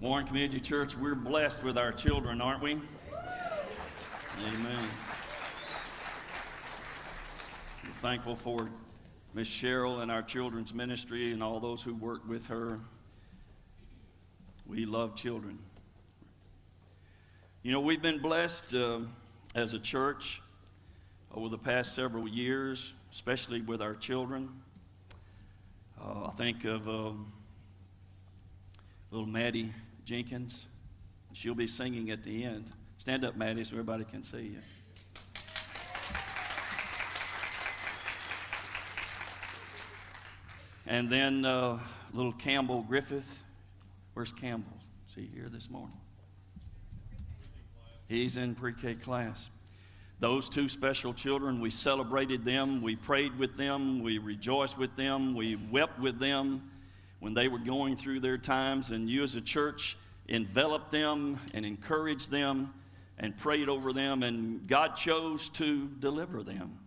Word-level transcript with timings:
Warren 0.00 0.26
Community 0.26 0.60
Church, 0.60 0.96
we're 0.96 1.14
blessed 1.14 1.62
with 1.62 1.76
our 1.76 1.92
children, 1.92 2.40
aren't 2.40 2.62
we? 2.62 2.70
Amen. 2.70 2.82
We're 7.84 7.90
thankful 8.00 8.34
for 8.34 8.70
Miss 9.34 9.46
Cheryl 9.46 10.00
and 10.00 10.10
our 10.10 10.22
children's 10.22 10.72
ministry 10.72 11.32
and 11.32 11.42
all 11.42 11.60
those 11.60 11.82
who 11.82 11.94
work 11.94 12.26
with 12.26 12.46
her. 12.46 12.80
We 14.66 14.86
love 14.86 15.16
children. 15.16 15.58
You 17.62 17.72
know, 17.72 17.80
we've 17.80 18.00
been 18.00 18.22
blessed 18.22 18.72
uh, 18.72 19.00
as 19.54 19.74
a 19.74 19.78
church 19.78 20.40
over 21.34 21.50
the 21.50 21.58
past 21.58 21.94
several 21.94 22.26
years, 22.26 22.94
especially 23.12 23.60
with 23.60 23.82
our 23.82 23.96
children. 23.96 24.48
Uh, 26.02 26.28
I 26.28 26.30
think 26.38 26.64
of 26.64 26.88
um, 26.88 27.30
little 29.10 29.28
Maddie 29.28 29.74
Jenkins. 30.04 30.66
She'll 31.32 31.54
be 31.54 31.66
singing 31.66 32.10
at 32.10 32.22
the 32.24 32.44
end. 32.44 32.70
Stand 32.98 33.24
up, 33.24 33.36
Maddie, 33.36 33.64
so 33.64 33.72
everybody 33.72 34.04
can 34.04 34.22
see 34.22 34.42
you. 34.42 34.58
And 40.86 41.08
then 41.08 41.44
uh, 41.44 41.78
little 42.12 42.32
Campbell 42.32 42.82
Griffith. 42.82 43.26
Where's 44.14 44.32
Campbell? 44.32 44.76
Is 45.08 45.14
he 45.14 45.30
here 45.32 45.48
this 45.48 45.70
morning? 45.70 45.96
He's 48.08 48.36
in 48.36 48.56
pre 48.56 48.74
K 48.74 48.94
class. 48.94 49.50
Those 50.18 50.48
two 50.48 50.68
special 50.68 51.14
children, 51.14 51.60
we 51.60 51.70
celebrated 51.70 52.44
them, 52.44 52.82
we 52.82 52.96
prayed 52.96 53.38
with 53.38 53.56
them, 53.56 54.02
we 54.02 54.18
rejoiced 54.18 54.76
with 54.76 54.94
them, 54.96 55.34
we 55.34 55.56
wept 55.70 55.98
with 56.00 56.18
them 56.18 56.70
when 57.20 57.34
they 57.34 57.48
were 57.48 57.58
going 57.58 57.96
through 57.96 58.20
their 58.20 58.38
times. 58.38 58.90
And 58.90 59.08
you, 59.08 59.22
as 59.22 59.34
a 59.34 59.40
church, 59.40 59.96
enveloped 60.28 60.90
them 60.90 61.38
and 61.54 61.64
encouraged 61.64 62.30
them 62.30 62.74
and 63.18 63.36
prayed 63.36 63.68
over 63.68 63.92
them, 63.92 64.22
and 64.22 64.66
God 64.66 64.96
chose 64.96 65.50
to 65.50 65.88
deliver 66.00 66.42
them. 66.42 66.78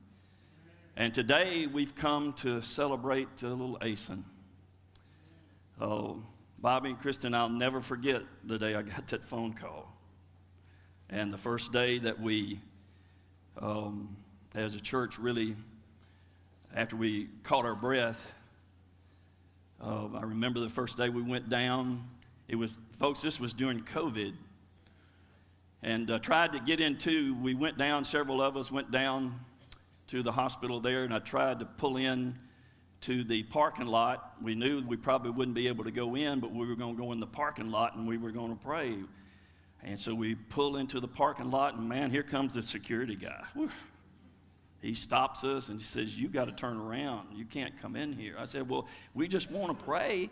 And 0.97 1.13
today 1.13 1.67
we've 1.67 1.95
come 1.95 2.33
to 2.33 2.61
celebrate 2.61 3.41
little 3.41 3.77
Aisen. 3.81 4.23
Oh, 5.79 6.23
Bobby 6.59 6.89
and 6.89 6.99
Kristen, 6.99 7.35
I'll 7.35 7.49
never 7.49 7.81
forget 7.81 8.23
the 8.43 8.57
day 8.57 8.73
I 8.73 8.81
got 8.81 9.07
that 9.07 9.27
phone 9.27 9.53
call. 9.53 9.91
And 11.09 11.31
the 11.31 11.37
first 11.37 11.71
day 11.71 11.99
that 11.99 12.19
we, 12.19 12.59
um, 13.59 14.15
as 14.55 14.73
a 14.73 14.79
church, 14.79 15.19
really, 15.19 15.55
after 16.75 16.95
we 16.95 17.27
caught 17.43 17.65
our 17.65 17.75
breath, 17.75 18.33
uh, 19.85 20.07
I 20.15 20.21
remember 20.21 20.59
the 20.59 20.69
first 20.69 20.97
day 20.97 21.09
we 21.09 21.21
went 21.21 21.49
down. 21.49 22.03
It 22.47 22.55
was, 22.55 22.71
folks, 22.99 23.21
this 23.21 23.39
was 23.39 23.53
during 23.53 23.81
COVID. 23.81 24.33
And 25.81 26.09
uh, 26.09 26.19
tried 26.19 26.53
to 26.53 26.59
get 26.59 26.79
into, 26.79 27.35
we 27.41 27.53
went 27.53 27.77
down, 27.77 28.05
several 28.05 28.41
of 28.41 28.55
us 28.55 28.71
went 28.71 28.91
down 28.91 29.37
to 30.07 30.23
the 30.23 30.31
hospital 30.31 30.79
there, 30.79 31.03
and 31.03 31.13
I 31.13 31.19
tried 31.19 31.59
to 31.59 31.65
pull 31.65 31.97
in 31.97 32.37
to 33.01 33.25
the 33.25 33.43
parking 33.43 33.87
lot. 33.87 34.35
We 34.41 34.55
knew 34.55 34.81
we 34.87 34.95
probably 34.95 35.31
wouldn't 35.31 35.55
be 35.55 35.67
able 35.67 35.83
to 35.83 35.91
go 35.91 36.15
in, 36.15 36.39
but 36.39 36.53
we 36.53 36.65
were 36.65 36.75
going 36.75 36.95
to 36.95 37.01
go 37.01 37.11
in 37.11 37.19
the 37.19 37.27
parking 37.27 37.69
lot 37.69 37.97
and 37.97 38.07
we 38.07 38.17
were 38.17 38.31
going 38.31 38.57
to 38.57 38.63
pray. 38.63 38.95
And 39.83 39.99
so 39.99 40.15
we 40.15 40.35
pull 40.35 40.77
into 40.77 41.01
the 41.01 41.07
parking 41.09 41.51
lot, 41.51 41.75
and 41.75 41.89
man, 41.89 42.09
here 42.09 42.23
comes 42.23 42.53
the 42.53 42.63
security 42.63 43.17
guy. 43.17 43.43
He 44.83 44.95
stops 44.95 45.45
us 45.45 45.69
and 45.69 45.79
he 45.79 45.83
says, 45.85 46.13
You 46.13 46.27
got 46.27 46.45
to 46.47 46.51
turn 46.51 46.75
around. 46.75 47.29
You 47.33 47.45
can't 47.45 47.73
come 47.81 47.95
in 47.95 48.11
here. 48.11 48.35
I 48.37 48.43
said, 48.43 48.69
Well, 48.69 48.85
we 49.13 49.29
just 49.29 49.49
want 49.49 49.79
to 49.79 49.85
pray. 49.85 50.29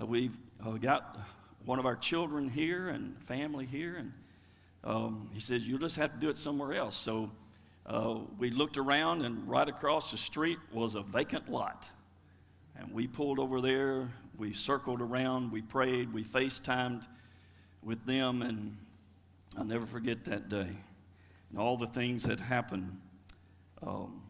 Uh, 0.00 0.04
we've 0.04 0.36
uh, 0.64 0.72
got 0.72 1.16
one 1.64 1.78
of 1.78 1.86
our 1.86 1.96
children 1.96 2.50
here 2.50 2.90
and 2.90 3.18
family 3.22 3.64
here. 3.64 3.96
And 3.96 4.12
um, 4.84 5.30
he 5.32 5.40
says, 5.40 5.66
You'll 5.66 5.78
just 5.78 5.96
have 5.96 6.12
to 6.12 6.18
do 6.18 6.28
it 6.28 6.36
somewhere 6.36 6.74
else. 6.74 6.96
So 6.96 7.30
uh, 7.86 8.18
we 8.38 8.50
looked 8.50 8.76
around, 8.76 9.24
and 9.24 9.48
right 9.48 9.66
across 9.66 10.10
the 10.10 10.18
street 10.18 10.58
was 10.70 10.94
a 10.94 11.02
vacant 11.02 11.50
lot. 11.50 11.88
And 12.76 12.92
we 12.92 13.06
pulled 13.06 13.38
over 13.38 13.62
there. 13.62 14.12
We 14.36 14.52
circled 14.52 15.00
around. 15.00 15.50
We 15.50 15.62
prayed. 15.62 16.12
We 16.12 16.24
FaceTimed 16.24 17.06
with 17.82 18.04
them, 18.04 18.42
and 18.42 18.76
I'll 19.56 19.64
never 19.64 19.86
forget 19.86 20.26
that 20.26 20.50
day 20.50 20.68
and 21.50 21.58
all 21.58 21.78
the 21.78 21.86
things 21.86 22.24
that 22.24 22.38
happened. 22.38 22.98
Um, 23.86 24.22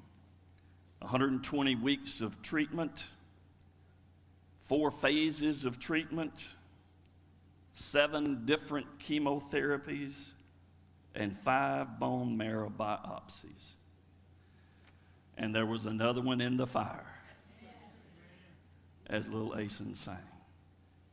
120 1.00 1.76
weeks 1.76 2.20
of 2.20 2.42
treatment, 2.42 3.04
four 4.64 4.90
phases 4.90 5.64
of 5.64 5.78
treatment, 5.78 6.44
seven 7.74 8.44
different 8.44 8.86
chemotherapies, 8.98 10.32
and 11.14 11.36
five 11.38 11.98
bone 11.98 12.36
marrow 12.36 12.70
biopsies. 12.70 13.74
And 15.36 15.54
there 15.54 15.66
was 15.66 15.86
another 15.86 16.20
one 16.20 16.40
in 16.40 16.56
the 16.56 16.66
fire, 16.66 17.06
as 19.06 19.28
little 19.28 19.52
Aisen 19.52 19.96
sang. 19.96 20.16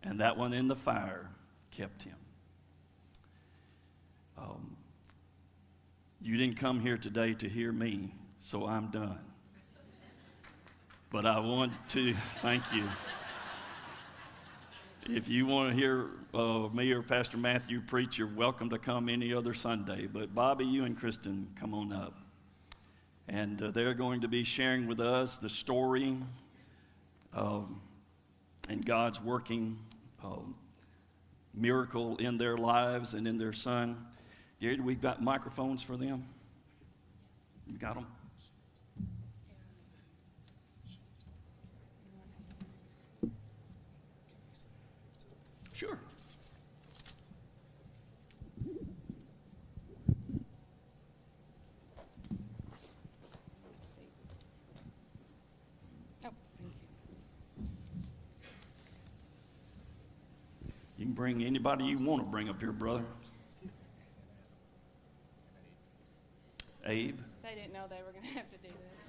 And 0.04 0.20
that 0.20 0.36
one 0.38 0.52
in 0.54 0.68
the 0.68 0.76
fire 0.76 1.30
kept 1.72 2.04
him. 2.04 2.16
Um, 4.38 4.76
you 6.22 6.38
didn't 6.38 6.58
come 6.58 6.80
here 6.80 6.98
today 6.98 7.34
to 7.36 7.48
hear 7.48 7.72
me, 7.72 8.14
so 8.40 8.66
I'm 8.66 8.88
done. 8.88 9.20
But 11.12 11.26
I 11.26 11.40
want 11.40 11.74
to 11.90 12.14
thank 12.42 12.64
you. 12.74 12.84
If 15.08 15.30
you 15.30 15.46
want 15.46 15.70
to 15.70 15.76
hear 15.76 16.08
uh, 16.34 16.68
me 16.74 16.92
or 16.92 17.04
Pastor 17.04 17.38
Matthew 17.38 17.80
preach, 17.80 18.18
you're 18.18 18.28
welcome 18.28 18.70
to 18.72 18.80
come 18.80 19.08
any 19.08 19.34
other 19.34 19.54
Sunday. 19.54 20.08
But 20.08 20.34
Bobby, 20.34 20.66
you 20.66 20.86
and 20.86 20.98
Kristen, 20.98 21.48
come 21.60 21.74
on 21.74 21.94
up. 21.94 22.18
And 23.28 23.62
uh, 23.62 23.72
they're 23.72 23.94
going 23.94 24.22
to 24.22 24.28
be 24.28 24.44
sharing 24.44 24.88
with 24.88 25.00
us 25.00 25.36
the 25.36 25.50
story 25.50 26.18
um, 27.36 27.82
and 28.68 28.86
God's 28.86 29.22
working 29.22 29.78
um, 30.24 30.56
miracle 31.54 32.18
in 32.18 32.38
their 32.38 32.58
lives 32.58 33.14
and 33.14 33.28
in 33.28 33.38
their 33.38 33.54
son. 33.54 34.06
Gary, 34.60 34.80
we've 34.80 35.02
got 35.02 35.22
microphones 35.22 35.84
for 35.84 35.98
them. 35.98 36.26
You 37.68 37.78
got 37.78 37.96
them? 37.96 38.08
Bring 61.16 61.44
anybody 61.44 61.86
you 61.86 61.98
want 61.98 62.22
to 62.22 62.30
bring 62.30 62.50
up 62.50 62.60
here, 62.60 62.74
brother. 62.74 63.06
Abe. 66.86 67.18
They 67.42 67.56
didn't 67.56 67.74
know 67.74 67.86
they 67.90 68.02
were 68.06 68.12
going 68.12 68.26
to 68.26 68.34
have 68.34 68.48
to 68.48 68.58
do 68.58 68.68
this. 68.68 69.02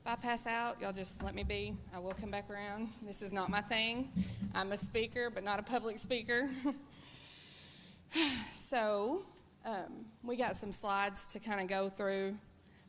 If 0.00 0.06
I 0.06 0.14
pass 0.14 0.46
out, 0.46 0.80
y'all 0.80 0.92
just 0.92 1.22
let 1.22 1.34
me 1.34 1.42
be. 1.42 1.74
I 1.94 1.98
will 1.98 2.12
come 2.12 2.30
back 2.30 2.48
around. 2.48 2.88
This 3.02 3.20
is 3.20 3.30
not 3.32 3.50
my 3.50 3.60
thing. 3.60 4.10
I'm 4.54 4.72
a 4.72 4.76
speaker, 4.76 5.30
but 5.30 5.44
not 5.44 5.58
a 5.58 5.62
public 5.62 5.98
speaker. 5.98 6.48
so, 8.50 9.22
um, 9.64 10.06
we 10.22 10.36
got 10.36 10.56
some 10.56 10.72
slides 10.72 11.32
to 11.32 11.38
kind 11.38 11.60
of 11.60 11.68
go 11.68 11.88
through. 11.88 12.36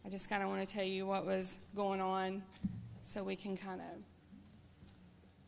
I 0.05 0.09
just 0.09 0.29
kind 0.29 0.41
of 0.41 0.49
want 0.49 0.65
to 0.67 0.73
tell 0.73 0.85
you 0.85 1.05
what 1.05 1.25
was 1.25 1.59
going 1.75 1.99
on 1.99 2.41
so 3.01 3.23
we 3.23 3.35
can 3.35 3.57
kind 3.57 3.81
of. 3.81 4.03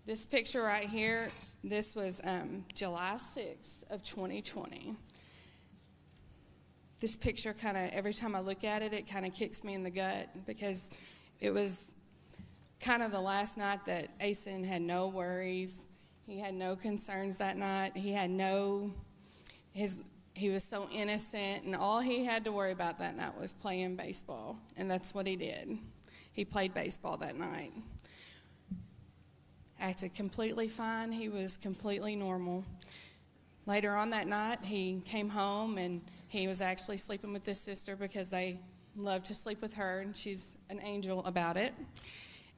This 0.06 0.26
picture 0.26 0.64
right 0.64 0.90
here, 0.90 1.30
this 1.64 1.96
was 1.96 2.22
um, 2.24 2.66
July 2.74 3.14
6th 3.18 3.90
of 3.92 4.04
2020. 4.04 4.96
This 7.00 7.16
picture 7.16 7.54
kind 7.54 7.78
of, 7.78 7.90
every 7.94 8.14
time 8.14 8.36
I 8.36 8.42
look 8.42 8.64
at 8.64 8.82
it, 8.82 8.94
it 8.94 9.08
kind 9.08 9.26
of 9.26 9.34
kicks 9.34 9.64
me 9.64 9.74
in 9.74 9.84
the 9.84 9.90
gut 9.90 10.28
because 10.46 10.92
it 11.40 11.52
was 11.52 11.96
kind 12.82 13.04
of 13.04 13.12
the 13.12 13.22
last 13.22 13.58
night 13.58 13.86
that 13.86 14.18
Aisen 14.20 14.66
had 14.66 14.82
no 14.82 15.08
worries. 15.08 15.88
He 16.26 16.40
had 16.40 16.54
no 16.54 16.76
concerns 16.76 17.38
that 17.38 17.58
night. 17.58 17.96
He 17.96 18.14
had 18.14 18.30
no, 18.30 18.92
his 19.74 20.04
he 20.34 20.50
was 20.50 20.64
so 20.64 20.88
innocent, 20.90 21.66
and 21.66 21.76
all 21.76 22.00
he 22.00 22.24
had 22.26 22.46
to 22.46 22.52
worry 22.52 22.72
about 22.72 23.00
that 23.00 23.18
night 23.18 23.40
was 23.40 23.52
playing 23.52 23.96
baseball, 23.96 24.58
and 24.78 24.90
that's 24.90 25.14
what 25.14 25.28
he 25.28 25.36
did. 25.36 25.78
He 26.34 26.46
played 26.46 26.74
baseball 26.74 27.18
that 27.18 27.36
night. 27.36 27.72
acted 29.80 30.16
completely 30.16 30.68
fine. 30.68 31.12
He 31.12 31.28
was 31.28 31.58
completely 31.58 32.16
normal. 32.16 32.64
Later 33.66 33.96
on 33.96 34.12
that 34.12 34.28
night, 34.28 34.60
he 34.64 35.02
came 35.06 35.30
home 35.30 35.78
and 35.78 36.02
he 36.28 36.48
was 36.48 36.62
actually 36.62 36.98
sleeping 36.98 37.34
with 37.34 37.46
his 37.46 37.60
sister 37.60 37.96
because 37.96 38.30
they 38.30 38.58
love 38.96 39.24
to 39.24 39.34
sleep 39.34 39.62
with 39.62 39.76
her, 39.76 40.00
and 40.00 40.16
she's 40.16 40.58
an 40.70 40.80
angel 40.82 41.24
about 41.26 41.58
it. 41.58 41.74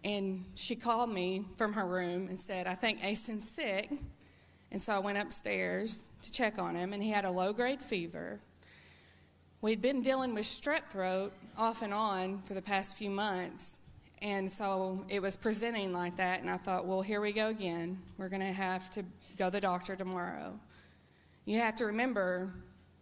And 0.04 0.46
she 0.56 0.76
called 0.76 1.10
me 1.10 1.46
from 1.58 1.74
her 1.74 1.86
room 1.86 2.28
and 2.28 2.40
said, 2.40 2.68
I 2.68 2.74
think 2.74 3.04
Aisen's 3.04 3.50
sick. 3.50 3.90
And 4.72 4.82
so 4.82 4.94
I 4.94 5.00
went 5.00 5.18
upstairs 5.18 6.10
to 6.24 6.32
check 6.32 6.60
on 6.60 6.76
him, 6.76 6.94
and 6.94 7.02
he 7.02 7.12
had 7.12 7.26
a 7.26 7.32
low 7.32 7.54
grade 7.54 7.82
fever. 7.82 8.40
We'd 9.62 9.82
been 9.82 10.02
dealing 10.02 10.34
with 10.34 10.44
strep 10.44 10.90
throat 10.90 11.32
off 11.58 11.84
and 11.84 11.94
on 11.94 12.42
for 12.42 12.54
the 12.54 12.62
past 12.62 12.98
few 12.98 13.10
months, 13.10 13.80
and 14.22 14.52
so 14.52 15.06
it 15.10 15.22
was 15.22 15.38
presenting 15.38 15.94
like 15.94 16.18
that, 16.18 16.42
and 16.42 16.50
I 16.50 16.58
thought, 16.58 16.86
well, 16.86 17.02
here 17.02 17.22
we 17.22 17.32
go 17.32 17.50
again. 17.50 17.98
We're 18.18 18.30
going 18.30 18.42
to 18.42 18.48
have 18.48 18.90
to 18.92 19.04
go 19.38 19.46
to 19.46 19.52
the 19.52 19.62
doctor 19.62 19.96
tomorrow. 19.96 20.60
You 21.46 21.60
have 21.60 21.76
to 21.78 21.86
remember 21.86 22.50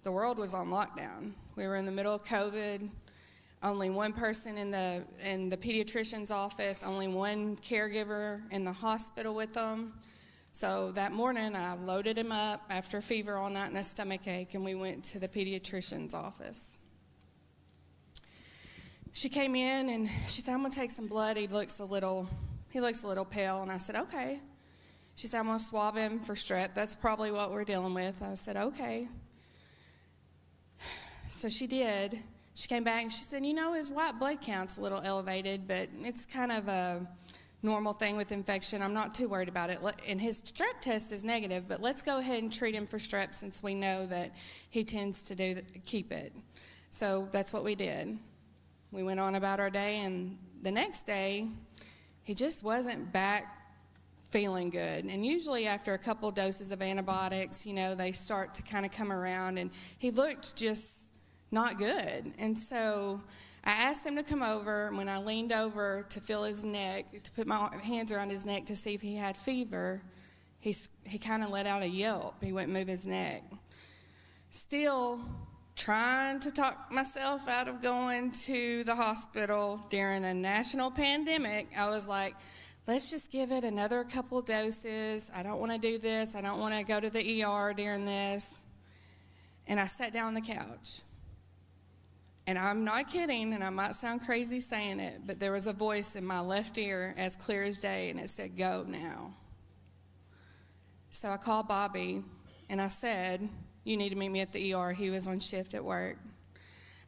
the 0.03 0.11
world 0.11 0.37
was 0.37 0.53
on 0.53 0.69
lockdown. 0.69 1.31
We 1.55 1.67
were 1.67 1.77
in 1.77 1.85
the 1.85 1.91
middle 1.91 2.13
of 2.13 2.25
COVID 2.25 2.89
only 3.63 3.89
one 3.89 4.13
person 4.13 4.57
in 4.57 4.71
the 4.71 5.03
in 5.23 5.49
the 5.49 5.57
pediatrician's 5.57 6.31
office, 6.31 6.83
only 6.83 7.07
one 7.07 7.55
caregiver 7.57 8.41
in 8.51 8.63
the 8.63 8.71
hospital 8.71 9.35
with 9.35 9.53
them. 9.53 9.93
So 10.51 10.91
that 10.93 11.13
morning, 11.13 11.55
I 11.55 11.75
loaded 11.75 12.17
him 12.17 12.31
up 12.31 12.63
after 12.69 13.01
fever 13.01 13.37
all 13.37 13.49
night 13.49 13.67
and 13.67 13.77
a 13.77 13.83
stomach 13.83 14.27
ache, 14.27 14.53
and 14.53 14.65
we 14.65 14.75
went 14.75 15.03
to 15.05 15.19
the 15.19 15.27
pediatrician's 15.27 16.13
office. 16.13 16.77
She 19.13 19.29
came 19.29 19.55
in 19.55 19.89
and 19.89 20.09
she 20.27 20.41
said, 20.41 20.53
"I'm 20.53 20.61
gonna 20.61 20.73
take 20.73 20.91
some 20.91 21.07
blood. 21.07 21.37
He 21.37 21.47
looks 21.47 21.79
a 21.79 21.85
little, 21.85 22.27
he 22.71 22.81
looks 22.81 23.03
a 23.03 23.07
little 23.07 23.25
pale." 23.25 23.61
And 23.61 23.71
I 23.71 23.77
said, 23.77 23.95
"Okay." 23.95 24.41
She 25.15 25.27
said, 25.27 25.39
"I'm 25.39 25.45
gonna 25.45 25.59
swab 25.59 25.95
him 25.95 26.19
for 26.19 26.33
strep. 26.33 26.73
That's 26.73 26.95
probably 26.95 27.31
what 27.31 27.51
we're 27.51 27.65
dealing 27.65 27.93
with." 27.93 28.21
I 28.23 28.33
said, 28.33 28.57
"Okay." 28.57 29.07
So 31.29 31.47
she 31.47 31.65
did. 31.65 32.21
She 32.53 32.67
came 32.67 32.83
back 32.83 33.03
and 33.03 33.11
she 33.11 33.23
said, 33.23 33.45
You 33.45 33.53
know, 33.53 33.73
his 33.73 33.89
white 33.89 34.19
blood 34.19 34.41
count's 34.41 34.77
a 34.77 34.81
little 34.81 35.01
elevated, 35.01 35.67
but 35.67 35.89
it's 36.01 36.25
kind 36.25 36.51
of 36.51 36.67
a 36.67 37.07
normal 37.63 37.93
thing 37.93 38.17
with 38.17 38.31
infection. 38.31 38.81
I'm 38.81 38.93
not 38.93 39.13
too 39.13 39.29
worried 39.29 39.49
about 39.49 39.69
it. 39.69 39.79
And 40.07 40.19
his 40.19 40.41
strep 40.41 40.81
test 40.81 41.11
is 41.11 41.23
negative, 41.23 41.65
but 41.67 41.81
let's 41.81 42.01
go 42.01 42.17
ahead 42.17 42.41
and 42.41 42.51
treat 42.51 42.75
him 42.75 42.87
for 42.87 42.97
strep 42.97 43.35
since 43.35 43.61
we 43.61 43.75
know 43.75 44.05
that 44.07 44.35
he 44.69 44.83
tends 44.83 45.25
to 45.25 45.35
do 45.35 45.61
keep 45.85 46.11
it. 46.11 46.35
So 46.89 47.27
that's 47.31 47.53
what 47.53 47.63
we 47.63 47.75
did. 47.75 48.17
We 48.91 49.03
went 49.03 49.19
on 49.19 49.35
about 49.35 49.59
our 49.59 49.69
day, 49.69 49.99
and 49.99 50.37
the 50.61 50.71
next 50.71 51.03
day, 51.03 51.47
he 52.23 52.35
just 52.35 52.63
wasn't 52.63 53.13
back 53.13 53.45
feeling 54.31 54.69
good. 54.69 55.05
And 55.05 55.25
usually, 55.25 55.67
after 55.67 55.93
a 55.93 55.97
couple 55.97 56.29
doses 56.31 56.73
of 56.73 56.81
antibiotics, 56.81 57.65
you 57.65 57.73
know, 57.73 57.95
they 57.95 58.11
start 58.11 58.53
to 58.55 58.61
kind 58.63 58.85
of 58.85 58.91
come 58.91 59.11
around, 59.11 59.57
and 59.57 59.71
he 59.97 60.11
looked 60.11 60.57
just 60.57 61.10
not 61.51 61.77
good. 61.77 62.33
And 62.37 62.57
so 62.57 63.21
I 63.63 63.71
asked 63.71 64.05
him 64.05 64.15
to 64.15 64.23
come 64.23 64.41
over. 64.41 64.91
When 64.93 65.09
I 65.09 65.17
leaned 65.19 65.51
over 65.51 66.05
to 66.09 66.19
feel 66.19 66.43
his 66.43 66.63
neck, 66.63 67.23
to 67.23 67.31
put 67.31 67.45
my 67.45 67.69
hands 67.83 68.11
around 68.11 68.29
his 68.29 68.45
neck 68.45 68.65
to 68.67 68.75
see 68.75 68.93
if 68.93 69.01
he 69.01 69.15
had 69.15 69.37
fever, 69.37 70.01
he, 70.59 70.73
he 71.05 71.17
kind 71.17 71.43
of 71.43 71.49
let 71.49 71.67
out 71.67 71.81
a 71.81 71.87
yelp. 71.87 72.41
He 72.43 72.51
wouldn't 72.53 72.73
move 72.73 72.87
his 72.87 73.07
neck. 73.07 73.43
Still 74.51 75.19
trying 75.75 76.39
to 76.39 76.51
talk 76.51 76.91
myself 76.91 77.47
out 77.47 77.67
of 77.67 77.81
going 77.81 78.31
to 78.31 78.83
the 78.83 78.95
hospital 78.95 79.81
during 79.89 80.23
a 80.23 80.33
national 80.33 80.91
pandemic, 80.91 81.67
I 81.77 81.89
was 81.89 82.07
like, 82.07 82.35
let's 82.87 83.09
just 83.09 83.31
give 83.31 83.51
it 83.51 83.63
another 83.63 84.03
couple 84.03 84.41
doses. 84.41 85.31
I 85.33 85.43
don't 85.43 85.59
want 85.59 85.71
to 85.71 85.77
do 85.77 85.97
this. 85.97 86.35
I 86.35 86.41
don't 86.41 86.59
want 86.59 86.75
to 86.75 86.83
go 86.83 86.99
to 86.99 87.09
the 87.09 87.43
ER 87.43 87.73
during 87.73 88.05
this. 88.05 88.65
And 89.67 89.79
I 89.79 89.87
sat 89.87 90.13
down 90.13 90.27
on 90.27 90.33
the 90.33 90.41
couch. 90.41 91.01
And 92.47 92.57
I'm 92.57 92.83
not 92.83 93.07
kidding, 93.07 93.53
and 93.53 93.63
I 93.63 93.69
might 93.69 93.93
sound 93.93 94.25
crazy 94.25 94.59
saying 94.59 94.99
it, 94.99 95.21
but 95.25 95.39
there 95.39 95.51
was 95.51 95.67
a 95.67 95.73
voice 95.73 96.15
in 96.15 96.25
my 96.25 96.39
left 96.39 96.77
ear 96.77 97.13
as 97.17 97.35
clear 97.35 97.63
as 97.63 97.79
day, 97.79 98.09
and 98.09 98.19
it 98.19 98.29
said, 98.29 98.57
Go 98.57 98.83
now. 98.87 99.33
So 101.11 101.29
I 101.29 101.37
called 101.37 101.67
Bobby 101.67 102.23
and 102.69 102.81
I 102.81 102.87
said, 102.87 103.47
You 103.83 103.97
need 103.97 104.09
to 104.09 104.15
meet 104.15 104.29
me 104.29 104.39
at 104.39 104.53
the 104.53 104.73
ER. 104.73 104.91
He 104.91 105.09
was 105.09 105.27
on 105.27 105.39
shift 105.39 105.73
at 105.73 105.83
work. 105.83 106.17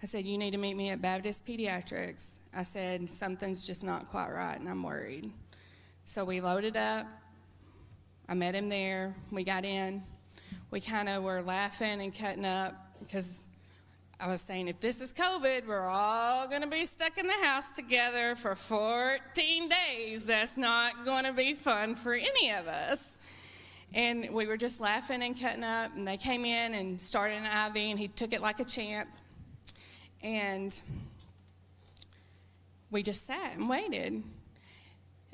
I 0.03 0.06
said, 0.06 0.25
You 0.25 0.38
need 0.38 0.51
to 0.51 0.57
meet 0.57 0.75
me 0.75 0.89
at 0.89 1.01
Baptist 1.01 1.47
Pediatrics. 1.47 2.39
I 2.53 2.63
said, 2.63 3.09
Something's 3.09 3.65
just 3.65 3.83
not 3.83 4.09
quite 4.09 4.30
right, 4.30 4.59
and 4.59 4.68
I'm 4.68 4.83
worried. 4.83 5.31
So 6.06 6.25
we 6.25 6.41
loaded 6.41 6.75
up. 6.75 7.07
I 8.27 8.33
met 8.33 8.56
him 8.56 8.69
there. 8.69 9.15
We 9.31 9.44
got 9.44 9.63
in. 9.65 10.03
We 10.69 10.81
kind 10.81 11.07
of 11.07 11.24
were 11.24 11.41
laughing 11.41 12.01
and 12.01 12.13
cutting 12.13 12.45
up 12.45 12.75
because 13.00 13.45
I 14.19 14.30
was 14.30 14.42
saying, 14.42 14.68
if 14.68 14.80
this 14.80 15.01
is 15.01 15.12
COVID, 15.12 15.68
we're 15.68 15.88
all 15.88 16.48
going 16.48 16.62
to 16.62 16.68
be 16.68 16.86
stuck 16.86 17.18
in 17.18 17.27
the 17.27 17.33
house 17.33 17.71
together 17.71 18.36
for 18.36 18.56
14 18.56 19.69
days. 19.69 20.24
That's 20.24 20.56
not 20.56 21.04
going 21.04 21.25
to 21.25 21.33
be 21.33 21.54
fun 21.54 21.95
for 21.95 22.13
any 22.13 22.51
of 22.51 22.68
us. 22.68 23.19
And 23.94 24.30
we 24.31 24.48
were 24.48 24.57
just 24.57 24.80
laughing 24.80 25.21
and 25.24 25.39
cutting 25.39 25.63
up, 25.63 25.95
and 25.95 26.07
they 26.07 26.18
came 26.18 26.45
in 26.45 26.74
and 26.74 27.00
started 27.01 27.38
an 27.38 27.45
IV, 27.45 27.75
and 27.75 28.00
he 28.00 28.07
took 28.07 28.33
it 28.33 28.42
like 28.42 28.60
a 28.60 28.65
champ. 28.65 29.10
And 30.24 30.80
we 32.89 33.04
just 33.04 33.25
sat 33.25 33.56
and 33.56 33.68
waited. 33.68 34.24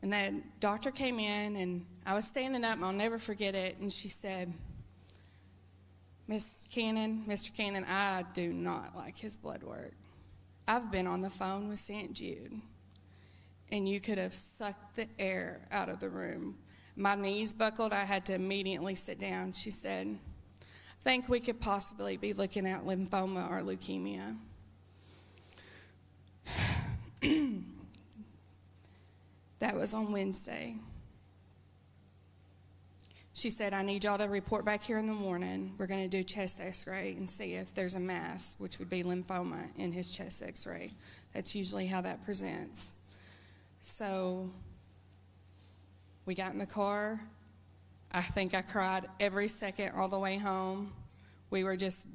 And 0.02 0.14
the 0.14 0.42
doctor 0.60 0.90
came 0.90 1.20
in, 1.20 1.56
and 1.58 1.86
I 2.06 2.16
was 2.16 2.26
standing 2.26 2.64
up, 2.64 2.78
and 2.78 2.86
I'll 2.86 2.92
never 2.92 3.18
forget 3.18 3.56
it. 3.56 3.78
And 3.80 3.94
she 3.94 4.08
said, 4.08 4.52
Miss 6.30 6.60
Cannon, 6.70 7.24
Mr. 7.28 7.52
Cannon, 7.58 7.84
I 7.88 8.24
do 8.36 8.54
not 8.54 8.96
like 8.96 9.18
his 9.18 9.36
blood 9.36 9.64
work. 9.64 9.96
I've 10.68 10.92
been 10.92 11.08
on 11.08 11.22
the 11.22 11.30
phone 11.32 11.70
with 11.70 11.80
St. 11.80 12.14
Jude, 12.14 12.54
and 13.72 13.90
you 13.90 14.00
could 14.00 14.20
have 14.20 14.36
sucked 14.36 14.96
the 14.96 15.08
air 15.18 15.62
out 15.72 15.90
of 15.90 16.00
the 16.00 16.10
room. 16.12 16.60
My 16.96 17.16
knees 17.16 17.52
buckled. 17.52 17.94
I 17.94 18.06
had 18.06 18.28
to 18.28 18.36
immediately 18.36 18.94
sit 18.94 19.20
down. 19.20 19.54
She 19.54 19.72
said, 19.72 20.20
think 21.02 21.30
we 21.30 21.40
could 21.40 21.60
possibly 21.60 22.16
be 22.16 22.34
looking 22.34 22.68
at 22.68 22.86
lymphoma 22.86 23.50
or 23.50 23.62
leukemia. 23.64 24.36
that 29.58 29.76
was 29.76 29.96
on 29.96 30.12
Wednesday. 30.12 30.76
She 33.40 33.50
said, 33.50 33.72
I 33.72 33.84
need 33.84 34.04
y'all 34.04 34.18
to 34.18 34.26
report 34.26 34.66
back 34.66 34.84
here 34.84 34.98
in 34.98 35.08
the 35.08 35.14
morning. 35.14 35.74
We're 35.78 35.88
going 35.88 36.04
to 36.04 36.10
do 36.10 36.24
chest 36.24 36.60
x 36.60 36.86
ray 36.86 37.16
and 37.18 37.30
see 37.30 37.54
if 37.54 37.74
there's 37.74 37.96
a 37.96 38.00
mass, 38.00 38.54
which 38.58 38.80
would 38.80 38.90
be 38.90 39.02
lymphoma, 39.02 39.70
in 39.78 39.94
his 39.94 40.12
chest 40.12 40.44
x 40.44 40.68
ray. 40.68 40.92
That's 41.34 41.56
usually 41.56 41.88
how 41.88 42.02
that 42.02 42.26
presents. 42.26 42.94
So 43.80 44.50
we 46.26 46.36
got 46.36 46.52
in 46.52 46.60
the 46.60 46.66
car. 46.66 47.18
I 48.12 48.20
think 48.20 48.54
I 48.54 48.62
cried 48.62 49.06
every 49.22 49.48
second 49.48 49.94
all 49.96 50.10
the 50.10 50.20
way 50.20 50.38
home. 50.38 50.92
We 51.50 51.64
were 51.64 51.78
just 51.78 52.08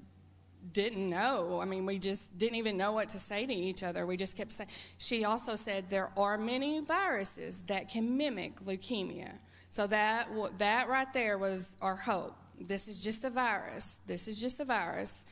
didn't 0.74 1.08
know. 1.08 1.58
I 1.58 1.64
mean, 1.64 1.86
we 1.86 1.98
just 1.98 2.36
didn't 2.36 2.56
even 2.56 2.76
know 2.76 2.92
what 2.92 3.08
to 3.10 3.18
say 3.18 3.46
to 3.46 3.54
each 3.54 3.82
other. 3.82 4.04
We 4.04 4.18
just 4.18 4.36
kept 4.36 4.52
saying. 4.52 4.68
She 4.98 5.24
also 5.24 5.54
said 5.54 5.88
there 5.88 6.10
are 6.18 6.36
many 6.36 6.80
viruses 6.80 7.62
that 7.62 7.88
can 7.88 8.18
mimic 8.18 8.56
leukemia. 8.56 9.38
So 9.74 9.88
that, 9.88 10.28
that 10.58 10.88
right 10.88 11.12
there 11.12 11.36
was 11.36 11.76
our 11.82 11.96
hope. 11.96 12.36
This 12.60 12.86
is 12.86 13.02
just 13.02 13.24
a 13.24 13.28
virus. 13.30 13.98
This 14.06 14.28
is 14.28 14.40
just 14.40 14.60
a 14.60 14.64
virus. 14.64 15.26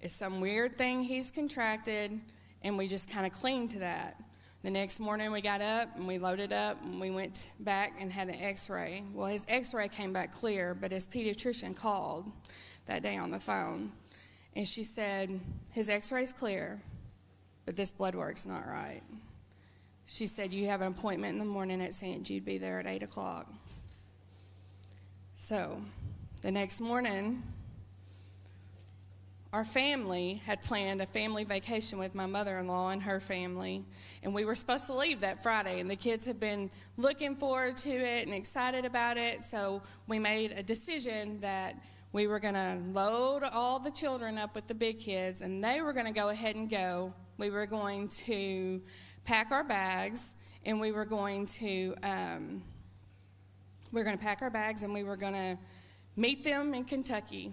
It's 0.00 0.14
some 0.14 0.40
weird 0.40 0.76
thing 0.76 1.02
he's 1.02 1.32
contracted, 1.32 2.20
and 2.62 2.78
we 2.78 2.86
just 2.86 3.10
kind 3.10 3.26
of 3.26 3.32
cling 3.32 3.66
to 3.70 3.80
that. 3.80 4.14
The 4.62 4.70
next 4.70 5.00
morning 5.00 5.32
we 5.32 5.40
got 5.40 5.60
up 5.60 5.96
and 5.96 6.06
we 6.06 6.18
loaded 6.18 6.52
up 6.52 6.80
and 6.84 7.00
we 7.00 7.10
went 7.10 7.50
back 7.58 7.94
and 7.98 8.12
had 8.12 8.28
an 8.28 8.36
x 8.36 8.70
ray. 8.70 9.02
Well, 9.12 9.26
his 9.26 9.44
x 9.48 9.74
ray 9.74 9.88
came 9.88 10.12
back 10.12 10.30
clear, 10.30 10.76
but 10.80 10.92
his 10.92 11.04
pediatrician 11.04 11.74
called 11.74 12.30
that 12.86 13.02
day 13.02 13.16
on 13.16 13.32
the 13.32 13.40
phone 13.40 13.90
and 14.54 14.68
she 14.68 14.84
said, 14.84 15.40
His 15.72 15.90
x 15.90 16.12
ray's 16.12 16.32
clear, 16.32 16.78
but 17.66 17.74
this 17.74 17.90
blood 17.90 18.14
work's 18.14 18.46
not 18.46 18.64
right. 18.64 19.02
She 20.06 20.28
said, 20.28 20.52
You 20.52 20.68
have 20.68 20.82
an 20.82 20.92
appointment 20.92 21.32
in 21.32 21.40
the 21.40 21.52
morning 21.52 21.82
at 21.82 21.94
St. 21.94 22.22
Jude, 22.22 22.44
be 22.44 22.58
there 22.58 22.78
at 22.78 22.86
8 22.86 23.02
o'clock. 23.02 23.48
So 25.40 25.80
the 26.42 26.50
next 26.50 26.80
morning, 26.80 27.44
our 29.52 29.62
family 29.62 30.42
had 30.44 30.62
planned 30.62 31.00
a 31.00 31.06
family 31.06 31.44
vacation 31.44 32.00
with 32.00 32.12
my 32.16 32.26
mother 32.26 32.58
in 32.58 32.66
law 32.66 32.90
and 32.90 33.00
her 33.04 33.20
family, 33.20 33.84
and 34.24 34.34
we 34.34 34.44
were 34.44 34.56
supposed 34.56 34.88
to 34.88 34.94
leave 34.94 35.20
that 35.20 35.40
Friday. 35.40 35.78
And 35.78 35.88
the 35.88 35.94
kids 35.94 36.26
had 36.26 36.40
been 36.40 36.72
looking 36.96 37.36
forward 37.36 37.76
to 37.78 37.88
it 37.88 38.26
and 38.26 38.34
excited 38.34 38.84
about 38.84 39.16
it, 39.16 39.44
so 39.44 39.80
we 40.08 40.18
made 40.18 40.50
a 40.56 40.62
decision 40.64 41.38
that 41.38 41.76
we 42.10 42.26
were 42.26 42.40
going 42.40 42.54
to 42.54 42.78
load 42.90 43.44
all 43.44 43.78
the 43.78 43.92
children 43.92 44.38
up 44.38 44.56
with 44.56 44.66
the 44.66 44.74
big 44.74 44.98
kids, 44.98 45.42
and 45.42 45.62
they 45.62 45.80
were 45.80 45.92
going 45.92 46.06
to 46.06 46.12
go 46.12 46.30
ahead 46.30 46.56
and 46.56 46.68
go. 46.68 47.14
We 47.36 47.50
were 47.50 47.66
going 47.66 48.08
to 48.08 48.82
pack 49.22 49.52
our 49.52 49.62
bags, 49.62 50.34
and 50.66 50.80
we 50.80 50.90
were 50.90 51.04
going 51.04 51.46
to. 51.46 51.94
Um, 52.02 52.62
we 53.92 54.00
were 54.00 54.04
going 54.04 54.16
to 54.18 54.22
pack 54.22 54.42
our 54.42 54.50
bags 54.50 54.84
and 54.84 54.92
we 54.92 55.02
were 55.02 55.16
going 55.16 55.34
to 55.34 55.58
meet 56.16 56.44
them 56.44 56.74
in 56.74 56.84
Kentucky 56.84 57.52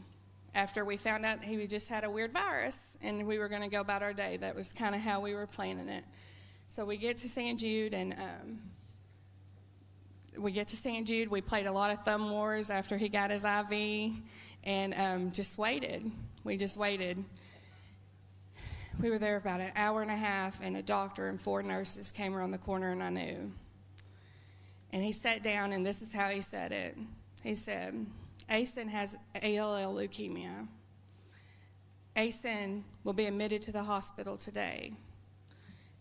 after 0.54 0.86
we 0.86 0.98
found 0.98 1.26
out 1.26 1.44
he 1.44 1.68
just 1.68 1.90
had 1.90 2.04
a 2.04 2.10
weird 2.10 2.32
virus 2.32 2.98
and 3.02 3.28
we 3.28 3.38
were 3.38 3.48
going 3.48 3.62
to 3.62 3.68
go 3.68 3.82
about 3.82 4.02
our 4.02 4.14
day. 4.14 4.38
That 4.38 4.56
was 4.56 4.74
kind 4.74 4.96
of 4.96 5.02
how 5.02 5.22
we 5.22 5.34
were 5.34 5.48
planning 5.48 5.90
it. 5.90 6.04
So 6.68 6.86
we 6.86 6.98
get 6.98 7.18
to 7.18 7.30
St. 7.30 7.60
Jude 7.60 7.94
and 7.94 8.14
um, 8.14 8.60
we 10.38 10.52
get 10.52 10.70
to 10.70 10.76
St. 10.76 11.08
Jude. 11.08 11.30
We 11.30 11.42
played 11.42 11.68
a 11.68 11.72
lot 11.72 11.92
of 11.92 12.04
thumb 12.04 12.32
wars 12.32 12.70
after 12.70 12.98
he 12.98 13.10
got 13.10 13.32
his 13.32 13.46
IV 13.46 14.14
and 14.64 14.94
um, 14.96 15.32
just 15.32 15.58
waited. 15.58 16.10
We 16.44 16.58
just 16.58 16.78
waited. 16.78 17.24
We 19.02 19.10
were 19.10 19.20
there 19.20 19.36
about 19.36 19.60
an 19.60 19.72
hour 19.76 20.02
and 20.02 20.10
a 20.10 20.16
half, 20.16 20.62
and 20.64 20.78
a 20.78 20.82
doctor 20.82 21.28
and 21.28 21.40
four 21.40 21.62
nurses 21.62 22.12
came 22.12 22.34
around 22.34 22.52
the 22.52 22.58
corner, 22.58 22.92
and 22.92 23.04
I 23.04 23.10
knew. 23.10 23.52
And 24.96 25.04
he 25.04 25.12
sat 25.12 25.44
down, 25.44 25.74
and 25.74 25.86
this 25.86 26.02
is 26.02 26.14
how 26.14 26.30
he 26.30 26.40
said 26.40 26.72
it. 26.72 26.98
He 27.44 27.54
said, 27.54 28.06
Aisen 28.50 28.88
has 28.88 29.18
ALL 29.36 29.94
leukemia. 29.94 30.70
Aisen 32.16 32.84
will 33.04 33.12
be 33.12 33.26
admitted 33.26 33.62
to 33.64 33.74
the 33.74 33.84
hospital 33.84 34.38
today. 34.38 34.94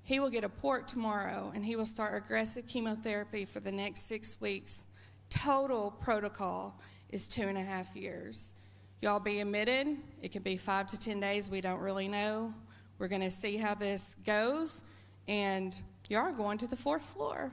He 0.04 0.20
will 0.20 0.30
get 0.30 0.44
a 0.44 0.48
port 0.48 0.86
tomorrow 0.86 1.50
and 1.52 1.64
he 1.64 1.74
will 1.74 1.86
start 1.86 2.14
aggressive 2.14 2.68
chemotherapy 2.68 3.44
for 3.44 3.58
the 3.58 3.72
next 3.72 4.06
six 4.06 4.40
weeks. 4.40 4.86
Total 5.28 5.90
protocol 5.90 6.80
is 7.08 7.28
two 7.28 7.48
and 7.48 7.58
a 7.58 7.62
half 7.62 7.96
years. 7.96 8.54
Y'all 9.00 9.18
be 9.18 9.40
admitted. 9.40 9.88
It 10.22 10.28
could 10.28 10.44
be 10.44 10.56
five 10.56 10.86
to 10.86 11.00
10 11.00 11.18
days. 11.18 11.50
We 11.50 11.60
don't 11.60 11.80
really 11.80 12.06
know. 12.06 12.54
We're 13.00 13.08
going 13.08 13.22
to 13.22 13.30
see 13.30 13.56
how 13.56 13.74
this 13.74 14.14
goes. 14.24 14.84
And 15.26 15.74
y'all 16.08 16.20
are 16.20 16.32
going 16.32 16.58
to 16.58 16.68
the 16.68 16.76
fourth 16.76 17.02
floor. 17.02 17.50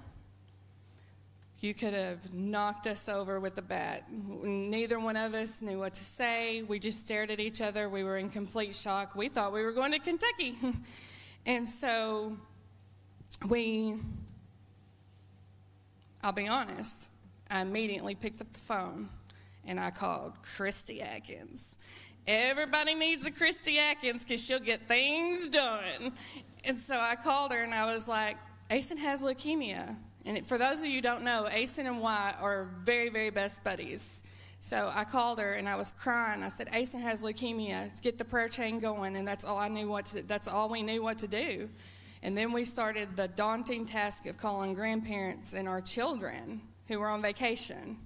You 1.61 1.75
could 1.75 1.93
have 1.93 2.33
knocked 2.33 2.87
us 2.87 3.07
over 3.07 3.39
with 3.39 3.55
a 3.59 3.61
bat. 3.61 4.05
Neither 4.09 4.99
one 4.99 5.15
of 5.15 5.35
us 5.35 5.61
knew 5.61 5.77
what 5.77 5.93
to 5.93 6.03
say. 6.03 6.63
We 6.63 6.79
just 6.79 7.05
stared 7.05 7.29
at 7.29 7.39
each 7.39 7.61
other. 7.61 7.87
We 7.87 8.03
were 8.03 8.17
in 8.17 8.31
complete 8.31 8.73
shock. 8.73 9.15
We 9.15 9.29
thought 9.29 9.53
we 9.53 9.63
were 9.63 9.71
going 9.71 9.91
to 9.91 9.99
Kentucky. 9.99 10.55
and 11.45 11.69
so 11.69 12.35
we, 13.47 13.93
I'll 16.23 16.31
be 16.31 16.47
honest, 16.47 17.09
I 17.51 17.61
immediately 17.61 18.15
picked 18.15 18.41
up 18.41 18.51
the 18.51 18.59
phone 18.59 19.09
and 19.63 19.79
I 19.79 19.91
called 19.91 20.41
Christy 20.41 20.99
Atkins. 21.03 21.77
Everybody 22.25 22.95
needs 22.95 23.27
a 23.27 23.31
Christy 23.31 23.77
Atkins 23.77 24.25
because 24.25 24.43
she'll 24.43 24.59
get 24.59 24.87
things 24.87 25.47
done. 25.49 26.13
And 26.65 26.79
so 26.79 26.97
I 26.99 27.15
called 27.17 27.51
her 27.51 27.61
and 27.61 27.75
I 27.75 27.93
was 27.93 28.07
like, 28.07 28.37
Aisen 28.71 28.97
has 28.97 29.21
leukemia. 29.21 29.95
And 30.25 30.45
for 30.45 30.57
those 30.57 30.81
of 30.81 30.87
you 30.87 30.95
who 30.95 31.01
don't 31.01 31.23
know, 31.23 31.47
Aisen 31.51 31.87
and 31.87 32.01
Wyatt 32.01 32.35
are 32.39 32.69
very, 32.83 33.09
very 33.09 33.29
best 33.29 33.63
buddies. 33.63 34.23
So 34.59 34.91
I 34.93 35.03
called 35.03 35.39
her 35.39 35.53
and 35.53 35.67
I 35.67 35.75
was 35.75 35.91
crying. 35.91 36.43
I 36.43 36.49
said, 36.49 36.69
Aisen 36.71 37.01
has 37.01 37.23
leukemia. 37.23 37.81
Let's 37.81 37.99
get 37.99 38.19
the 38.19 38.25
prayer 38.25 38.47
chain 38.47 38.79
going. 38.79 39.15
And 39.15 39.27
that's 39.27 39.43
all 39.43 39.57
I 39.57 39.67
knew 39.67 39.87
what 39.89 40.05
to, 40.07 40.21
that's 40.21 40.47
all 40.47 40.69
we 40.69 40.83
knew 40.83 41.01
what 41.01 41.17
to 41.19 41.27
do. 41.27 41.69
And 42.21 42.37
then 42.37 42.51
we 42.51 42.65
started 42.65 43.15
the 43.15 43.27
daunting 43.27 43.85
task 43.85 44.27
of 44.27 44.37
calling 44.37 44.75
grandparents 44.75 45.53
and 45.53 45.67
our 45.67 45.81
children 45.81 46.61
who 46.87 46.99
were 46.99 47.09
on 47.09 47.23
vacation. 47.23 47.97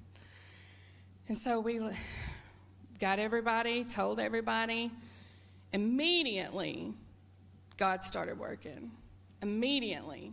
And 1.28 1.38
so 1.38 1.60
we 1.60 1.82
got 3.00 3.20
everybody, 3.20 3.84
told 3.84 4.22
everybody. 4.22 4.92
Immediately, 5.74 6.94
God 7.76 8.06
started 8.06 8.40
working. 8.40 8.92
Immediately, 9.42 10.32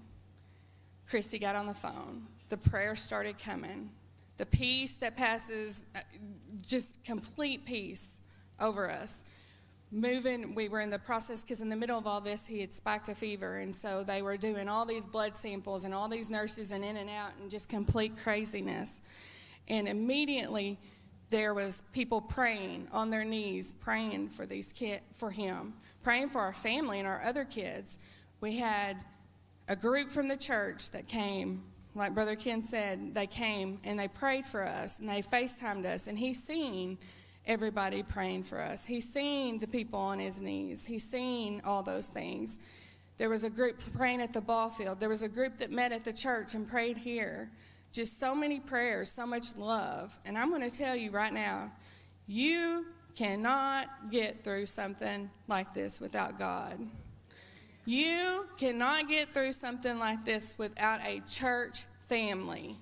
Christy 1.13 1.39
got 1.39 1.57
on 1.57 1.67
the 1.67 1.75
phone. 1.75 2.23
The 2.49 2.57
prayer 2.57 2.95
started 2.95 3.37
coming. 3.37 3.91
The 4.39 4.47
peace 4.47 4.95
that 4.95 5.15
passes, 5.15 5.85
uh, 5.95 5.99
just 6.67 7.05
complete 7.05 7.67
peace 7.67 8.21
over 8.59 8.91
us. 8.91 9.23
Moving, 9.91 10.55
we 10.55 10.71
were 10.71 10.81
in 10.81 10.89
the 10.89 10.99
process 10.99 11.43
because 11.43 11.61
in 11.61 11.69
the 11.69 11.77
middle 11.77 11.99
of 11.99 12.07
all 12.07 12.23
this, 12.23 12.47
he 12.47 12.63
had 12.63 12.73
spiked 12.73 13.11
a 13.11 13.15
fever. 13.15 13.59
And 13.59 13.77
so 13.77 14.03
they 14.03 14.23
were 14.23 14.39
doing 14.39 14.71
all 14.71 14.87
these 14.87 15.05
blood 15.05 15.37
samples 15.37 15.85
and 15.85 15.93
all 15.93 16.09
these 16.09 16.31
nurses 16.31 16.73
and 16.73 16.83
in 16.83 16.97
and 16.97 17.11
out 17.11 17.33
and 17.39 17.51
just 17.51 17.69
complete 17.69 18.17
craziness. 18.17 19.03
And 19.69 19.87
immediately, 19.87 20.79
there 21.29 21.53
was 21.53 21.83
people 21.93 22.23
praying 22.23 22.89
on 22.91 23.11
their 23.11 23.27
knees, 23.27 23.71
praying 23.71 24.31
for 24.31 24.47
these 24.47 24.73
kid 24.73 25.03
for 25.15 25.31
him, 25.31 25.75
praying 26.03 26.31
for 26.31 26.41
our 26.41 26.55
family 26.55 27.01
and 27.01 27.07
our 27.07 27.23
other 27.23 27.45
kids. 27.45 27.99
We 28.41 28.57
had 28.57 28.97
a 29.69 29.77
group 29.77 30.11
from 30.11 30.29
the 30.29 30.37
church 30.37 30.91
that 30.91 31.09
came, 31.09 31.63
like 31.95 32.15
Brother 32.15 32.37
Ken 32.37 32.63
said, 32.63 33.15
they 33.15 33.27
came 33.27 33.81
and 33.85 33.99
they 33.99 34.09
prayed 34.09 34.45
for 34.45 34.63
us 34.63 34.99
and 34.99 35.09
they 35.09 35.23
FaceTimed 35.23 35.85
us, 35.85 36.07
and 36.07 36.19
he's 36.19 36.43
seen 36.43 36.99
everybody 37.47 38.03
praying 38.03 38.45
for 38.45 38.61
us. 38.61 38.87
He's 38.87 39.09
seen 39.09 39.59
the 39.59 39.67
people 39.67 39.99
on 39.99 40.19
his 40.19 40.41
knees. 40.41 40.87
He's 40.87 41.05
seen 41.09 41.61
all 41.65 41.83
those 41.83 42.07
things. 42.07 42.59
There 43.19 43.29
was 43.29 43.45
a 43.45 43.51
group 43.51 43.81
praying 43.97 44.21
at 44.21 44.33
the 44.33 44.41
ball 44.41 44.71
field. 44.71 45.01
There 45.01 45.09
was 45.09 45.23
a 45.23 45.29
group 45.29 45.59
that 45.59 45.71
met 45.71 45.93
at 45.93 46.05
the 46.05 46.13
church 46.13 46.55
and 46.55 46.69
prayed 46.69 46.97
here. 46.97 47.51
Just 47.93 48.19
so 48.19 48.35
many 48.35 48.59
prayers, 48.59 49.13
so 49.13 49.27
much 49.27 49.57
love. 49.57 50.19
And 50.25 50.39
I'm 50.39 50.49
going 50.49 50.69
to 50.69 50.75
tell 50.75 50.97
you 50.97 51.11
right 51.11 51.33
now, 51.33 51.73
you 52.27 52.87
cannot 53.17 54.11
get 54.11 54.43
through 54.43 54.67
something 54.67 55.31
like 55.47 55.75
this 55.75 56.01
without 56.01 56.39
God. 56.39 56.79
You 57.85 58.47
cannot 58.59 59.09
get 59.09 59.31
through 59.31 59.53
something 59.53 59.99
like 59.99 60.25
this 60.25 60.57
without 60.57 61.01
a 61.05 61.21
church 61.27 61.85
family. 62.09 62.77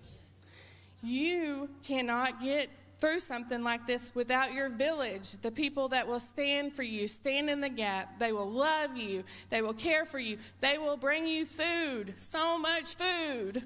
You 1.02 1.71
cannot 1.83 2.42
get 2.42 2.69
through 2.99 3.21
something 3.21 3.64
like 3.64 3.87
this 3.87 4.14
without 4.14 4.52
your 4.52 4.69
village, 4.69 5.33
the 5.38 5.50
people 5.50 5.88
that 5.88 6.07
will 6.07 6.19
stand 6.19 6.75
for 6.75 6.83
you, 6.83 7.09
stand 7.09 7.49
in 7.49 7.62
the 7.62 7.71
gap. 7.71 8.19
They 8.19 8.33
will 8.33 8.50
love 8.50 8.99
you, 8.99 9.25
they 9.49 9.62
will 9.62 9.73
care 9.73 10.04
for 10.04 10.19
you, 10.19 10.37
they 10.61 10.76
will 10.76 10.99
bring 10.99 11.26
you 11.26 11.47
food, 11.47 12.14
so 12.21 12.59
much 12.59 12.97
food. 12.97 13.62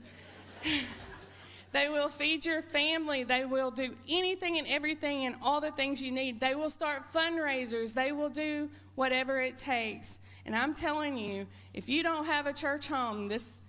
They 1.75 1.88
will 1.88 2.09
feed 2.09 2.47
your 2.47 2.62
family. 2.62 3.25
They 3.25 3.45
will 3.45 3.73
do 3.73 3.97
anything 4.09 4.59
and 4.59 4.67
everything 4.69 5.26
and 5.26 5.35
all 5.43 5.61
the 5.61 5.73
things 5.73 6.00
you 6.00 6.12
need. 6.12 6.38
They 6.38 6.55
will 6.55 6.71
start 6.71 7.03
fundraisers. 7.12 7.95
They 7.95 8.12
will 8.12 8.29
do 8.29 8.71
whatever 8.95 9.41
it 9.41 9.59
takes. 9.59 10.21
And 10.47 10.55
I'm 10.55 10.75
telling 10.75 11.17
you, 11.19 11.47
if 11.73 11.89
you 11.89 12.03
don't 12.03 12.27
have 12.27 12.47
a 12.47 12.53
church 12.53 12.89
home, 12.89 13.29
this 13.29 13.61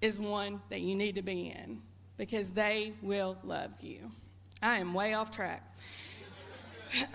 is 0.00 0.20
one 0.20 0.60
that 0.70 0.80
you 0.80 0.94
need 0.94 1.16
to 1.16 1.22
be 1.22 1.48
in 1.48 1.82
because 2.16 2.50
they 2.50 2.92
will 3.02 3.36
love 3.44 3.80
you. 3.80 4.10
I 4.62 4.78
am 4.78 4.94
way 4.94 5.14
off 5.14 5.30
track. 5.30 5.74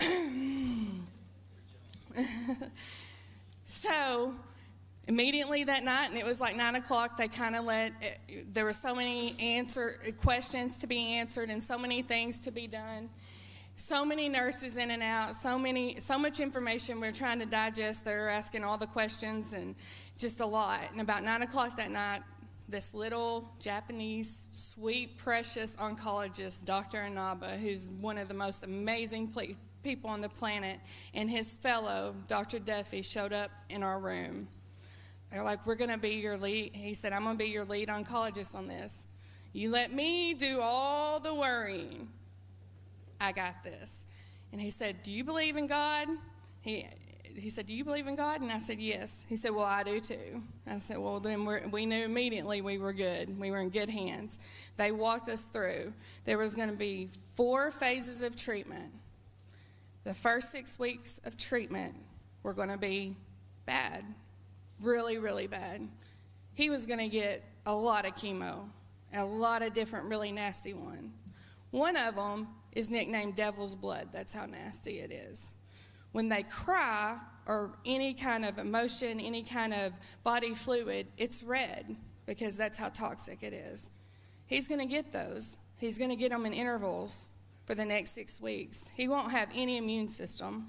so, 3.66 4.34
immediately 5.06 5.64
that 5.64 5.84
night, 5.84 6.08
and 6.10 6.18
it 6.18 6.24
was 6.24 6.40
like 6.40 6.56
nine 6.56 6.74
o'clock. 6.74 7.16
They 7.16 7.28
kind 7.28 7.54
of 7.54 7.64
let 7.64 7.92
it, 8.00 8.52
there 8.52 8.64
were 8.64 8.72
so 8.72 8.94
many 8.94 9.36
answer 9.38 10.00
questions 10.20 10.78
to 10.80 10.86
be 10.86 11.14
answered 11.14 11.50
and 11.50 11.62
so 11.62 11.78
many 11.78 12.02
things 12.02 12.38
to 12.40 12.50
be 12.50 12.66
done. 12.66 13.08
So 13.78 14.06
many 14.06 14.30
nurses 14.30 14.78
in 14.78 14.90
and 14.90 15.02
out, 15.02 15.36
so 15.36 15.58
many, 15.58 16.00
so 16.00 16.18
much 16.18 16.40
information 16.40 16.98
we're 16.98 17.12
trying 17.12 17.40
to 17.40 17.46
digest. 17.46 18.06
They're 18.06 18.30
asking 18.30 18.64
all 18.64 18.78
the 18.78 18.86
questions 18.86 19.52
and 19.52 19.74
just 20.16 20.40
a 20.40 20.46
lot. 20.46 20.80
And 20.92 21.00
about 21.02 21.22
nine 21.22 21.42
o'clock 21.42 21.76
that 21.76 21.90
night, 21.90 22.22
this 22.70 22.94
little 22.94 23.52
Japanese, 23.60 24.48
sweet, 24.50 25.18
precious 25.18 25.76
oncologist, 25.76 26.64
Dr. 26.64 27.04
Inaba, 27.04 27.58
who's 27.58 27.90
one 27.90 28.16
of 28.16 28.28
the 28.28 28.34
most 28.34 28.64
amazing 28.64 29.30
people 29.82 30.08
on 30.08 30.22
the 30.22 30.30
planet, 30.30 30.80
and 31.12 31.28
his 31.30 31.58
fellow, 31.58 32.14
Dr. 32.28 32.58
Duffy, 32.58 33.02
showed 33.02 33.34
up 33.34 33.50
in 33.68 33.82
our 33.82 34.00
room. 34.00 34.48
They're 35.30 35.44
like, 35.44 35.66
We're 35.66 35.74
going 35.74 35.90
to 35.90 35.98
be 35.98 36.14
your 36.14 36.38
lead. 36.38 36.74
He 36.74 36.94
said, 36.94 37.12
I'm 37.12 37.24
going 37.24 37.36
to 37.36 37.44
be 37.44 37.50
your 37.50 37.66
lead 37.66 37.88
oncologist 37.88 38.54
on 38.54 38.68
this. 38.68 39.06
You 39.52 39.70
let 39.70 39.92
me 39.92 40.32
do 40.32 40.60
all 40.62 41.20
the 41.20 41.34
worrying. 41.34 42.08
I 43.20 43.32
got 43.32 43.62
this. 43.62 44.06
And 44.52 44.60
he 44.60 44.70
said, 44.70 45.02
Do 45.02 45.10
you 45.10 45.24
believe 45.24 45.56
in 45.56 45.66
God? 45.66 46.08
He, 46.60 46.86
he 47.34 47.48
said, 47.48 47.66
Do 47.66 47.74
you 47.74 47.84
believe 47.84 48.06
in 48.06 48.16
God? 48.16 48.40
And 48.40 48.50
I 48.50 48.58
said, 48.58 48.78
Yes. 48.78 49.26
He 49.28 49.36
said, 49.36 49.50
Well, 49.50 49.64
I 49.64 49.82
do 49.82 50.00
too. 50.00 50.42
I 50.66 50.78
said, 50.78 50.98
Well, 50.98 51.20
then 51.20 51.44
we 51.70 51.86
knew 51.86 52.04
immediately 52.04 52.60
we 52.60 52.78
were 52.78 52.92
good. 52.92 53.38
We 53.38 53.50
were 53.50 53.60
in 53.60 53.70
good 53.70 53.90
hands. 53.90 54.38
They 54.76 54.92
walked 54.92 55.28
us 55.28 55.44
through. 55.44 55.92
There 56.24 56.38
was 56.38 56.54
going 56.54 56.70
to 56.70 56.76
be 56.76 57.08
four 57.34 57.70
phases 57.70 58.22
of 58.22 58.36
treatment. 58.36 58.92
The 60.04 60.14
first 60.14 60.52
six 60.52 60.78
weeks 60.78 61.20
of 61.24 61.36
treatment 61.36 61.96
were 62.42 62.54
going 62.54 62.68
to 62.68 62.78
be 62.78 63.16
bad 63.64 64.04
really, 64.80 65.18
really 65.18 65.46
bad. 65.46 65.86
He 66.54 66.70
was 66.70 66.86
going 66.86 66.98
to 66.98 67.08
get 67.08 67.42
a 67.64 67.74
lot 67.74 68.06
of 68.06 68.14
chemo, 68.14 68.68
a 69.14 69.24
lot 69.24 69.62
of 69.62 69.72
different 69.72 70.06
really 70.06 70.32
nasty 70.32 70.74
one. 70.74 71.12
One 71.70 71.96
of 71.96 72.16
them 72.16 72.48
is 72.76 72.90
nicknamed 72.90 73.34
Devil's 73.34 73.74
Blood. 73.74 74.08
That's 74.12 74.32
how 74.32 74.46
nasty 74.46 75.00
it 75.00 75.10
is. 75.10 75.54
When 76.12 76.28
they 76.28 76.44
cry 76.44 77.18
or 77.46 77.72
any 77.84 78.14
kind 78.14 78.44
of 78.44 78.58
emotion, 78.58 79.18
any 79.20 79.42
kind 79.42 79.74
of 79.74 79.92
body 80.22 80.54
fluid, 80.54 81.08
it's 81.18 81.42
red 81.42 81.96
because 82.26 82.56
that's 82.56 82.78
how 82.78 82.88
toxic 82.90 83.42
it 83.42 83.52
is. 83.52 83.90
He's 84.46 84.68
going 84.68 84.80
to 84.80 84.86
get 84.86 85.10
those 85.10 85.58
He's 85.78 85.98
going 85.98 86.10
to 86.10 86.16
get 86.16 86.30
them 86.30 86.46
in 86.46 86.52
intervals 86.52 87.28
for 87.66 87.74
the 87.74 87.84
next 87.84 88.12
six 88.12 88.40
weeks. 88.40 88.90
He 88.96 89.08
won't 89.08 89.30
have 89.32 89.50
any 89.54 89.76
immune 89.76 90.08
system. 90.08 90.68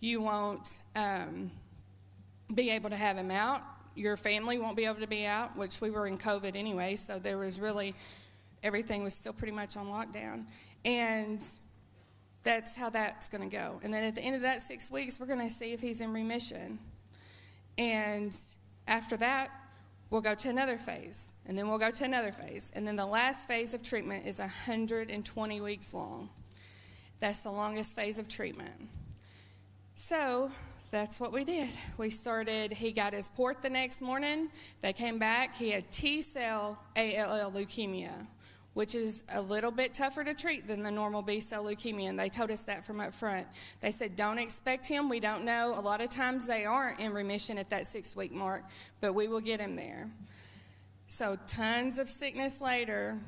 You 0.00 0.22
won't 0.22 0.78
um, 0.96 1.50
be 2.54 2.70
able 2.70 2.88
to 2.90 2.96
have 2.96 3.16
him 3.16 3.30
out. 3.30 3.60
Your 3.94 4.16
family 4.16 4.58
won't 4.58 4.76
be 4.76 4.86
able 4.86 5.00
to 5.00 5.08
be 5.08 5.26
out, 5.26 5.58
which 5.58 5.80
we 5.80 5.90
were 5.90 6.06
in 6.06 6.16
COVID 6.16 6.56
anyway, 6.56 6.96
so 6.96 7.18
there 7.18 7.36
was 7.36 7.58
really, 7.60 7.94
everything 8.62 9.02
was 9.02 9.12
still 9.12 9.32
pretty 9.32 9.52
much 9.52 9.76
on 9.76 9.86
lockdown. 9.88 10.44
And 10.88 11.44
that's 12.44 12.74
how 12.74 12.88
that's 12.88 13.28
going 13.28 13.48
to 13.48 13.54
go. 13.54 13.78
And 13.82 13.92
then 13.92 14.04
at 14.04 14.14
the 14.14 14.22
end 14.22 14.36
of 14.36 14.42
that 14.42 14.62
six 14.62 14.90
weeks, 14.90 15.20
we're 15.20 15.26
going 15.26 15.46
to 15.46 15.50
see 15.50 15.74
if 15.74 15.82
he's 15.82 16.00
in 16.00 16.14
remission. 16.14 16.78
And 17.76 18.34
after 18.86 19.18
that, 19.18 19.50
we'll 20.08 20.22
go 20.22 20.34
to 20.34 20.48
another 20.48 20.78
phase, 20.78 21.34
and 21.44 21.58
then 21.58 21.68
we'll 21.68 21.78
go 21.78 21.90
to 21.90 22.04
another 22.04 22.32
phase. 22.32 22.72
And 22.74 22.86
then 22.86 22.96
the 22.96 23.04
last 23.04 23.46
phase 23.46 23.74
of 23.74 23.82
treatment 23.82 24.26
is 24.26 24.38
120 24.38 25.60
weeks 25.60 25.92
long. 25.92 26.30
That's 27.18 27.42
the 27.42 27.50
longest 27.50 27.94
phase 27.94 28.18
of 28.18 28.26
treatment. 28.26 28.88
So 29.94 30.50
that's 30.90 31.20
what 31.20 31.34
we 31.34 31.44
did. 31.44 31.68
We 31.98 32.08
started, 32.08 32.72
he 32.72 32.92
got 32.92 33.12
his 33.12 33.28
port 33.28 33.60
the 33.60 33.68
next 33.68 34.00
morning. 34.00 34.48
They 34.80 34.94
came 34.94 35.18
back. 35.18 35.54
He 35.54 35.70
had 35.70 35.92
T 35.92 36.22
cell 36.22 36.82
ALL 36.96 37.52
leukemia, 37.52 38.26
which 38.78 38.94
is 38.94 39.24
a 39.34 39.42
little 39.42 39.72
bit 39.72 39.92
tougher 39.92 40.22
to 40.22 40.32
treat 40.32 40.68
than 40.68 40.84
the 40.84 40.90
normal 40.92 41.20
B 41.20 41.40
cell 41.40 41.64
leukemia. 41.64 42.10
And 42.10 42.16
they 42.16 42.28
told 42.28 42.48
us 42.52 42.62
that 42.66 42.86
from 42.86 43.00
up 43.00 43.12
front. 43.12 43.48
They 43.80 43.90
said, 43.90 44.14
don't 44.14 44.38
expect 44.38 44.86
him. 44.86 45.08
We 45.08 45.18
don't 45.18 45.44
know. 45.44 45.74
A 45.76 45.80
lot 45.80 46.00
of 46.00 46.10
times 46.10 46.46
they 46.46 46.64
aren't 46.64 47.00
in 47.00 47.12
remission 47.12 47.58
at 47.58 47.70
that 47.70 47.86
six 47.86 48.14
week 48.14 48.30
mark, 48.30 48.62
but 49.00 49.14
we 49.14 49.26
will 49.26 49.40
get 49.40 49.58
him 49.58 49.74
there. 49.74 50.06
So, 51.08 51.36
tons 51.48 51.98
of 51.98 52.08
sickness 52.08 52.60
later. 52.60 53.18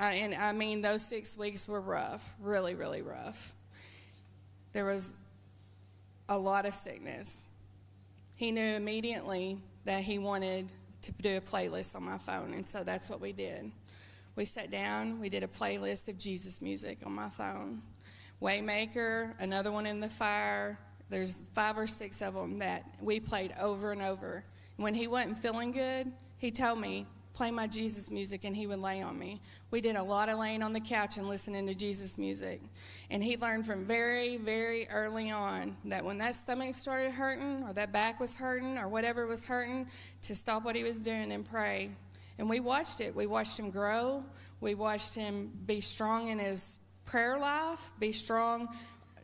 Uh, 0.00 0.02
and 0.02 0.34
I 0.34 0.50
mean, 0.50 0.82
those 0.82 1.02
six 1.02 1.38
weeks 1.38 1.68
were 1.68 1.80
rough, 1.80 2.34
really, 2.40 2.74
really 2.74 3.02
rough. 3.02 3.54
There 4.72 4.86
was 4.86 5.14
a 6.28 6.36
lot 6.36 6.66
of 6.66 6.74
sickness. 6.74 7.48
He 8.34 8.50
knew 8.50 8.74
immediately 8.74 9.58
that 9.84 10.02
he 10.02 10.18
wanted 10.18 10.72
to 11.02 11.12
do 11.12 11.36
a 11.36 11.40
playlist 11.40 11.94
on 11.94 12.02
my 12.02 12.18
phone, 12.18 12.54
and 12.54 12.66
so 12.66 12.82
that's 12.82 13.08
what 13.08 13.20
we 13.20 13.30
did. 13.30 13.70
We 14.36 14.44
sat 14.44 14.70
down, 14.70 15.18
we 15.18 15.30
did 15.30 15.42
a 15.42 15.48
playlist 15.48 16.10
of 16.10 16.18
Jesus 16.18 16.60
music 16.60 16.98
on 17.06 17.14
my 17.14 17.30
phone. 17.30 17.80
Waymaker, 18.42 19.32
another 19.40 19.72
one 19.72 19.86
in 19.86 20.00
the 20.00 20.10
fire. 20.10 20.78
There's 21.08 21.36
five 21.54 21.78
or 21.78 21.86
six 21.86 22.20
of 22.20 22.34
them 22.34 22.58
that 22.58 22.84
we 23.00 23.18
played 23.18 23.54
over 23.58 23.92
and 23.92 24.02
over. 24.02 24.44
When 24.76 24.92
he 24.92 25.06
wasn't 25.06 25.38
feeling 25.38 25.72
good, 25.72 26.12
he 26.36 26.50
told 26.50 26.78
me, 26.78 27.06
play 27.32 27.50
my 27.50 27.66
Jesus 27.66 28.10
music 28.10 28.44
and 28.44 28.54
he 28.54 28.66
would 28.66 28.80
lay 28.80 29.02
on 29.02 29.18
me. 29.18 29.40
We 29.70 29.80
did 29.80 29.96
a 29.96 30.02
lot 30.02 30.28
of 30.28 30.38
laying 30.38 30.62
on 30.62 30.74
the 30.74 30.80
couch 30.80 31.16
and 31.16 31.26
listening 31.26 31.66
to 31.66 31.74
Jesus 31.74 32.18
music. 32.18 32.60
And 33.10 33.22
he 33.22 33.38
learned 33.38 33.66
from 33.66 33.84
very, 33.84 34.36
very 34.36 34.88
early 34.88 35.30
on 35.30 35.76
that 35.86 36.04
when 36.04 36.18
that 36.18 36.34
stomach 36.34 36.74
started 36.74 37.12
hurting 37.12 37.62
or 37.62 37.72
that 37.74 37.92
back 37.92 38.20
was 38.20 38.36
hurting 38.36 38.76
or 38.78 38.88
whatever 38.88 39.26
was 39.26 39.46
hurting, 39.46 39.86
to 40.22 40.34
stop 40.34 40.64
what 40.64 40.76
he 40.76 40.82
was 40.82 41.00
doing 41.00 41.32
and 41.32 41.48
pray. 41.48 41.90
And 42.38 42.48
we 42.50 42.60
watched 42.60 43.00
it. 43.00 43.14
We 43.14 43.26
watched 43.26 43.58
him 43.58 43.70
grow. 43.70 44.24
We 44.60 44.74
watched 44.74 45.14
him 45.14 45.52
be 45.66 45.80
strong 45.80 46.28
in 46.28 46.38
his 46.38 46.78
prayer 47.04 47.38
life, 47.38 47.92
be 47.98 48.12
strong, 48.12 48.68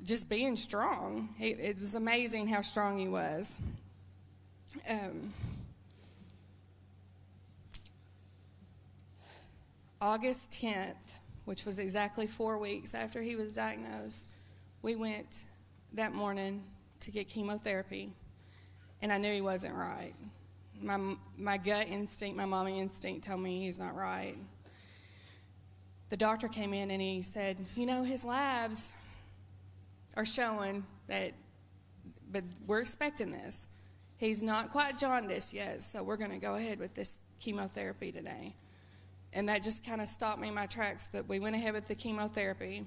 just 0.04 0.28
being 0.28 0.56
strong. 0.56 1.34
He, 1.38 1.50
it 1.50 1.78
was 1.78 1.94
amazing 1.94 2.48
how 2.48 2.62
strong 2.62 2.98
he 2.98 3.08
was. 3.08 3.60
Um, 4.88 5.32
August 10.00 10.52
10th, 10.52 11.20
which 11.44 11.64
was 11.64 11.78
exactly 11.78 12.26
four 12.26 12.58
weeks 12.58 12.94
after 12.94 13.22
he 13.22 13.36
was 13.36 13.54
diagnosed, 13.54 14.30
we 14.82 14.96
went 14.96 15.44
that 15.92 16.12
morning 16.12 16.62
to 17.00 17.10
get 17.10 17.28
chemotherapy, 17.28 18.12
and 19.00 19.12
I 19.12 19.18
knew 19.18 19.32
he 19.32 19.40
wasn't 19.40 19.74
right. 19.74 20.14
My, 20.82 21.14
my 21.38 21.58
gut 21.58 21.88
instinct, 21.88 22.36
my 22.36 22.44
mommy 22.44 22.80
instinct 22.80 23.24
told 23.24 23.40
me 23.40 23.60
he's 23.60 23.78
not 23.78 23.94
right. 23.94 24.36
The 26.08 26.16
doctor 26.16 26.48
came 26.48 26.74
in 26.74 26.90
and 26.90 27.00
he 27.00 27.22
said, 27.22 27.64
You 27.74 27.86
know, 27.86 28.02
his 28.02 28.24
labs 28.24 28.92
are 30.14 30.24
showing 30.24 30.84
that, 31.08 31.32
but 32.30 32.44
we're 32.66 32.80
expecting 32.80 33.32
this. 33.32 33.68
He's 34.18 34.42
not 34.42 34.70
quite 34.70 34.98
jaundiced 34.98 35.52
yet, 35.52 35.82
so 35.82 36.02
we're 36.02 36.16
going 36.16 36.30
to 36.30 36.38
go 36.38 36.54
ahead 36.54 36.78
with 36.78 36.94
this 36.94 37.18
chemotherapy 37.40 38.12
today. 38.12 38.54
And 39.32 39.48
that 39.48 39.62
just 39.62 39.86
kind 39.86 40.00
of 40.00 40.08
stopped 40.08 40.40
me 40.40 40.48
in 40.48 40.54
my 40.54 40.66
tracks. 40.66 41.08
But 41.10 41.28
we 41.28 41.40
went 41.40 41.56
ahead 41.56 41.72
with 41.72 41.88
the 41.88 41.94
chemotherapy. 41.94 42.84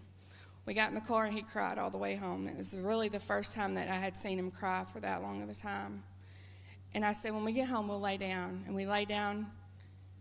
We 0.65 0.73
got 0.73 0.89
in 0.89 0.95
the 0.95 1.01
car 1.01 1.25
and 1.25 1.34
he 1.34 1.41
cried 1.41 1.77
all 1.77 1.89
the 1.89 1.97
way 1.97 2.15
home. 2.15 2.47
It 2.47 2.58
was 2.58 2.77
really 2.77 3.10
the 3.10 3.19
first 3.19 3.53
time 3.53 3.75
that 3.75 3.88
I 3.88 3.95
had 3.95 4.15
seen 4.15 4.39
him 4.39 4.51
cry 4.51 4.84
for 4.84 4.99
that 4.99 5.21
long 5.21 5.43
of 5.43 5.49
a 5.49 5.53
time. 5.53 6.03
And 6.95 7.03
I 7.03 7.12
said, 7.12 7.34
when 7.34 7.43
we 7.43 7.51
get 7.51 7.67
home, 7.67 7.89
we'll 7.89 7.99
lay 7.99 8.15
down. 8.15 8.63
And 8.65 8.73
we 8.73 8.86
lay 8.86 9.03
down 9.03 9.47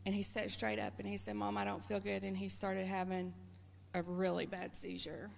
and 0.04 0.12
he 0.12 0.24
sat 0.24 0.50
straight 0.50 0.80
up 0.80 0.94
and 0.98 1.06
he 1.06 1.16
said, 1.16 1.37
Mom, 1.37 1.56
I 1.56 1.64
don't 1.64 1.82
feel 1.84 2.00
good. 2.00 2.24
And 2.24 2.37
he 2.37 2.48
started 2.48 2.84
having 2.88 3.32
a 3.94 4.02
really 4.02 4.44
bad 4.44 4.74
seizure. 4.74 5.30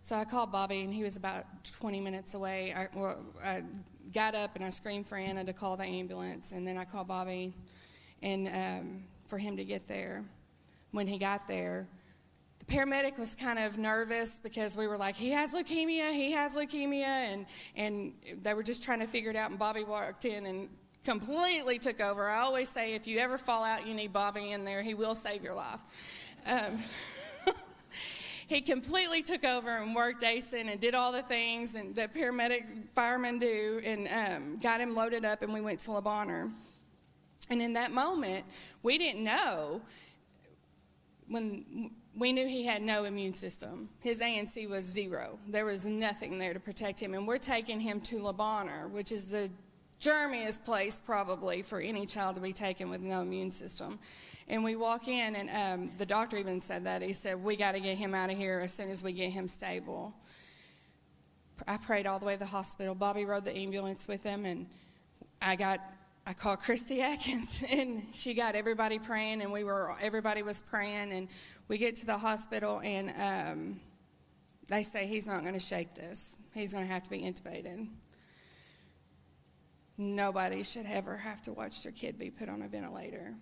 So 0.00 0.16
I 0.16 0.24
called 0.24 0.50
Bobby 0.50 0.80
and 0.80 0.94
he 0.94 1.02
was 1.02 1.18
about 1.18 1.44
20 1.78 2.00
minutes 2.00 2.32
away. 2.32 2.72
I, 2.74 2.88
well, 2.96 3.22
I 3.44 3.64
got 4.14 4.34
up 4.34 4.56
and 4.56 4.64
I 4.64 4.70
screamed 4.70 5.06
for 5.06 5.18
Anna 5.18 5.44
to 5.44 5.52
call 5.52 5.76
the 5.76 5.84
ambulance. 5.84 6.52
And 6.52 6.66
then 6.66 6.78
I 6.78 6.86
called 6.86 7.06
Bobby 7.06 7.52
and 8.22 8.48
um, 8.48 9.04
for 9.26 9.36
him 9.36 9.58
to 9.58 9.64
get 9.64 9.86
there. 9.86 10.24
When 10.92 11.06
he 11.06 11.18
got 11.18 11.46
there, 11.46 11.86
the 12.66 12.72
paramedic 12.72 13.18
was 13.18 13.34
kind 13.34 13.58
of 13.58 13.78
nervous 13.78 14.38
because 14.38 14.76
we 14.76 14.86
were 14.86 14.96
like, 14.96 15.16
he 15.16 15.30
has 15.30 15.54
leukemia, 15.54 16.12
he 16.12 16.32
has 16.32 16.56
leukemia, 16.56 17.04
and, 17.04 17.46
and 17.76 18.14
they 18.42 18.54
were 18.54 18.62
just 18.62 18.84
trying 18.84 19.00
to 19.00 19.06
figure 19.06 19.30
it 19.30 19.36
out. 19.36 19.50
And 19.50 19.58
Bobby 19.58 19.84
walked 19.84 20.24
in 20.24 20.46
and 20.46 20.68
completely 21.04 21.78
took 21.78 22.00
over. 22.00 22.28
I 22.28 22.40
always 22.40 22.68
say, 22.68 22.94
if 22.94 23.06
you 23.06 23.18
ever 23.18 23.38
fall 23.38 23.64
out, 23.64 23.86
you 23.86 23.94
need 23.94 24.12
Bobby 24.12 24.52
in 24.52 24.64
there, 24.64 24.82
he 24.82 24.94
will 24.94 25.14
save 25.14 25.42
your 25.42 25.54
life. 25.54 25.80
Um, 26.46 26.78
he 28.46 28.60
completely 28.60 29.22
took 29.22 29.44
over 29.44 29.76
and 29.76 29.94
worked 29.94 30.22
Aisen 30.22 30.70
and 30.70 30.80
did 30.80 30.94
all 30.94 31.12
the 31.12 31.22
things 31.22 31.74
and 31.74 31.94
that 31.96 32.14
paramedic 32.14 32.94
firemen 32.94 33.38
do 33.38 33.80
and 33.84 34.08
um, 34.08 34.58
got 34.58 34.80
him 34.80 34.94
loaded 34.94 35.24
up, 35.24 35.42
and 35.42 35.52
we 35.52 35.60
went 35.60 35.80
to 35.80 35.92
Le 35.92 36.02
Bonheur. 36.02 36.50
And 37.50 37.60
in 37.60 37.74
that 37.74 37.92
moment, 37.92 38.46
we 38.82 38.96
didn't 38.96 39.22
know 39.22 39.82
when 41.28 41.90
we 42.16 42.32
knew 42.32 42.46
he 42.46 42.64
had 42.64 42.82
no 42.82 43.04
immune 43.04 43.34
system. 43.34 43.88
His 44.00 44.20
ANC 44.22 44.68
was 44.68 44.84
zero. 44.84 45.38
There 45.48 45.64
was 45.64 45.84
nothing 45.84 46.38
there 46.38 46.54
to 46.54 46.60
protect 46.60 47.00
him. 47.00 47.14
And 47.14 47.26
we're 47.26 47.38
taking 47.38 47.80
him 47.80 48.00
to 48.02 48.22
Le 48.22 48.32
Bonheur, 48.32 48.88
which 48.88 49.10
is 49.10 49.26
the 49.26 49.50
germiest 50.00 50.64
place 50.64 51.00
probably 51.00 51.62
for 51.62 51.80
any 51.80 52.06
child 52.06 52.36
to 52.36 52.40
be 52.40 52.52
taken 52.52 52.88
with 52.90 53.00
no 53.00 53.22
immune 53.22 53.50
system. 53.50 53.98
And 54.48 54.62
we 54.62 54.76
walk 54.76 55.08
in, 55.08 55.34
and 55.34 55.50
um, 55.50 55.90
the 55.98 56.06
doctor 56.06 56.36
even 56.36 56.60
said 56.60 56.84
that. 56.84 57.02
He 57.02 57.14
said, 57.14 57.42
We 57.42 57.56
got 57.56 57.72
to 57.72 57.80
get 57.80 57.96
him 57.96 58.14
out 58.14 58.30
of 58.30 58.36
here 58.36 58.60
as 58.62 58.72
soon 58.72 58.90
as 58.90 59.02
we 59.02 59.12
get 59.12 59.32
him 59.32 59.48
stable. 59.48 60.14
I 61.66 61.78
prayed 61.78 62.06
all 62.06 62.18
the 62.18 62.26
way 62.26 62.34
to 62.34 62.38
the 62.38 62.46
hospital. 62.46 62.94
Bobby 62.94 63.24
rode 63.24 63.44
the 63.44 63.56
ambulance 63.56 64.06
with 64.06 64.22
him, 64.22 64.44
and 64.44 64.66
I 65.40 65.56
got 65.56 65.80
I 66.26 66.32
called 66.32 66.60
Christy 66.60 67.02
Atkins 67.02 67.62
and 67.70 68.02
she 68.12 68.34
got 68.34 68.54
everybody 68.54 68.98
praying 68.98 69.42
and 69.42 69.52
we 69.52 69.64
were 69.64 69.94
everybody 70.00 70.42
was 70.42 70.62
praying 70.62 71.12
and 71.12 71.28
we 71.68 71.78
get 71.78 71.96
to 71.96 72.06
the 72.06 72.16
hospital 72.16 72.80
and 72.82 73.12
um, 73.18 73.80
they 74.68 74.82
say 74.82 75.06
he's 75.06 75.26
not 75.26 75.42
going 75.42 75.54
to 75.54 75.60
shake 75.60 75.94
this. 75.94 76.38
He's 76.54 76.72
going 76.72 76.86
to 76.86 76.92
have 76.92 77.02
to 77.02 77.10
be 77.10 77.20
intubated. 77.20 77.88
Nobody 79.96 80.64
should 80.64 80.86
ever 80.86 81.18
have 81.18 81.42
to 81.42 81.52
watch 81.52 81.82
their 81.82 81.92
kid 81.92 82.18
be 82.18 82.30
put 82.30 82.48
on 82.48 82.62
a 82.62 82.68
ventilator. 82.68 83.34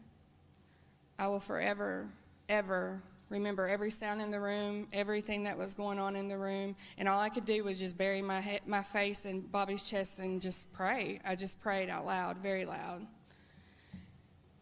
I 1.19 1.29
will 1.29 1.41
forever, 1.41 2.09
ever 2.49 3.03
remember 3.33 3.67
every 3.67 3.91
sound 3.91 4.21
in 4.21 4.31
the 4.31 4.41
room, 4.41 4.87
everything 4.93 5.45
that 5.45 5.57
was 5.57 5.75
going 5.75 5.99
on 5.99 6.15
in 6.17 6.29
the 6.29 6.39
room, 6.39 6.77
and 6.99 7.09
all 7.09 7.19
I 7.19 7.31
could 7.31 7.47
do 7.47 7.65
was 7.65 7.81
just 7.81 7.97
bury 7.97 8.21
my 8.23 8.41
he- 8.41 8.61
my 8.67 8.83
face 8.83 9.25
in 9.25 9.41
Bobby's 9.41 9.89
chest 9.89 10.21
and 10.21 10.41
just 10.41 10.73
pray. 10.73 11.19
I 11.25 11.35
just 11.35 11.61
prayed 11.61 11.89
out 11.89 12.05
loud, 12.05 12.39
very 12.39 12.67
loud, 12.67 13.07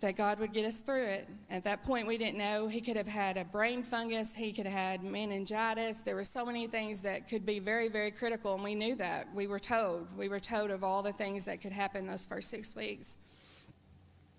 that 0.00 0.16
God 0.16 0.38
would 0.38 0.52
get 0.52 0.64
us 0.64 0.80
through 0.80 1.04
it. 1.04 1.28
At 1.50 1.64
that 1.64 1.82
point, 1.82 2.06
we 2.06 2.16
didn't 2.16 2.38
know 2.38 2.68
he 2.68 2.80
could 2.80 2.96
have 2.96 3.08
had 3.08 3.36
a 3.36 3.44
brain 3.44 3.82
fungus, 3.82 4.34
he 4.36 4.52
could 4.52 4.66
have 4.66 5.00
had 5.02 5.02
meningitis. 5.02 5.98
There 5.98 6.14
were 6.14 6.24
so 6.24 6.46
many 6.46 6.68
things 6.68 7.02
that 7.02 7.28
could 7.28 7.44
be 7.44 7.58
very, 7.58 7.88
very 7.88 8.12
critical, 8.12 8.54
and 8.54 8.62
we 8.62 8.76
knew 8.76 8.94
that. 8.96 9.34
We 9.34 9.48
were 9.48 9.58
told. 9.58 10.16
We 10.16 10.28
were 10.28 10.40
told 10.40 10.70
of 10.70 10.84
all 10.84 11.02
the 11.02 11.12
things 11.12 11.44
that 11.46 11.60
could 11.60 11.72
happen 11.72 12.06
those 12.06 12.24
first 12.24 12.50
six 12.50 12.76
weeks. 12.76 13.16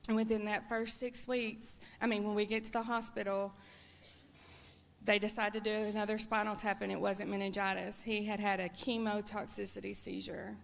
And 0.08 0.16
within 0.16 0.46
that 0.46 0.68
first 0.68 1.00
six 1.00 1.28
weeks, 1.28 1.80
I 2.02 2.08
mean, 2.08 2.24
when 2.24 2.34
we 2.34 2.46
get 2.46 2.64
to 2.64 2.72
the 2.72 2.82
hospital, 2.82 3.54
they 5.04 5.20
decided 5.20 5.64
to 5.64 5.70
do 5.70 5.90
another 5.90 6.18
spinal 6.18 6.56
tap 6.56 6.82
and 6.82 6.92
it 6.92 7.00
wasn't 7.00 7.30
meningitis. 7.30 8.04
He 8.04 8.26
had 8.26 8.40
had 8.40 8.60
a 8.60 8.70
chemotoxicity 8.70 9.96
seizure. 9.96 10.56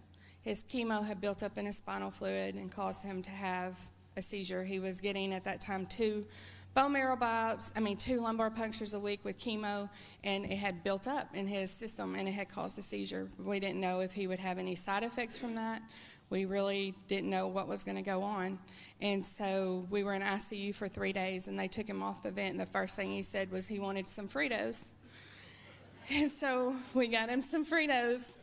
His 0.42 0.62
chemo 0.62 1.04
had 1.04 1.20
built 1.20 1.42
up 1.42 1.58
in 1.58 1.66
his 1.66 1.76
spinal 1.76 2.10
fluid 2.10 2.54
and 2.54 2.70
caused 2.70 3.04
him 3.04 3.22
to 3.22 3.30
have 3.30 3.78
a 4.16 4.22
seizure. 4.22 4.64
He 4.64 4.78
was 4.78 5.00
getting 5.00 5.32
at 5.32 5.44
that 5.44 5.60
time 5.60 5.86
two 5.86 6.24
bone 6.74 6.92
marrow 6.92 7.16
biopsy, 7.16 7.72
I 7.76 7.80
mean, 7.80 7.96
two 7.96 8.20
lumbar 8.20 8.50
punctures 8.50 8.94
a 8.94 9.00
week 9.00 9.24
with 9.24 9.38
chemo, 9.38 9.90
and 10.22 10.44
it 10.44 10.58
had 10.58 10.84
built 10.84 11.08
up 11.08 11.34
in 11.34 11.48
his 11.48 11.72
system 11.72 12.14
and 12.14 12.28
it 12.28 12.32
had 12.32 12.48
caused 12.48 12.78
a 12.78 12.82
seizure. 12.82 13.26
We 13.38 13.58
didn't 13.58 13.80
know 13.80 14.00
if 14.00 14.12
he 14.12 14.28
would 14.28 14.38
have 14.38 14.58
any 14.58 14.76
side 14.76 15.02
effects 15.02 15.36
from 15.36 15.56
that. 15.56 15.82
We 16.30 16.44
really 16.44 16.94
didn't 17.06 17.30
know 17.30 17.46
what 17.46 17.68
was 17.68 17.84
going 17.84 17.96
to 17.96 18.02
go 18.02 18.22
on. 18.22 18.58
And 19.00 19.24
so 19.24 19.86
we 19.90 20.02
were 20.02 20.14
in 20.14 20.22
ICU 20.22 20.74
for 20.74 20.88
three 20.88 21.12
days, 21.12 21.48
and 21.48 21.58
they 21.58 21.68
took 21.68 21.88
him 21.88 22.02
off 22.02 22.22
the 22.22 22.30
vent, 22.30 22.50
and 22.50 22.60
the 22.60 22.66
first 22.66 22.96
thing 22.96 23.10
he 23.10 23.22
said 23.22 23.50
was 23.50 23.68
he 23.68 23.80
wanted 23.80 24.06
some 24.06 24.28
Fritos. 24.28 24.92
And 26.10 26.30
so 26.30 26.74
we 26.94 27.08
got 27.08 27.28
him 27.28 27.42
some 27.42 27.66
Fritos, 27.66 28.38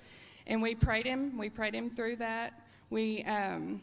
and 0.45 0.61
we 0.61 0.75
prayed 0.75 1.07
him. 1.07 1.35
We 1.35 1.49
prayed 1.49 1.73
him 1.73 1.89
through 1.89 2.17
that. 2.17 2.53
We, 2.91 3.23
um, 3.23 3.81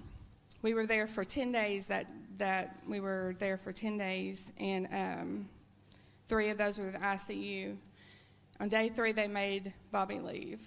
we 0.63 0.73
were 0.73 0.87
there 0.87 1.09
for 1.09 1.25
10 1.25 1.51
days 1.51 1.89
that 1.89 2.07
that 2.39 2.77
we 2.89 2.99
were 3.01 3.37
there 3.39 3.57
for 3.57 3.73
10 3.73 3.99
days, 3.99 4.53
and 4.59 4.89
um, 4.93 5.49
three 6.29 6.51
of 6.51 6.59
those 6.59 6.79
were 6.79 6.87
with 6.87 7.01
ICU. 7.01 7.77
On 8.61 8.69
day 8.69 8.89
three, 8.89 9.13
they 9.13 9.29
made 9.29 9.73
Bobby 9.91 10.19
leave, 10.19 10.61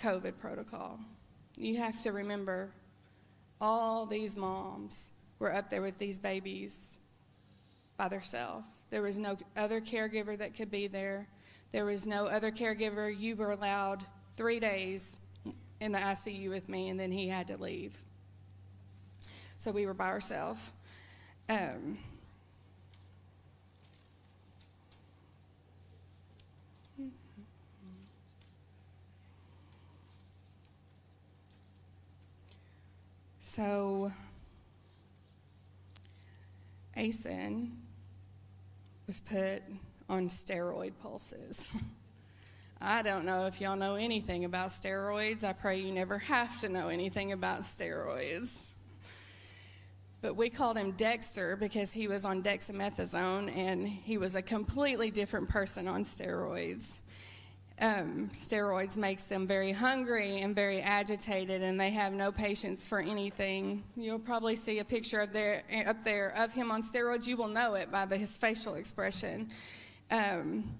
COVID 0.00 0.38
protocol. 0.38 0.98
You 1.62 1.76
have 1.76 2.02
to 2.02 2.10
remember 2.10 2.70
all 3.60 4.04
these 4.04 4.36
moms 4.36 5.12
were 5.38 5.54
up 5.54 5.70
there 5.70 5.80
with 5.80 5.96
these 5.96 6.18
babies 6.18 6.98
by 7.96 8.08
themselves. 8.08 8.66
There 8.90 9.00
was 9.00 9.20
no 9.20 9.36
other 9.56 9.80
caregiver 9.80 10.36
that 10.38 10.56
could 10.56 10.72
be 10.72 10.88
there. 10.88 11.28
There 11.70 11.84
was 11.84 12.04
no 12.04 12.26
other 12.26 12.50
caregiver. 12.50 13.16
You 13.16 13.36
were 13.36 13.52
allowed 13.52 14.04
three 14.34 14.58
days 14.58 15.20
in 15.80 15.92
the 15.92 16.00
ICU 16.00 16.50
with 16.50 16.68
me, 16.68 16.88
and 16.88 16.98
then 16.98 17.12
he 17.12 17.28
had 17.28 17.46
to 17.46 17.56
leave. 17.56 17.96
So 19.56 19.70
we 19.70 19.86
were 19.86 19.94
by 19.94 20.08
ourselves. 20.08 20.72
Um, 21.48 21.98
so, 33.44 34.12
Aisen 36.96 37.72
was 39.08 39.18
put 39.18 39.62
on 40.08 40.28
steroid 40.28 40.92
pulses. 41.02 41.74
I 42.80 43.02
don't 43.02 43.24
know 43.24 43.46
if 43.46 43.60
y'all 43.60 43.76
know 43.76 43.96
anything 43.96 44.44
about 44.44 44.68
steroids. 44.68 45.42
I 45.42 45.54
pray 45.54 45.80
you 45.80 45.92
never 45.92 46.18
have 46.18 46.60
to 46.60 46.68
know 46.68 46.86
anything 46.86 47.32
about 47.32 47.62
steroids. 47.62 48.74
But 50.20 50.36
we 50.36 50.48
called 50.48 50.78
him 50.78 50.92
Dexter 50.92 51.56
because 51.56 51.92
he 51.92 52.06
was 52.06 52.24
on 52.24 52.44
dexamethasone 52.44 53.56
and 53.56 53.86
he 53.88 54.18
was 54.18 54.36
a 54.36 54.42
completely 54.42 55.10
different 55.10 55.48
person 55.48 55.88
on 55.88 56.04
steroids. 56.04 57.00
Um, 57.82 58.30
steroids 58.32 58.96
makes 58.96 59.24
them 59.24 59.44
very 59.44 59.72
hungry 59.72 60.40
and 60.42 60.54
very 60.54 60.80
agitated 60.80 61.62
and 61.62 61.80
they 61.80 61.90
have 61.90 62.12
no 62.12 62.30
patience 62.30 62.86
for 62.86 63.00
anything. 63.00 63.82
You'll 63.96 64.20
probably 64.20 64.54
see 64.54 64.78
a 64.78 64.84
picture 64.84 65.18
of 65.18 65.32
there, 65.32 65.64
up 65.84 66.04
there 66.04 66.32
of 66.36 66.52
him 66.52 66.70
on 66.70 66.82
steroids. 66.82 67.26
You 67.26 67.36
will 67.36 67.48
know 67.48 67.74
it 67.74 67.90
by 67.90 68.06
the, 68.06 68.16
his 68.16 68.38
facial 68.38 68.74
expression. 68.76 69.48
Um, 70.12 70.76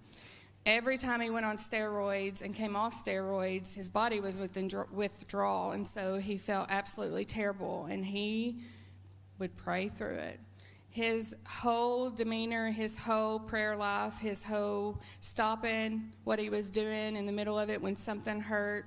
every 0.64 0.96
time 0.96 1.20
he 1.20 1.28
went 1.28 1.44
on 1.44 1.56
steroids 1.56 2.40
and 2.40 2.54
came 2.54 2.76
off 2.76 2.94
steroids 2.94 3.74
his 3.74 3.90
body 3.90 4.20
was 4.20 4.38
within 4.38 4.70
withdrawal 4.92 5.72
and 5.72 5.84
so 5.84 6.18
he 6.18 6.38
felt 6.38 6.68
absolutely 6.70 7.24
terrible 7.24 7.86
and 7.90 8.06
he 8.06 8.58
would 9.40 9.56
pray 9.56 9.88
through 9.88 10.14
it. 10.14 10.38
His 10.92 11.34
whole 11.46 12.10
demeanor, 12.10 12.70
his 12.70 12.98
whole 12.98 13.40
prayer 13.40 13.74
life, 13.74 14.20
his 14.20 14.44
whole 14.44 15.00
stopping 15.20 16.12
what 16.24 16.38
he 16.38 16.50
was 16.50 16.70
doing 16.70 17.16
in 17.16 17.24
the 17.24 17.32
middle 17.32 17.58
of 17.58 17.70
it 17.70 17.80
when 17.80 17.96
something 17.96 18.40
hurt, 18.40 18.84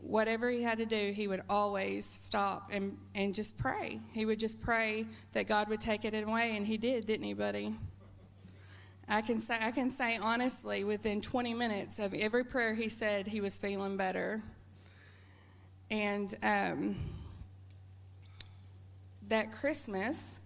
whatever 0.00 0.50
he 0.50 0.64
had 0.64 0.78
to 0.78 0.86
do, 0.86 1.12
he 1.12 1.28
would 1.28 1.42
always 1.48 2.04
stop 2.04 2.70
and, 2.72 2.98
and 3.14 3.32
just 3.32 3.56
pray. 3.58 4.00
He 4.12 4.26
would 4.26 4.40
just 4.40 4.60
pray 4.60 5.06
that 5.34 5.46
God 5.46 5.68
would 5.68 5.80
take 5.80 6.04
it 6.04 6.20
away, 6.20 6.56
and 6.56 6.66
he 6.66 6.76
did, 6.78 7.06
didn't 7.06 7.26
he, 7.26 7.34
buddy? 7.34 7.74
I 9.08 9.20
can 9.22 9.38
say, 9.38 9.56
I 9.60 9.70
can 9.70 9.88
say 9.88 10.16
honestly, 10.16 10.82
within 10.82 11.20
20 11.20 11.54
minutes 11.54 12.00
of 12.00 12.12
every 12.12 12.42
prayer 12.42 12.74
he 12.74 12.88
said, 12.88 13.28
he 13.28 13.40
was 13.40 13.56
feeling 13.56 13.96
better. 13.96 14.42
And 15.92 16.34
um, 16.42 16.96
that 19.28 19.52
Christmas, 19.52 20.40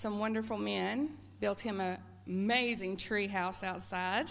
some 0.00 0.18
wonderful 0.18 0.56
men 0.56 1.10
built 1.40 1.60
him 1.60 1.78
an 1.78 1.98
amazing 2.26 2.96
tree 2.96 3.26
house 3.26 3.62
outside 3.62 4.30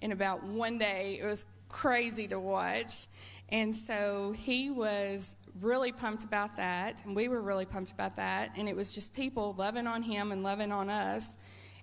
in 0.00 0.12
about 0.12 0.44
one 0.44 0.76
day. 0.76 1.18
It 1.18 1.24
was 1.24 1.46
crazy 1.70 2.28
to 2.28 2.38
watch. 2.38 3.06
And 3.48 3.74
so 3.74 4.34
he 4.36 4.68
was 4.68 5.36
really 5.62 5.92
pumped 5.92 6.24
about 6.24 6.56
that, 6.56 7.02
and 7.06 7.16
we 7.16 7.28
were 7.28 7.40
really 7.40 7.64
pumped 7.64 7.90
about 7.90 8.16
that. 8.16 8.50
And 8.58 8.68
it 8.68 8.76
was 8.76 8.94
just 8.94 9.14
people 9.14 9.54
loving 9.56 9.86
on 9.86 10.02
him 10.02 10.30
and 10.30 10.42
loving 10.42 10.72
on 10.72 10.90
us. 10.90 11.38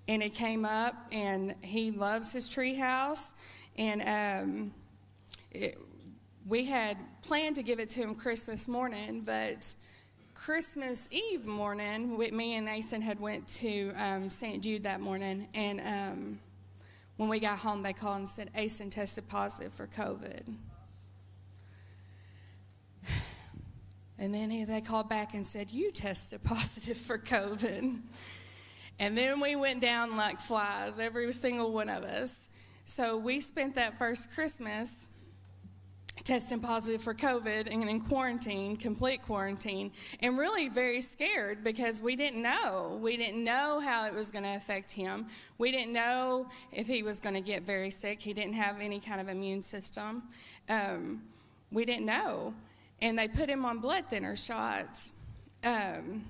And 0.07 0.21
it 0.21 0.35
came 0.35 0.63
up, 0.63 0.93
and 1.11 1.55
he 1.61 1.89
loves 1.89 2.31
his 2.31 2.47
tree 2.47 2.75
house. 2.75 3.33
And 3.75 4.03
um, 4.43 4.73
it, 5.49 5.79
we 6.45 6.65
had 6.65 6.95
planned 7.23 7.55
to 7.55 7.63
give 7.63 7.79
it 7.79 7.89
to 7.89 8.01
him 8.01 8.13
Christmas 8.13 8.67
morning, 8.67 9.21
but 9.21 9.73
Christmas 10.35 11.07
Eve 11.11 11.45
morning, 11.45 12.19
me 12.19 12.55
and 12.55 12.67
Aisen 12.67 13.01
had 13.01 13.19
went 13.19 13.47
to 13.47 13.91
um, 13.95 14.29
St. 14.29 14.61
Jude 14.61 14.83
that 14.83 14.99
morning, 14.99 15.47
and 15.55 15.79
um, 15.79 16.39
when 17.15 17.29
we 17.29 17.39
got 17.39 17.57
home, 17.57 17.81
they 17.81 17.93
called 17.93 18.17
and 18.17 18.29
said 18.29 18.51
Aisen 18.53 18.91
tested 18.91 19.27
positive 19.27 19.73
for 19.73 19.87
COVID. 19.87 20.43
And 24.17 24.33
then 24.33 24.65
they 24.65 24.79
called 24.79 25.09
back 25.09 25.33
and 25.33 25.45
said, 25.45 25.71
You 25.71 25.91
tested 25.91 26.41
positive 26.43 26.95
for 26.97 27.17
COVID. 27.17 27.99
And 28.97 29.17
then 29.17 29.41
we 29.41 29.57
went 29.57 29.81
down 29.81 30.15
like 30.15 30.39
flies, 30.39 30.99
every 30.99 31.33
single 31.33 31.73
one 31.73 31.89
of 31.89 32.05
us. 32.05 32.47
So 32.85 33.17
we 33.17 33.41
spent 33.41 33.75
that 33.75 33.97
first 33.97 34.31
Christmas 34.31 35.09
testing 36.23 36.59
positive 36.59 37.01
for 37.01 37.13
COVID 37.13 37.71
and 37.71 37.89
in 37.89 37.99
quarantine, 37.99 38.77
complete 38.77 39.21
quarantine, 39.21 39.91
and 40.21 40.37
really 40.37 40.69
very 40.69 41.01
scared 41.01 41.63
because 41.63 42.01
we 42.01 42.15
didn't 42.15 42.41
know. 42.41 42.97
We 43.01 43.17
didn't 43.17 43.43
know 43.43 43.79
how 43.79 44.05
it 44.05 44.13
was 44.13 44.31
going 44.31 44.43
to 44.43 44.55
affect 44.55 44.91
him. 44.91 45.27
We 45.57 45.71
didn't 45.71 45.93
know 45.93 46.47
if 46.71 46.87
he 46.87 47.03
was 47.03 47.19
going 47.19 47.35
to 47.35 47.41
get 47.41 47.63
very 47.63 47.91
sick. 47.91 48.21
He 48.21 48.33
didn't 48.33 48.53
have 48.53 48.79
any 48.79 48.99
kind 48.99 49.19
of 49.19 49.27
immune 49.27 49.61
system. 49.61 50.23
Um, 50.69 51.23
we 51.71 51.85
didn't 51.85 52.05
know. 52.05 52.53
And 53.01 53.19
they 53.19 53.27
put 53.27 53.49
him 53.49 53.65
on 53.65 53.79
blood 53.79 54.05
thinner 54.09 54.35
shots. 54.35 55.13
Um, 55.63 56.23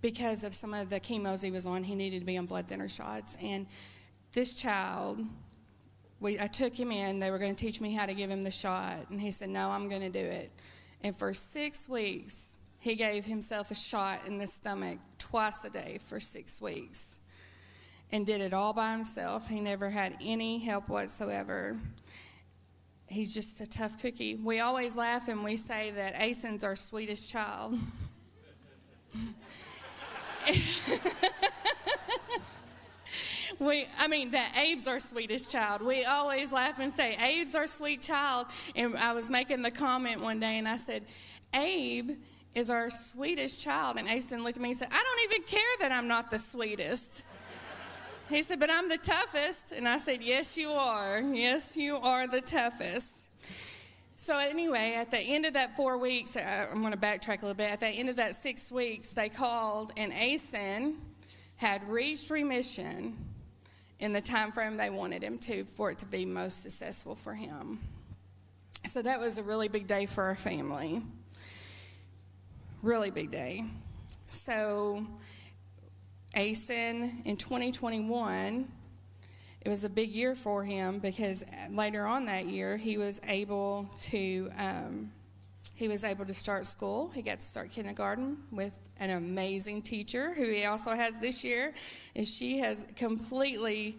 because 0.00 0.44
of 0.44 0.54
some 0.54 0.74
of 0.74 0.90
the 0.90 1.00
chemos 1.00 1.42
he 1.42 1.50
was 1.50 1.66
on, 1.66 1.82
he 1.84 1.94
needed 1.94 2.20
to 2.20 2.26
be 2.26 2.36
on 2.36 2.46
blood 2.46 2.68
thinner 2.68 2.88
shots. 2.88 3.36
And 3.42 3.66
this 4.32 4.54
child 4.54 5.20
we, 6.20 6.38
I 6.38 6.46
took 6.46 6.78
him 6.78 6.90
in. 6.90 7.20
They 7.20 7.30
were 7.30 7.38
going 7.38 7.54
to 7.54 7.64
teach 7.64 7.80
me 7.80 7.94
how 7.94 8.06
to 8.06 8.14
give 8.14 8.30
him 8.30 8.42
the 8.42 8.50
shot. 8.50 9.10
And 9.10 9.20
he 9.20 9.30
said, 9.30 9.50
No, 9.50 9.70
I'm 9.70 9.88
going 9.88 10.02
to 10.02 10.10
do 10.10 10.18
it. 10.18 10.50
And 11.02 11.16
for 11.16 11.32
six 11.32 11.88
weeks, 11.88 12.58
he 12.80 12.94
gave 12.94 13.24
himself 13.24 13.70
a 13.70 13.74
shot 13.74 14.26
in 14.26 14.38
the 14.38 14.46
stomach 14.46 14.98
twice 15.18 15.64
a 15.64 15.70
day 15.70 15.98
for 16.00 16.20
six 16.20 16.60
weeks 16.60 17.20
and 18.10 18.26
did 18.26 18.40
it 18.40 18.54
all 18.54 18.72
by 18.72 18.92
himself. 18.92 19.48
He 19.48 19.60
never 19.60 19.90
had 19.90 20.16
any 20.20 20.58
help 20.58 20.88
whatsoever. 20.88 21.76
He's 23.06 23.34
just 23.34 23.60
a 23.60 23.66
tough 23.66 24.00
cookie. 24.00 24.36
We 24.36 24.60
always 24.60 24.96
laugh 24.96 25.28
and 25.28 25.44
we 25.44 25.56
say 25.56 25.90
that 25.92 26.20
Aisen's 26.20 26.64
our 26.64 26.76
sweetest 26.76 27.30
child. 27.30 27.78
we, 33.58 33.86
I 33.98 34.06
mean, 34.08 34.30
that 34.32 34.52
Abe's 34.56 34.86
our 34.86 34.98
sweetest 34.98 35.50
child. 35.50 35.84
We 35.84 36.04
always 36.04 36.52
laugh 36.52 36.78
and 36.78 36.92
say, 36.92 37.16
Abe's 37.16 37.54
our 37.54 37.66
sweet 37.66 38.02
child. 38.02 38.46
And 38.76 38.96
I 38.96 39.12
was 39.12 39.28
making 39.28 39.62
the 39.62 39.70
comment 39.70 40.20
one 40.20 40.38
day 40.38 40.58
and 40.58 40.68
I 40.68 40.76
said, 40.76 41.04
Abe 41.54 42.12
is 42.54 42.70
our 42.70 42.90
sweetest 42.90 43.62
child. 43.62 43.96
And 43.96 44.08
Aisen 44.08 44.42
looked 44.42 44.58
at 44.58 44.62
me 44.62 44.70
and 44.70 44.78
said, 44.78 44.88
I 44.92 45.02
don't 45.02 45.32
even 45.32 45.42
care 45.42 45.60
that 45.80 45.92
I'm 45.92 46.08
not 46.08 46.30
the 46.30 46.38
sweetest. 46.38 47.24
He 48.28 48.42
said, 48.42 48.60
But 48.60 48.70
I'm 48.70 48.88
the 48.88 48.98
toughest. 48.98 49.72
And 49.72 49.88
I 49.88 49.98
said, 49.98 50.22
Yes, 50.22 50.56
you 50.58 50.70
are. 50.70 51.20
Yes, 51.20 51.76
you 51.76 51.96
are 51.96 52.26
the 52.26 52.40
toughest. 52.40 53.30
So, 54.16 54.36
anyway, 54.36 54.94
at 54.94 55.12
the 55.12 55.18
end 55.20 55.46
of 55.46 55.52
that 55.52 55.76
four 55.76 55.96
weeks, 55.96 56.36
uh, 56.36 56.66
I'm 56.70 56.80
going 56.80 56.92
to 56.92 56.98
backtrack 56.98 57.38
a 57.38 57.46
little 57.46 57.54
bit. 57.54 57.70
At 57.70 57.80
the 57.80 57.88
end 57.88 58.08
of 58.08 58.16
that 58.16 58.34
six 58.34 58.72
weeks, 58.72 59.10
they 59.10 59.28
called, 59.28 59.92
and 59.96 60.12
Aisen 60.12 60.96
had 61.56 61.88
reached 61.88 62.28
remission 62.28 63.16
in 64.00 64.12
the 64.12 64.20
time 64.20 64.52
frame 64.52 64.76
they 64.76 64.90
wanted 64.90 65.22
him 65.22 65.38
to 65.38 65.64
for 65.64 65.90
it 65.90 65.98
to 65.98 66.06
be 66.06 66.24
most 66.24 66.62
successful 66.62 67.14
for 67.14 67.34
him. 67.34 67.80
So 68.86 69.02
that 69.02 69.20
was 69.20 69.38
a 69.38 69.42
really 69.42 69.68
big 69.68 69.86
day 69.86 70.06
for 70.06 70.24
our 70.24 70.36
family. 70.36 71.02
Really 72.82 73.10
big 73.10 73.30
day. 73.30 73.64
So 74.28 75.04
Aisen 76.34 77.24
in 77.24 77.36
2021, 77.36 78.70
it 79.62 79.68
was 79.68 79.84
a 79.84 79.88
big 79.88 80.10
year 80.10 80.34
for 80.34 80.64
him 80.64 81.00
because 81.00 81.44
later 81.70 82.06
on 82.06 82.26
that 82.26 82.46
year 82.46 82.76
he 82.76 82.96
was 82.96 83.20
able 83.26 83.90
to 83.96 84.50
um, 84.56 85.10
he 85.78 85.86
was 85.86 86.02
able 86.02 86.26
to 86.26 86.34
start 86.34 86.66
school. 86.66 87.12
He 87.14 87.22
got 87.22 87.38
to 87.38 87.46
start 87.46 87.70
kindergarten 87.70 88.38
with 88.50 88.72
an 88.98 89.10
amazing 89.10 89.82
teacher 89.82 90.34
who 90.34 90.44
he 90.44 90.64
also 90.64 90.90
has 90.90 91.20
this 91.20 91.44
year, 91.44 91.72
and 92.16 92.26
she 92.26 92.58
has 92.58 92.84
completely 92.96 93.96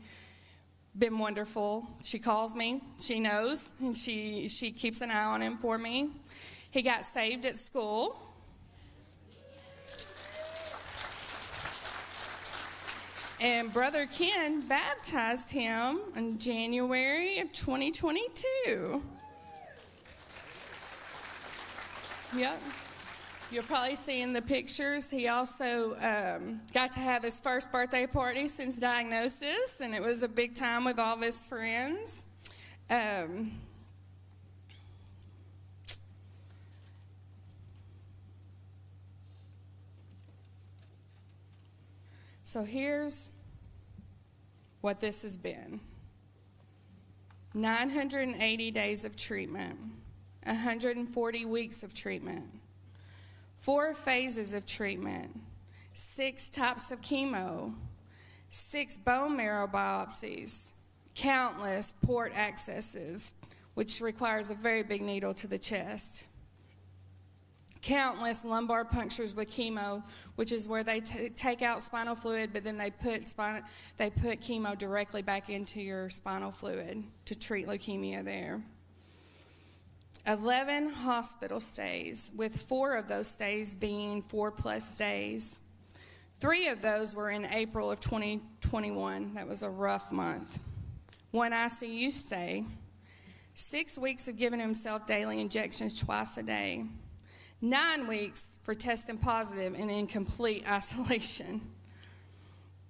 been 0.97 1.17
wonderful. 1.17 1.87
She 2.03 2.19
calls 2.19 2.53
me, 2.53 2.81
she 2.99 3.21
knows, 3.21 3.71
and 3.79 3.95
she 3.95 4.49
she 4.49 4.71
keeps 4.71 4.99
an 4.99 5.09
eye 5.09 5.23
on 5.23 5.41
him 5.41 5.55
for 5.55 5.77
me. 5.77 6.09
He 6.69 6.81
got 6.81 7.05
saved 7.05 7.45
at 7.45 7.55
school. 7.55 8.17
And 13.39 13.71
Brother 13.71 14.05
Ken 14.05 14.67
baptized 14.67 15.49
him 15.49 16.01
in 16.17 16.39
January 16.39 17.39
of 17.39 17.53
2022. 17.53 19.01
Yep. 22.35 22.61
You'll 23.51 23.63
probably 23.63 23.95
see 23.95 24.21
in 24.21 24.33
the 24.33 24.41
pictures, 24.43 25.09
he 25.09 25.27
also 25.27 25.95
um, 25.95 26.61
got 26.71 26.91
to 26.91 26.99
have 26.99 27.23
his 27.23 27.39
first 27.39 27.71
birthday 27.71 28.05
party 28.05 28.47
since 28.47 28.79
diagnosis, 28.79 29.81
and 29.81 29.95
it 29.95 30.03
was 30.03 30.21
a 30.21 30.27
big 30.27 30.53
time 30.53 30.85
with 30.85 30.99
all 30.99 31.15
of 31.15 31.21
his 31.21 31.47
friends. 31.47 32.25
Um, 32.91 33.53
so 42.43 42.63
here's 42.63 43.31
what 44.81 44.99
this 44.99 45.23
has 45.23 45.35
been 45.35 45.79
980 47.55 48.69
days 48.69 49.05
of 49.05 49.15
treatment, 49.15 49.79
140 50.45 51.45
weeks 51.45 51.83
of 51.83 51.93
treatment 51.93 52.45
four 53.59 53.93
phases 53.93 54.53
of 54.53 54.65
treatment, 54.65 55.37
six 55.93 56.49
types 56.49 56.91
of 56.91 57.01
chemo, 57.01 57.73
six 58.49 58.97
bone 58.97 59.35
marrow 59.35 59.67
biopsies, 59.67 60.73
countless 61.13 61.91
port 61.91 62.35
accesses, 62.35 63.35
which 63.75 64.01
requires 64.01 64.49
a 64.49 64.55
very 64.55 64.81
big 64.81 65.01
needle 65.01 65.33
to 65.33 65.47
the 65.47 65.57
chest. 65.57 66.29
Countless 67.81 68.43
lumbar 68.43 68.83
punctures 68.83 69.33
with 69.33 69.49
chemo, 69.49 70.03
which 70.35 70.51
is 70.51 70.67
where 70.67 70.83
they 70.83 70.99
take 70.99 71.61
out 71.61 71.81
spinal 71.81 72.15
fluid, 72.15 72.51
but 72.51 72.63
then 72.63 72.77
they 72.77 72.91
put 72.91 73.33
they 73.97 74.09
put 74.09 74.41
chemo 74.41 74.77
directly 74.77 75.21
back 75.21 75.49
into 75.49 75.81
your 75.81 76.09
spinal 76.09 76.51
fluid 76.51 77.03
to 77.25 77.39
treat 77.39 77.67
leukemia 77.67 78.23
there. 78.23 78.61
11 80.27 80.89
hospital 80.89 81.59
stays, 81.59 82.31
with 82.35 82.55
four 82.63 82.95
of 82.95 83.07
those 83.07 83.27
stays 83.27 83.73
being 83.75 84.21
four 84.21 84.51
plus 84.51 84.95
days. 84.95 85.61
Three 86.39 86.67
of 86.67 86.81
those 86.81 87.15
were 87.15 87.29
in 87.29 87.45
April 87.45 87.91
of 87.91 87.99
2021. 87.99 89.33
That 89.33 89.47
was 89.47 89.63
a 89.63 89.69
rough 89.69 90.11
month. 90.11 90.59
One 91.31 91.51
ICU 91.51 92.11
stay, 92.11 92.65
six 93.53 93.99
weeks 93.99 94.27
of 94.27 94.37
giving 94.37 94.59
himself 94.59 95.05
daily 95.05 95.39
injections 95.41 95.99
twice 96.01 96.37
a 96.37 96.43
day, 96.43 96.85
nine 97.61 98.07
weeks 98.07 98.57
for 98.63 98.73
testing 98.73 99.17
positive 99.17 99.75
and 99.75 99.91
in 99.91 100.07
complete 100.07 100.63
isolation 100.69 101.61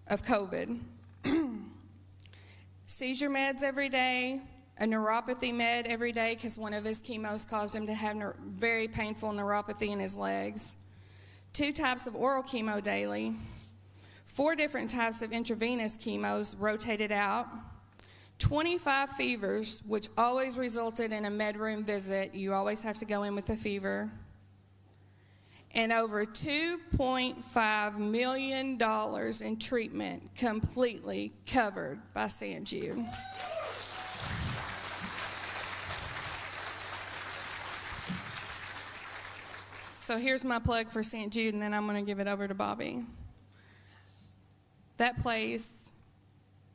of 0.08 0.24
COVID. 0.24 0.80
Seizure 2.86 3.30
meds 3.30 3.62
every 3.64 3.90
day, 3.90 4.42
a 4.80 4.86
neuropathy 4.86 5.54
med 5.54 5.88
every 5.88 6.12
day 6.12 6.36
because 6.36 6.58
one 6.58 6.74
of 6.74 6.86
his 6.86 7.02
chemos 7.02 7.48
caused 7.48 7.76
him 7.76 7.86
to 7.86 7.94
have 7.94 8.16
neur- 8.16 8.38
very 8.40 8.88
painful 8.88 9.30
neuropathy 9.32 9.90
in 9.90 10.00
his 10.00 10.16
legs, 10.16 10.78
two 11.52 11.74
types 11.74 12.08
of 12.08 12.16
oral 12.16 12.42
chemo 12.42 12.82
daily, 12.82 13.36
four 14.26 14.56
different 14.56 14.90
types 14.90 15.22
of 15.22 15.34
intravenous 15.34 15.98
chemos 15.98 16.56
rotated 16.58 17.12
out, 17.12 17.48
25 18.38 19.10
fevers, 19.10 19.84
which 19.86 20.08
always 20.18 20.58
resulted 20.58 21.12
in 21.12 21.26
a 21.26 21.30
med 21.30 21.58
room 21.58 21.84
visit. 21.84 22.34
You 22.34 22.54
always 22.54 22.82
have 22.84 22.98
to 23.00 23.06
go 23.06 23.24
in 23.24 23.36
with 23.36 23.50
a 23.50 23.58
fever. 23.58 24.10
And 25.76 25.92
over 25.92 26.26
$2.5 26.26 27.98
million 27.98 28.82
in 29.44 29.60
treatment 29.60 30.36
completely 30.36 31.34
covered 31.46 32.00
by 32.14 32.28
St. 32.28 32.66
So 40.10 40.18
here's 40.18 40.44
my 40.44 40.58
plug 40.58 40.90
for 40.90 41.04
St. 41.04 41.32
Jude, 41.32 41.54
and 41.54 41.62
then 41.62 41.72
I'm 41.72 41.86
going 41.86 42.04
to 42.04 42.04
give 42.04 42.20
it 42.20 42.28
over 42.28 42.48
to 42.48 42.56
Bobby. 42.56 43.04
That 44.98 45.22
place, 45.22 45.94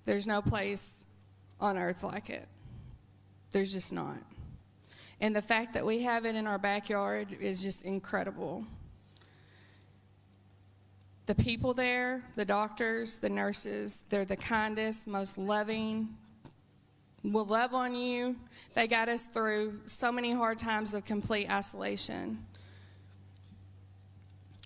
there's 0.05 0.25
no 0.25 0.41
place 0.41 1.05
on 1.61 1.77
earth 1.77 2.05
like 2.05 2.31
it. 2.31 2.47
There's 3.51 3.73
just 3.73 3.93
not. 3.93 4.19
And 5.21 5.35
the 5.35 5.43
fact 5.43 5.75
that 5.75 5.85
we 5.85 6.03
have 6.03 6.25
it 6.25 6.37
in 6.37 6.47
our 6.47 6.59
backyard 6.59 7.37
is 7.41 7.61
just 7.61 7.85
incredible. 7.85 8.67
The 11.27 11.35
people 11.35 11.75
there, 11.75 12.23
the 12.37 12.45
doctors, 12.45 13.19
the 13.19 13.31
nurses, 13.31 14.05
they're 14.11 14.25
the 14.25 14.37
kindest, 14.37 15.09
most 15.09 15.39
loving, 15.39 16.11
will 17.25 17.47
love 17.47 17.75
on 17.75 17.97
you. 17.97 18.37
They 18.75 18.87
got 18.87 19.09
us 19.09 19.27
through 19.27 19.81
so 19.87 20.13
many 20.13 20.33
hard 20.33 20.61
times 20.61 20.95
of 20.95 21.05
complete 21.05 21.51
isolation 21.51 22.39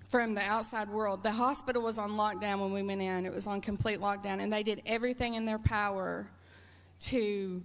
from 0.08 0.34
the 0.34 0.40
outside 0.40 0.88
world. 0.88 1.22
The 1.22 1.32
hospital 1.32 1.82
was 1.82 1.98
on 1.98 2.10
lockdown 2.12 2.60
when 2.60 2.72
we 2.72 2.82
went 2.82 3.02
in, 3.02 3.26
it 3.26 3.32
was 3.32 3.46
on 3.46 3.60
complete 3.60 4.00
lockdown, 4.00 4.40
and 4.40 4.52
they 4.52 4.62
did 4.62 4.82
everything 4.86 5.34
in 5.34 5.44
their 5.44 5.58
power 5.58 6.26
to 7.00 7.62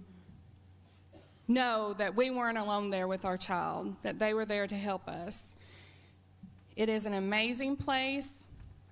know 1.48 1.94
that 1.94 2.14
we 2.14 2.30
weren't 2.30 2.58
alone 2.58 2.90
there 2.90 3.08
with 3.08 3.24
our 3.24 3.36
child, 3.36 3.96
that 4.02 4.18
they 4.18 4.34
were 4.34 4.44
there 4.44 4.66
to 4.66 4.74
help 4.74 5.08
us. 5.08 5.56
It 6.76 6.88
is 6.88 7.06
an 7.06 7.14
amazing 7.14 7.76
place. 7.76 8.48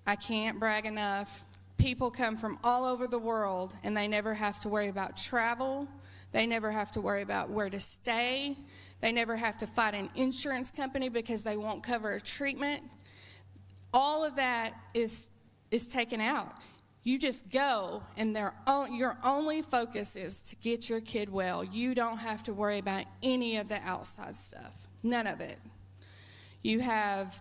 I 0.06 0.16
can't 0.16 0.58
brag 0.58 0.86
enough. 0.86 1.44
People 1.78 2.10
come 2.10 2.36
from 2.36 2.58
all 2.62 2.84
over 2.84 3.06
the 3.06 3.18
world 3.18 3.74
and 3.82 3.96
they 3.96 4.06
never 4.06 4.34
have 4.34 4.58
to 4.60 4.68
worry 4.68 4.88
about 4.88 5.16
travel. 5.16 5.88
They 6.32 6.46
never 6.46 6.70
have 6.70 6.92
to 6.92 7.00
worry 7.00 7.22
about 7.22 7.50
where 7.50 7.68
to 7.70 7.80
stay. 7.80 8.56
They 9.00 9.12
never 9.12 9.36
have 9.36 9.56
to 9.58 9.66
fight 9.66 9.94
an 9.94 10.10
insurance 10.14 10.70
company 10.70 11.08
because 11.08 11.42
they 11.42 11.56
won't 11.56 11.82
cover 11.82 12.12
a 12.12 12.20
treatment 12.20 12.82
all 13.92 14.24
of 14.24 14.37
that 14.37 14.72
is, 14.94 15.31
is 15.70 15.88
taken 15.88 16.20
out. 16.20 16.55
You 17.05 17.18
just 17.18 17.50
go, 17.50 18.05
and 18.16 18.35
their 18.35 18.55
your 18.90 19.18
only 19.24 19.61
focus 19.61 20.14
is 20.14 20.40
to 20.44 20.57
get 20.57 20.88
your 20.88 21.00
kid 21.00 21.28
well. 21.28 21.64
You 21.64 21.94
don't 21.96 22.18
have 22.18 22.44
to 22.44 22.55
worry 22.55 22.78
about 22.78 23.07
any 23.22 23.57
of 23.57 23.66
the 23.66 23.81
outside 23.83 24.37
stuff, 24.37 24.87
none 25.02 25.26
of 25.26 25.40
it. 25.40 25.59
You 26.62 26.78
have 26.78 27.40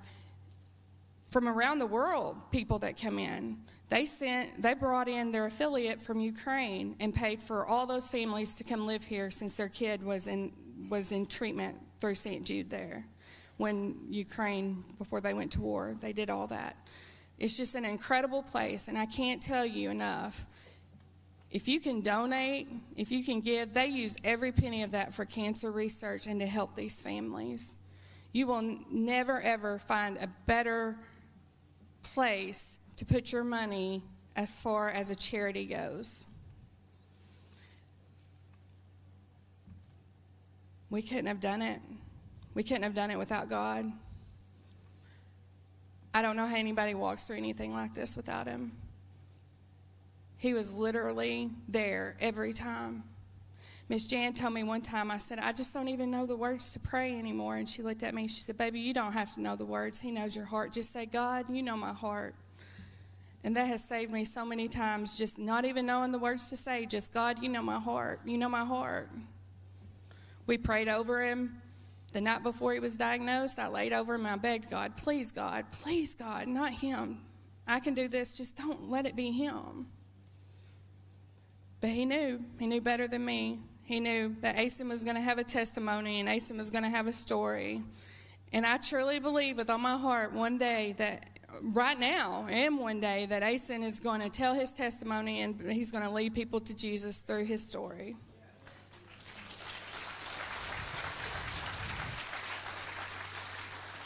from 1.30 1.48
around 1.48 1.78
the 1.78 1.86
world 1.86 2.38
people 2.52 2.80
that 2.80 3.00
come 3.00 3.20
in. 3.20 3.60
They 3.90 4.06
sent, 4.06 4.62
they 4.62 4.74
brought 4.74 5.08
in 5.08 5.32
their 5.32 5.46
affiliate 5.46 6.02
from 6.02 6.20
Ukraine 6.20 6.96
and 7.00 7.14
paid 7.14 7.42
for 7.42 7.66
all 7.66 7.86
those 7.86 8.10
families 8.10 8.56
to 8.56 8.64
come 8.64 8.88
live 8.88 9.04
here 9.04 9.30
since 9.30 9.58
their 9.58 9.70
kid 9.70 10.02
was 10.02 10.28
in 10.28 10.52
was 10.90 11.12
in 11.12 11.28
treatment 11.28 11.78
through 12.00 12.16
St. 12.16 12.44
Jude 12.44 12.70
there 12.70 13.06
when 13.62 13.96
Ukraine, 14.10 14.84
before 14.98 15.22
they 15.22 15.36
went 15.36 15.52
to 15.52 15.62
war, 15.62 15.94
they 16.02 16.14
did 16.14 16.32
all 16.32 16.48
that. 16.48 16.76
It's 17.38 17.56
just 17.56 17.76
an 17.76 17.86
incredible 17.86 18.42
place, 18.42 18.88
and 18.88 18.98
I 18.98 19.06
can't 19.06 19.40
tell 19.40 19.64
you 19.64 19.92
enough. 19.92 20.48
If 21.52 21.68
you 21.68 21.80
can 21.80 22.02
donate, 22.02 22.68
if 22.96 23.12
you 23.12 23.24
can 23.24 23.40
give, 23.40 23.76
they 23.76 23.86
use 23.86 24.18
every 24.24 24.52
penny 24.52 24.82
of 24.82 24.92
that 24.92 25.14
for 25.14 25.26
cancer 25.26 25.70
research 25.72 26.26
and 26.26 26.40
to 26.40 26.48
help 26.48 26.74
these 26.74 27.00
families. 27.02 27.76
You 28.34 28.48
will 28.48 28.78
never, 28.90 29.40
ever 29.40 29.78
find 29.78 30.18
a 30.18 30.28
better 30.48 30.98
place 32.02 32.80
to 32.96 33.06
put 33.06 33.32
your 33.32 33.44
money 33.44 34.02
as 34.36 34.60
far 34.60 34.90
as 34.90 35.12
a 35.12 35.16
charity 35.16 35.68
goes. 35.68 36.26
We 40.90 41.04
couldn't 41.04 41.28
have 41.28 41.42
done 41.42 41.62
it. 41.62 41.80
We 42.54 42.64
couldn't 42.64 42.84
have 42.84 42.94
done 42.94 43.12
it 43.12 43.18
without 43.18 43.48
God. 43.48 43.86
I 46.14 46.22
don't 46.22 46.36
know 46.36 46.46
how 46.46 46.58
anybody 46.58 46.94
walks 46.94 47.24
through 47.24 47.38
anything 47.38 47.74
like 47.74 47.94
this 47.94 48.18
without 48.18 48.48
Him. 48.48 48.74
He 50.38 50.54
was 50.54 50.74
literally 50.74 51.52
there 51.68 52.18
every 52.20 52.52
time. 52.52 53.04
Miss 53.88 54.08
Jan 54.08 54.34
told 54.34 54.54
me 54.54 54.64
one 54.64 54.82
time, 54.82 55.12
I 55.12 55.18
said, 55.18 55.40
I 55.40 55.52
just 55.52 55.74
don't 55.74 55.90
even 55.90 56.10
know 56.10 56.26
the 56.26 56.36
words 56.36 56.74
to 56.74 56.80
pray 56.80 57.18
anymore. 57.18 57.58
And 57.58 57.68
she 57.68 57.82
looked 57.82 58.04
at 58.04 58.14
me, 58.14 58.28
she 58.28 58.42
said, 58.42 58.58
Baby, 58.58 58.80
you 58.80 58.94
don't 58.94 59.12
have 59.12 59.34
to 59.36 59.42
know 59.42 59.56
the 59.56 59.66
words. 59.66 60.00
He 60.00 60.12
knows 60.12 60.36
your 60.36 60.46
heart. 60.46 60.72
Just 60.72 60.94
say, 60.94 61.06
God, 61.06 61.50
you 61.50 61.62
know 61.62 61.78
my 61.78 61.94
heart. 61.94 62.34
And 63.44 63.56
that 63.56 63.68
has 63.68 63.84
saved 63.84 64.12
me 64.12 64.24
so 64.24 64.46
many 64.46 64.68
times, 64.68 65.18
just 65.18 65.40
not 65.40 65.66
even 65.66 65.86
knowing 65.86 66.12
the 66.12 66.20
words 66.20 66.50
to 66.52 66.56
say, 66.56 66.86
just 66.86 67.14
God, 67.14 67.42
you 67.42 67.50
know 67.50 67.62
my 67.62 67.80
heart. 67.80 68.22
You 68.26 68.38
know 68.38 68.50
my 68.50 68.64
heart. 68.64 69.10
We 70.48 70.58
prayed 70.58 70.88
over 70.88 71.24
him. 71.24 71.62
The 72.12 72.22
night 72.22 72.44
before 72.44 72.74
he 72.74 72.80
was 72.80 72.98
diagnosed, 72.98 73.58
I 73.58 73.68
laid 73.68 73.94
over 73.94 74.16
him. 74.16 74.26
I 74.26 74.36
begged 74.36 74.70
God, 74.70 74.98
please, 74.98 75.32
God, 75.32 75.66
please, 75.72 76.14
God, 76.16 76.48
not 76.48 76.74
him. 76.74 77.22
I 77.68 77.80
can 77.80 77.94
do 77.94 78.08
this. 78.08 78.38
Just 78.38 78.58
don't 78.58 78.90
let 78.90 79.06
it 79.06 79.16
be 79.16 79.32
him. 79.32 79.88
But 81.80 81.92
he 81.92 82.06
knew. 82.06 82.40
He 82.60 82.68
knew 82.68 82.82
better 82.82 83.08
than 83.08 83.24
me. 83.24 83.60
He 83.86 84.00
knew 84.00 84.36
that 84.42 84.58
Aisen 84.58 84.90
was 84.90 85.04
going 85.04 85.16
to 85.16 85.22
have 85.22 85.38
a 85.38 85.44
testimony 85.44 86.20
and 86.20 86.30
Aisen 86.30 86.58
was 86.58 86.70
going 86.70 86.84
to 86.84 86.90
have 86.90 87.08
a 87.08 87.14
story. 87.14 87.82
And 88.54 88.66
I 88.66 88.78
truly 88.78 89.20
believe 89.20 89.58
with 89.58 89.70
all 89.70 89.78
my 89.78 89.98
heart 89.98 90.34
one 90.34 90.58
day 90.58 90.94
that 90.98 91.30
right 91.62 92.00
now 92.00 92.48
and 92.50 92.80
one 92.80 93.00
day 93.00 93.26
that 93.26 93.44
Aisen 93.44 93.84
is 93.84 94.00
going 94.00 94.22
to 94.22 94.30
tell 94.30 94.54
his 94.54 94.74
testimony 94.74 95.42
and 95.42 95.60
he's 95.72 95.92
going 95.92 96.04
to 96.04 96.10
lead 96.10 96.34
people 96.34 96.60
to 96.62 96.76
Jesus 96.76 97.20
through 97.20 97.46
his 97.46 97.66
story. 97.66 98.16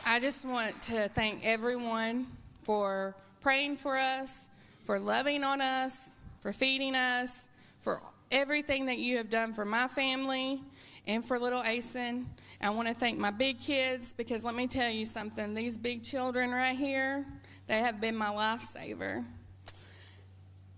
I 0.07 0.19
just 0.19 0.45
want 0.45 0.79
to 0.83 1.09
thank 1.09 1.43
everyone 1.43 2.27
for 2.61 3.15
praying 3.41 3.77
for 3.77 3.97
us, 3.97 4.49
for 4.83 4.99
loving 4.99 5.43
on 5.43 5.61
us, 5.61 6.19
for 6.41 6.53
feeding 6.53 6.93
us, 6.93 7.49
for 7.79 8.03
everything 8.31 8.85
that 8.85 8.99
you 8.99 9.17
have 9.17 9.31
done 9.31 9.51
for 9.51 9.65
my 9.65 9.87
family 9.87 10.61
and 11.07 11.25
for 11.25 11.39
little 11.39 11.63
Aisen. 11.63 12.25
I 12.61 12.69
want 12.69 12.87
to 12.87 12.93
thank 12.93 13.17
my 13.17 13.31
big 13.31 13.59
kids 13.59 14.13
because 14.13 14.45
let 14.45 14.53
me 14.53 14.67
tell 14.67 14.91
you 14.91 15.07
something. 15.07 15.55
These 15.55 15.75
big 15.75 16.03
children 16.03 16.51
right 16.51 16.75
here, 16.75 17.25
they 17.65 17.79
have 17.79 17.99
been 17.99 18.15
my 18.15 18.29
lifesaver. 18.29 19.25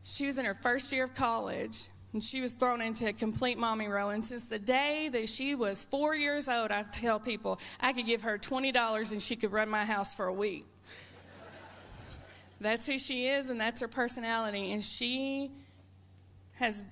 She 0.06 0.26
was 0.26 0.40
in 0.40 0.46
her 0.46 0.54
first 0.54 0.94
year 0.94 1.04
of 1.04 1.14
college 1.14 1.90
and 2.18 2.24
she 2.24 2.42
was 2.42 2.54
thrown 2.54 2.82
into 2.82 3.08
a 3.08 3.14
complete 3.14 3.60
mommy 3.60 3.88
role. 3.88 4.10
And 4.10 4.26
since 4.26 4.48
the 4.48 4.58
day 4.58 5.08
that 5.10 5.30
she 5.30 5.54
was 5.54 5.84
four 5.84 6.16
years 6.16 6.50
old, 6.50 6.72
I 6.72 6.82
tell 6.82 7.20
people 7.20 7.60
I 7.80 7.94
could 7.94 8.08
give 8.08 8.24
her 8.24 8.40
$20 8.40 9.12
and 9.12 9.22
she 9.22 9.36
could 9.36 9.52
run 9.52 9.70
my 9.70 9.86
house 9.86 10.16
for 10.16 10.26
a 10.26 10.34
week. 10.34 10.66
that's 12.60 12.88
who 12.88 12.98
she 12.98 13.28
is 13.28 13.52
and 13.52 13.62
that's 13.62 13.82
her 13.82 13.88
personality. 13.88 14.72
And 14.72 14.84
she 14.84 15.52
has, 16.54 16.84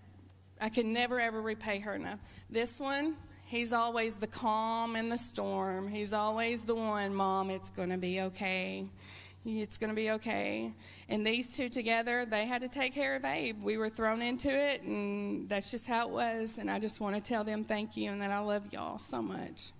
I 0.61 0.69
can 0.69 0.93
never 0.93 1.19
ever 1.19 1.41
repay 1.41 1.79
her 1.79 1.95
enough. 1.95 2.19
This 2.47 2.79
one, 2.79 3.15
he's 3.47 3.73
always 3.73 4.17
the 4.17 4.27
calm 4.27 4.95
in 4.95 5.09
the 5.09 5.17
storm. 5.17 5.87
He's 5.87 6.13
always 6.13 6.65
the 6.65 6.75
one, 6.75 7.15
Mom, 7.15 7.49
it's 7.49 7.71
going 7.71 7.89
to 7.89 7.97
be 7.97 8.21
okay. 8.21 8.85
It's 9.47 9.77
going 9.77 9.91
to 9.91 9.95
be 9.95 10.09
okay. 10.11 10.73
And 11.07 11.25
these 11.25 11.55
two 11.55 11.69
together, 11.69 12.25
they 12.25 12.47
had 12.47 12.61
to 12.63 12.67
take 12.67 12.95
care 12.95 13.15
of 13.15 13.23
Abe. 13.23 13.63
We 13.63 13.77
were 13.77 13.89
thrown 13.89 14.23
into 14.23 14.49
it, 14.49 14.81
and 14.81 15.47
that's 15.47 15.69
just 15.69 15.85
how 15.85 16.07
it 16.07 16.11
was. 16.11 16.57
And 16.57 16.69
I 16.69 16.79
just 16.79 16.99
want 16.99 17.15
to 17.15 17.21
tell 17.21 17.43
them 17.43 17.63
thank 17.63 17.95
you 17.95 18.11
and 18.11 18.19
that 18.23 18.31
I 18.31 18.39
love 18.39 18.73
y'all 18.73 18.97
so 18.97 19.21
much. 19.21 19.71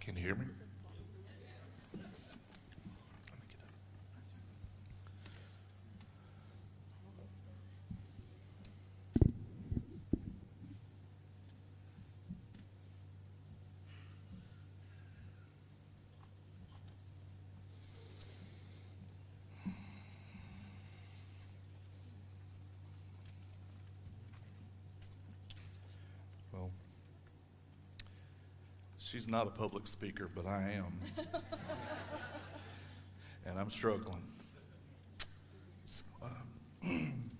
Can 0.00 0.16
you 0.16 0.22
hear 0.22 0.34
me? 0.36 0.46
She's 29.22 29.28
not 29.28 29.46
a 29.46 29.50
public 29.50 29.86
speaker, 29.86 30.28
but 30.34 30.46
I 30.46 30.72
am. 30.72 30.98
and 33.46 33.56
I'm 33.56 33.70
struggling. 33.70 34.24
So, 35.84 36.02
um, 36.20 36.32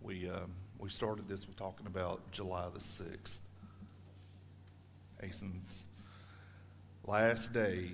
we, 0.00 0.30
um, 0.30 0.52
we 0.78 0.88
started 0.90 1.26
this 1.26 1.48
with 1.48 1.56
talking 1.56 1.88
about 1.88 2.30
July 2.30 2.68
the 2.72 2.78
6th. 2.78 3.40
Aisen's 5.24 5.86
last 7.04 7.52
day 7.52 7.90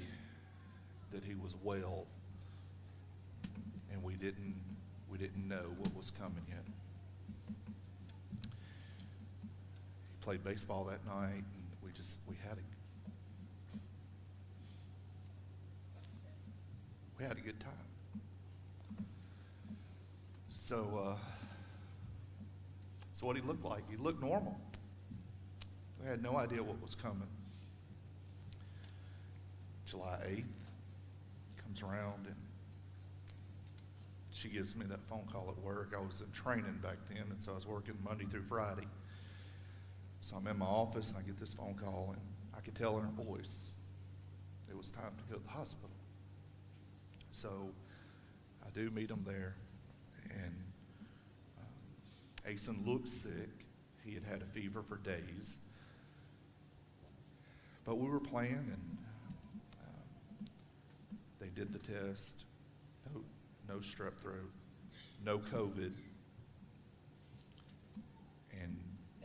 that 1.13 1.25
he 1.25 1.35
was 1.35 1.57
well 1.63 2.05
and 3.91 4.03
we 4.03 4.17
didn't 4.17 4.70
we 5.11 5.19
didn't 5.19 5.49
know 5.49 5.65
what 5.79 5.95
was 5.97 6.11
coming 6.11 6.45
yet. 6.49 6.65
He 8.43 10.23
played 10.23 10.45
baseball 10.45 10.85
that 10.85 11.05
night, 11.07 11.35
and 11.35 11.65
we 11.85 11.91
just 11.93 12.19
we 12.29 12.37
had 12.49 12.59
a 12.59 12.63
we 17.19 17.25
had 17.25 17.37
a 17.37 17.41
good 17.41 17.61
time. 17.61 17.71
So, 20.49 21.03
uh, 21.05 21.17
so 23.15 23.27
what 23.27 23.37
he 23.37 23.43
looked 23.43 23.65
like? 23.65 23.83
He 23.91 23.97
looked 23.97 24.23
normal. 24.23 24.61
We 26.01 26.09
had 26.09 26.23
no 26.23 26.37
idea 26.37 26.63
what 26.63 26.81
was 26.81 26.95
coming. 26.95 27.27
July 29.85 30.19
eighth 30.29 30.49
comes 31.63 31.83
around 31.83 32.27
and 32.27 32.37
she 34.41 34.49
gives 34.49 34.75
me 34.75 34.87
that 34.87 35.05
phone 35.05 35.27
call 35.31 35.49
at 35.51 35.63
work. 35.63 35.93
I 35.95 36.01
was 36.01 36.23
in 36.23 36.31
training 36.33 36.81
back 36.83 36.97
then, 37.09 37.25
and 37.31 37.43
so 37.43 37.53
I 37.53 37.55
was 37.57 37.67
working 37.67 37.95
Monday 38.03 38.25
through 38.25 38.45
Friday. 38.45 38.89
So 40.23 40.37
I'm 40.37 40.47
in 40.47 40.59
my 40.59 40.67
office, 40.67 41.11
and 41.11 41.19
I 41.23 41.27
get 41.27 41.39
this 41.39 41.53
phone 41.53 41.75
call, 41.75 42.15
and 42.15 42.23
I 42.57 42.61
could 42.61 42.75
tell 42.75 42.97
in 42.99 43.05
her 43.05 43.25
voice 43.25 43.73
it 44.71 44.77
was 44.77 44.91
time 44.91 45.13
to 45.19 45.25
go 45.33 45.39
to 45.39 45.45
the 45.45 45.51
hospital. 45.51 45.91
So 47.33 47.69
I 48.65 48.71
do 48.71 48.91
meet 48.91 49.11
him 49.11 49.25
there, 49.27 49.57
and 50.31 50.55
um, 51.59 52.51
Aisen 52.51 52.87
looked 52.87 53.09
sick. 53.09 53.51
He 54.05 54.15
had 54.15 54.25
had 54.25 54.41
a 54.41 54.47
fever 54.47 54.83
for 54.83 54.97
days. 54.97 55.59
But 57.85 57.99
we 57.99 58.09
were 58.09 58.21
playing, 58.21 58.55
and 58.55 58.99
um, 59.81 60.49
they 61.41 61.49
did 61.49 61.73
the 61.73 61.79
test. 61.79 62.45
No, 63.13 63.21
no 63.71 63.77
strep 63.77 64.17
throat, 64.21 64.51
no 65.25 65.39
COVID. 65.39 65.93
And 68.61 68.77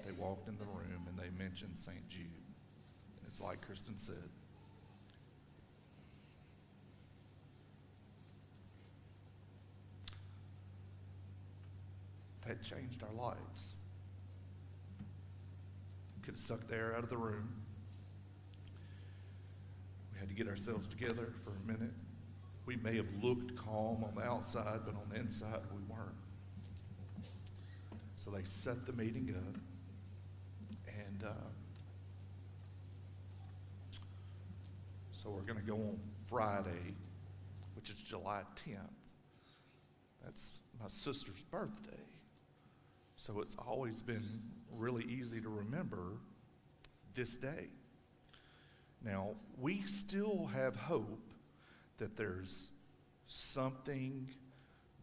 they 0.05 0.11
walked 0.11 0.47
in 0.47 0.57
the 0.57 0.65
room 0.65 1.07
and 1.07 1.17
they 1.17 1.35
mentioned 1.43 1.77
St. 1.77 2.07
Jude. 2.07 2.21
And 2.21 3.27
it's 3.27 3.41
like 3.41 3.61
Kristen 3.61 3.97
said. 3.97 4.29
That 12.45 12.61
changed 12.61 13.01
our 13.01 13.25
lives. 13.25 13.75
We 16.15 16.23
could 16.23 16.35
have 16.35 16.39
sucked 16.39 16.69
the 16.69 16.75
air 16.75 16.93
out 16.95 17.03
of 17.03 17.09
the 17.09 17.17
room. 17.17 17.49
We 20.13 20.19
had 20.19 20.29
to 20.29 20.35
get 20.35 20.47
ourselves 20.47 20.87
together 20.87 21.33
for 21.43 21.49
a 21.49 21.67
minute. 21.67 21.93
We 22.65 22.77
may 22.77 22.95
have 22.95 23.07
looked 23.21 23.55
calm 23.55 24.03
on 24.03 24.15
the 24.15 24.23
outside, 24.23 24.81
but 24.85 24.95
on 24.95 25.09
the 25.09 25.17
inside, 25.17 25.59
we 25.71 25.81
weren't. 25.93 26.15
So 28.15 28.31
they 28.31 28.43
set 28.43 28.85
the 28.87 28.93
meeting 28.93 29.35
up, 29.35 29.57
and 30.87 31.23
uh, 31.23 31.31
so 35.11 35.29
we're 35.29 35.41
going 35.41 35.59
to 35.59 35.65
go 35.65 35.75
on 35.75 35.99
Friday, 36.27 36.95
which 37.75 37.89
is 37.89 38.01
July 38.01 38.41
10th. 38.55 38.79
That's 40.23 40.53
my 40.79 40.87
sister's 40.87 41.41
birthday. 41.51 42.01
So 43.15 43.41
it's 43.41 43.55
always 43.55 44.01
been 44.01 44.41
really 44.71 45.03
easy 45.03 45.39
to 45.41 45.49
remember 45.49 46.17
this 47.13 47.37
day. 47.37 47.67
Now, 49.03 49.35
we 49.59 49.81
still 49.81 50.47
have 50.47 50.75
hope 50.75 51.24
that 51.97 52.17
there's 52.17 52.71
something 53.27 54.29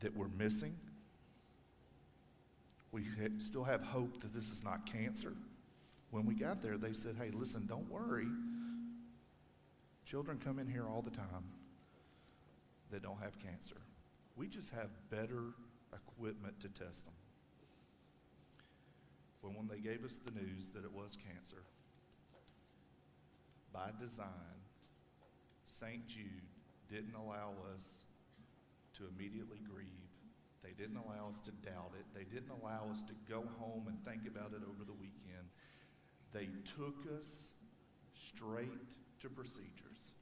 that 0.01 0.16
we're 0.16 0.28
missing. 0.28 0.74
We 2.90 3.03
ha- 3.03 3.38
still 3.38 3.64
have 3.64 3.82
hope 3.82 4.20
that 4.20 4.34
this 4.34 4.51
is 4.51 4.62
not 4.62 4.86
cancer. 4.86 5.32
When 6.11 6.26
we 6.26 6.34
got 6.34 6.62
there, 6.62 6.76
they 6.76 6.93
said, 6.93 7.16
hey, 7.18 7.30
listen, 7.32 7.66
don't 7.66 7.90
worry. 7.90 8.28
Children 10.05 10.38
come 10.45 10.59
in 10.59 10.66
here 10.66 10.86
all 10.86 11.01
the 11.01 11.11
time 11.11 11.45
that 12.90 13.03
don't 13.03 13.20
have 13.22 13.38
cancer. 13.43 13.76
We 14.36 14.49
just 14.49 14.72
have 14.74 14.90
better 15.11 15.55
equipment 15.93 16.61
to 16.61 16.68
test 16.68 17.07
them. 17.07 17.14
When, 19.40 19.55
when 19.55 19.68
they 19.68 19.78
gave 19.78 20.05
us 20.05 20.18
the 20.18 20.30
news 20.30 20.70
that 20.70 20.84
it 20.84 20.93
was 20.93 21.16
cancer, 21.16 21.62
by 23.72 23.90
design, 23.99 24.28
St. 25.64 26.07
Jude 26.07 26.51
didn't 26.93 27.14
allow 27.14 27.55
us 27.74 28.05
to 28.99 29.05
immediately 29.09 29.59
grieve. 29.64 29.88
They 30.62 30.72
didn't 30.72 30.99
allow 30.99 31.30
us 31.30 31.40
to 31.43 31.51
doubt 31.51 31.93
it. 31.99 32.05
They 32.14 32.24
didn't 32.24 32.51
allow 32.51 32.88
us 32.90 33.03
to 33.05 33.14
go 33.28 33.45
home 33.59 33.88
and 33.88 33.99
think 34.05 34.28
about 34.28 34.53
it 34.53 34.62
over 34.68 34.84
the 34.84 34.93
weekend. 34.93 35.49
They 36.32 36.49
took 36.76 37.18
us 37.18 37.55
straight 38.14 38.68
to 39.20 39.28
procedures. 39.30 40.14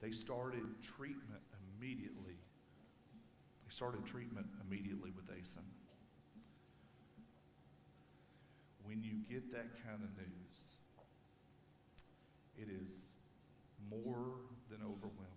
They 0.00 0.10
started 0.10 0.64
treatment 0.82 1.42
immediately. 1.78 2.40
They 3.64 3.70
started 3.70 4.06
treatment 4.06 4.46
immediately 4.66 5.10
with 5.14 5.30
Aisen. 5.30 5.68
When 8.82 9.04
you 9.04 9.20
get 9.28 9.52
that 9.52 9.84
kind 9.84 10.02
of 10.02 10.10
news, 10.16 10.76
it 12.56 12.68
is 12.82 13.04
more 13.90 14.40
than 14.70 14.80
overwhelming. 14.82 15.29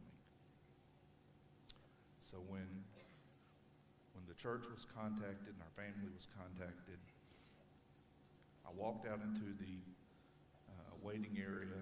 So 2.33 2.39
when 2.49 2.65
when 4.17 4.25
the 4.27 4.33
church 4.33 4.65
was 4.73 4.87
contacted 4.89 5.53
and 5.53 5.61
our 5.61 5.75
family 5.77 6.09
was 6.09 6.25
contacted, 6.33 6.97
I 8.65 8.71
walked 8.73 9.05
out 9.05 9.19
into 9.21 9.53
the 9.53 9.77
uh, 10.65 10.97
waiting 11.03 11.37
area. 11.37 11.77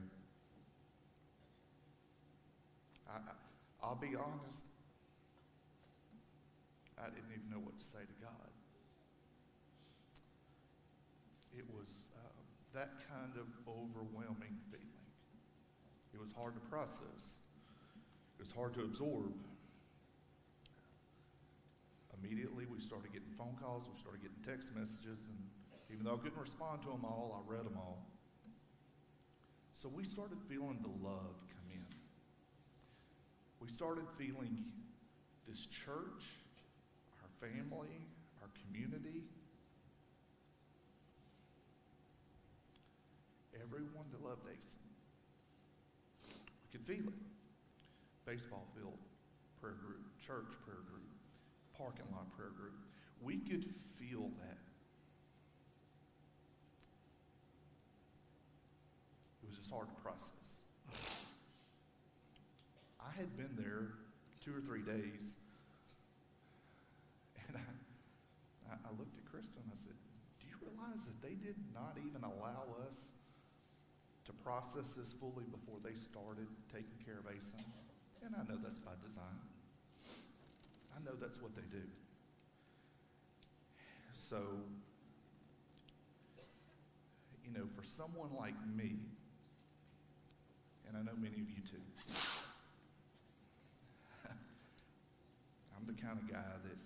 I, 3.07 3.15
I, 3.15 3.33
I'll 3.81 3.95
be 3.95 4.11
honest, 4.19 4.65
I 6.99 7.05
didn't 7.05 7.31
even 7.31 7.47
know 7.49 7.63
what 7.63 7.79
to 7.79 7.83
say 7.85 8.03
to 8.03 8.17
God. 8.19 8.51
It 11.57 11.63
was 11.71 12.07
uh, 12.19 12.27
that 12.73 12.91
kind 13.07 13.39
of 13.39 13.47
overwhelming 13.71 14.59
feeling. 14.69 15.07
It 16.13 16.19
was 16.19 16.33
hard 16.37 16.55
to 16.55 16.61
process. 16.67 17.39
It 18.37 18.41
was 18.43 18.51
hard 18.51 18.73
to 18.73 18.81
absorb. 18.81 19.31
Immediately, 22.31 22.65
we 22.71 22.79
started 22.79 23.11
getting 23.11 23.27
phone 23.37 23.57
calls, 23.61 23.89
we 23.91 23.99
started 23.99 24.21
getting 24.21 24.39
text 24.47 24.73
messages, 24.73 25.27
and 25.27 25.37
even 25.91 26.05
though 26.05 26.13
I 26.13 26.17
couldn't 26.17 26.39
respond 26.39 26.81
to 26.83 26.87
them 26.87 27.03
all, 27.03 27.35
I 27.35 27.51
read 27.51 27.65
them 27.65 27.75
all. 27.75 28.07
So 29.73 29.89
we 29.89 30.05
started 30.05 30.37
feeling 30.47 30.79
the 30.81 31.05
love 31.05 31.35
come 31.51 31.67
in. 31.73 31.83
We 33.59 33.67
started 33.67 34.05
feeling 34.17 34.63
this 35.45 35.65
church, 35.65 36.23
our 37.19 37.49
family, 37.49 37.99
our 38.41 38.49
community, 38.63 39.23
everyone 43.61 44.05
that 44.13 44.23
loved 44.23 44.47
Aisen. 44.47 44.79
We 46.23 46.71
could 46.71 46.87
feel 46.87 47.09
it. 47.09 47.19
Baseball 48.25 48.67
field, 48.73 48.99
prayer 49.59 49.73
group, 49.73 49.99
church 50.25 50.55
prayer 50.63 50.79
group, 50.87 51.01
parking 51.81 52.05
lot 52.13 52.29
prayer 52.37 52.53
group. 52.53 52.77
We 53.21 53.37
could 53.37 53.63
feel 53.63 54.29
that. 54.41 54.57
It 59.43 59.47
was 59.49 59.57
just 59.57 59.71
hard 59.71 59.87
to 59.89 60.01
process. 60.01 60.57
I 62.99 63.11
had 63.17 63.37
been 63.37 63.55
there 63.57 63.93
two 64.43 64.55
or 64.55 64.61
three 64.61 64.81
days, 64.81 65.35
and 67.47 67.57
I, 67.57 68.73
I 68.73 68.91
looked 68.97 69.17
at 69.17 69.25
Kristen 69.31 69.61
and 69.63 69.71
I 69.73 69.77
said, 69.77 69.93
Do 70.39 70.47
you 70.47 70.57
realize 70.61 71.05
that 71.05 71.21
they 71.21 71.35
did 71.35 71.55
not 71.73 71.97
even 71.97 72.23
allow 72.23 72.65
us 72.87 73.13
to 74.25 74.33
process 74.43 74.93
this 74.93 75.11
fully 75.11 75.45
before 75.49 75.77
they 75.83 75.93
started 75.93 76.47
taking 76.73 76.97
care 77.05 77.19
of 77.19 77.25
Aisen? 77.25 77.61
And 78.23 78.35
I 78.35 78.43
know 78.49 78.57
that's 78.61 78.79
by 78.79 78.93
design. 79.03 79.41
I 80.95 81.03
know 81.03 81.17
that's 81.19 81.41
what 81.41 81.55
they 81.55 81.65
do. 81.71 81.83
So, 84.21 84.37
you 87.43 87.51
know, 87.51 87.65
for 87.75 87.83
someone 87.83 88.29
like 88.37 88.53
me, 88.75 88.99
and 90.87 90.95
I 90.95 91.01
know 91.01 91.17
many 91.17 91.41
of 91.41 91.49
you 91.49 91.63
too, 91.65 91.81
I'm 95.75 95.87
the 95.87 95.99
kind 95.99 96.19
of 96.19 96.31
guy 96.31 96.53
that 96.63 96.77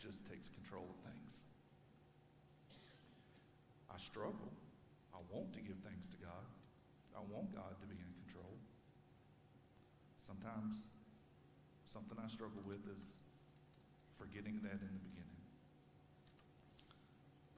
just 0.00 0.28
takes 0.28 0.48
control 0.48 0.84
of 0.90 1.12
things. 1.12 1.44
I 3.88 3.96
struggle. 3.98 4.50
I 5.14 5.18
want 5.32 5.52
to 5.54 5.60
give 5.60 5.76
things 5.86 6.10
to 6.10 6.16
God. 6.16 6.44
I 7.14 7.20
want 7.32 7.54
God 7.54 7.80
to 7.80 7.86
be 7.86 7.94
in 7.94 8.12
control. 8.26 8.58
Sometimes 10.18 10.90
something 11.86 12.18
I 12.18 12.26
struggle 12.26 12.62
with 12.66 12.82
is 12.98 13.14
forgetting 14.18 14.58
that 14.64 14.82
in 14.82 14.90
the 14.92 15.04
beginning. 15.06 15.30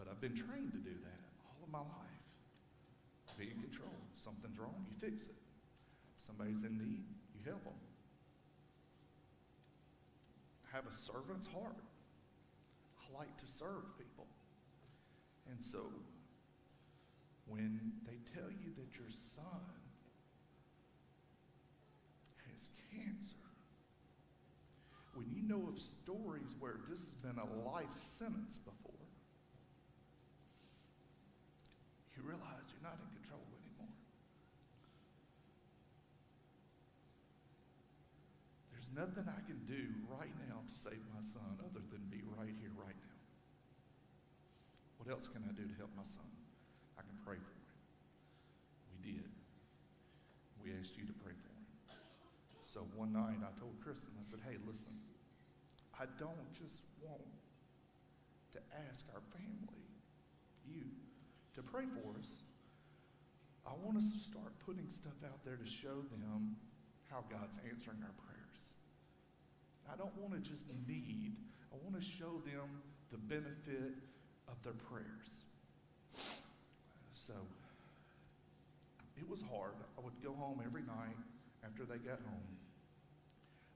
But 0.03 0.11
I've 0.11 0.12
been 0.23 0.37
trained 0.37 0.71
to 0.71 0.79
do 0.79 0.95
that 1.03 1.21
all 1.45 1.59
of 1.65 1.71
my 1.71 1.81
life. 1.81 2.13
Be 3.37 3.51
in 3.51 3.61
control. 3.61 3.91
Something's 4.15 4.57
wrong, 4.57 4.87
you 4.89 4.95
fix 5.01 5.27
it. 5.27 5.35
Somebody's 6.17 6.63
in 6.63 6.79
need, 6.79 7.03
you 7.35 7.41
help 7.45 7.65
them. 7.65 7.73
Have 10.73 10.87
a 10.87 10.93
servant's 10.93 11.49
heart. 11.49 11.77
I 13.03 13.19
like 13.19 13.37
to 13.39 13.47
serve 13.49 13.99
people. 13.99 14.27
And 15.51 15.63
so, 15.63 15.81
when 17.47 17.81
they 18.07 18.19
tell 18.33 18.49
you 18.49 18.71
that 18.77 18.97
your 18.97 19.11
son 19.11 19.45
has 22.53 22.71
cancer, 22.93 23.37
when 25.15 25.27
you 25.35 25.43
know 25.43 25.69
of 25.69 25.81
stories 25.81 26.55
where 26.61 26.77
this 26.89 27.01
has 27.01 27.15
been 27.15 27.39
a 27.39 27.69
life 27.69 27.93
sentence 27.93 28.57
before, 28.57 28.93
you 32.23 32.29
realize 32.29 32.71
you're 32.71 32.72
not 32.83 32.99
in 32.99 33.09
control 33.23 33.47
anymore. 33.55 33.95
There's 38.75 38.91
nothing 38.91 39.31
I 39.31 39.41
can 39.47 39.63
do 39.71 39.95
right 40.11 40.35
now 40.51 40.67
to 40.67 40.75
save 40.75 40.99
my 41.15 41.23
son 41.23 41.63
other 41.63 41.81
than 41.87 42.11
be 42.11 42.27
right 42.35 42.51
here, 42.59 42.75
right 42.75 42.99
now. 42.99 43.23
What 44.99 45.07
else 45.11 45.31
can 45.31 45.47
I 45.47 45.55
do 45.55 45.63
to 45.63 45.77
help 45.79 45.95
my 45.97 46.07
son? 46.07 46.27
I 46.99 47.03
can 47.03 47.19
pray 47.23 47.39
for 47.39 47.55
him. 47.55 47.71
We 48.91 49.15
did. 49.15 49.31
We 50.63 50.75
asked 50.79 50.99
you 50.99 51.07
to 51.07 51.17
pray 51.23 51.35
for 51.39 51.51
him. 51.51 51.67
So 52.63 52.87
one 52.95 53.13
night 53.13 53.39
I 53.43 53.51
told 53.59 53.79
Kristen, 53.83 54.15
I 54.19 54.23
said, 54.23 54.41
hey, 54.47 54.59
listen, 54.67 54.95
I 55.99 56.07
don't 56.19 56.51
just 56.55 56.83
want 57.03 57.23
to 58.55 58.61
ask 58.91 59.07
our 59.15 59.23
family, 59.35 59.87
you, 60.67 60.87
to 61.55 61.63
pray 61.63 61.85
for 61.87 62.19
us. 62.19 62.43
I 63.83 63.85
want 63.85 63.99
us 63.99 64.13
to 64.13 64.21
start 64.21 64.53
putting 64.65 64.87
stuff 64.91 65.19
out 65.25 65.45
there 65.45 65.57
to 65.57 65.67
show 65.67 66.07
them 66.15 66.55
how 67.11 67.25
God's 67.29 67.59
answering 67.69 67.99
our 68.05 68.15
prayers. 68.15 68.75
I 69.93 69.97
don't 69.97 70.17
want 70.17 70.35
to 70.35 70.51
just 70.51 70.67
need, 70.87 71.35
I 71.73 71.77
want 71.83 71.99
to 71.99 72.07
show 72.07 72.39
them 72.47 72.79
the 73.11 73.19
benefit 73.19 73.99
of 74.47 74.63
their 74.63 74.79
prayers. 74.87 75.51
So 77.13 77.33
it 79.17 79.29
was 79.29 79.43
hard. 79.43 79.75
I 79.99 80.01
would 80.05 80.23
go 80.23 80.33
home 80.33 80.63
every 80.65 80.83
night 80.83 81.19
after 81.67 81.85
they 81.85 81.99
got 81.99 82.21
home. 82.23 82.55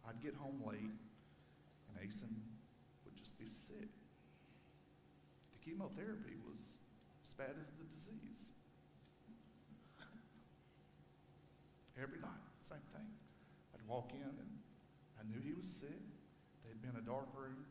I'd 0.09 0.23
get 0.23 0.35
home 0.37 0.63
late, 0.65 0.95
and 1.91 1.99
Aisen 1.99 2.31
would 3.05 3.17
just 3.17 3.37
be 3.41 3.47
sick. 3.49 3.91
The 5.51 5.59
chemotherapy 5.69 6.39
was 6.49 6.79
as 7.27 7.35
bad 7.35 7.57
as 7.61 7.71
the 7.71 7.85
disease. 7.91 8.56
Every 11.97 12.21
night, 12.21 12.45
same 12.61 12.85
thing. 12.93 13.09
I'd 13.73 13.81
walk 13.89 14.13
in, 14.13 14.21
and 14.21 14.53
I 15.17 15.25
knew 15.25 15.41
he 15.41 15.57
was 15.57 15.65
sick. 15.65 15.97
They'd 16.65 16.81
been 16.85 16.93
in 16.93 17.01
a 17.01 17.09
dark 17.09 17.33
room, 17.33 17.65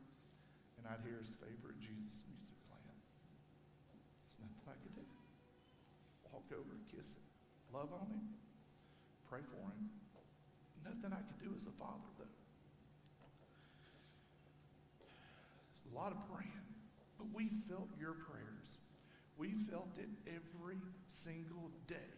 and 0.78 0.90
I'd 0.90 1.06
hear 1.06 1.22
his 1.22 1.38
favorite 1.38 1.78
Jesus 1.78 2.26
music 2.26 2.58
playing. 2.66 3.02
There's 4.26 4.42
nothing 4.42 4.66
I 4.66 4.78
could 4.82 4.96
do. 4.98 5.06
Walk 6.34 6.50
over, 6.58 6.74
kiss 6.90 7.22
him, 7.22 7.30
love 7.70 7.94
on 7.94 8.10
him, 8.10 8.34
pray 9.30 9.46
for 9.46 9.62
him. 9.72 9.94
Nothing 10.82 11.14
I 11.14 11.22
could 11.22 11.42
do 11.42 11.54
as 11.58 11.66
a 11.66 11.74
father, 11.78 12.10
though. 12.18 12.30
There's 15.70 15.86
a 15.90 15.96
lot 15.98 16.12
of 16.14 16.22
praying, 16.30 16.66
but 17.18 17.30
we 17.34 17.50
felt 17.70 17.90
your 17.98 18.14
prayers. 18.14 18.78
We 19.38 19.54
felt 19.70 19.98
it 19.98 20.10
every 20.26 20.78
single 21.08 21.72
day. 21.88 22.14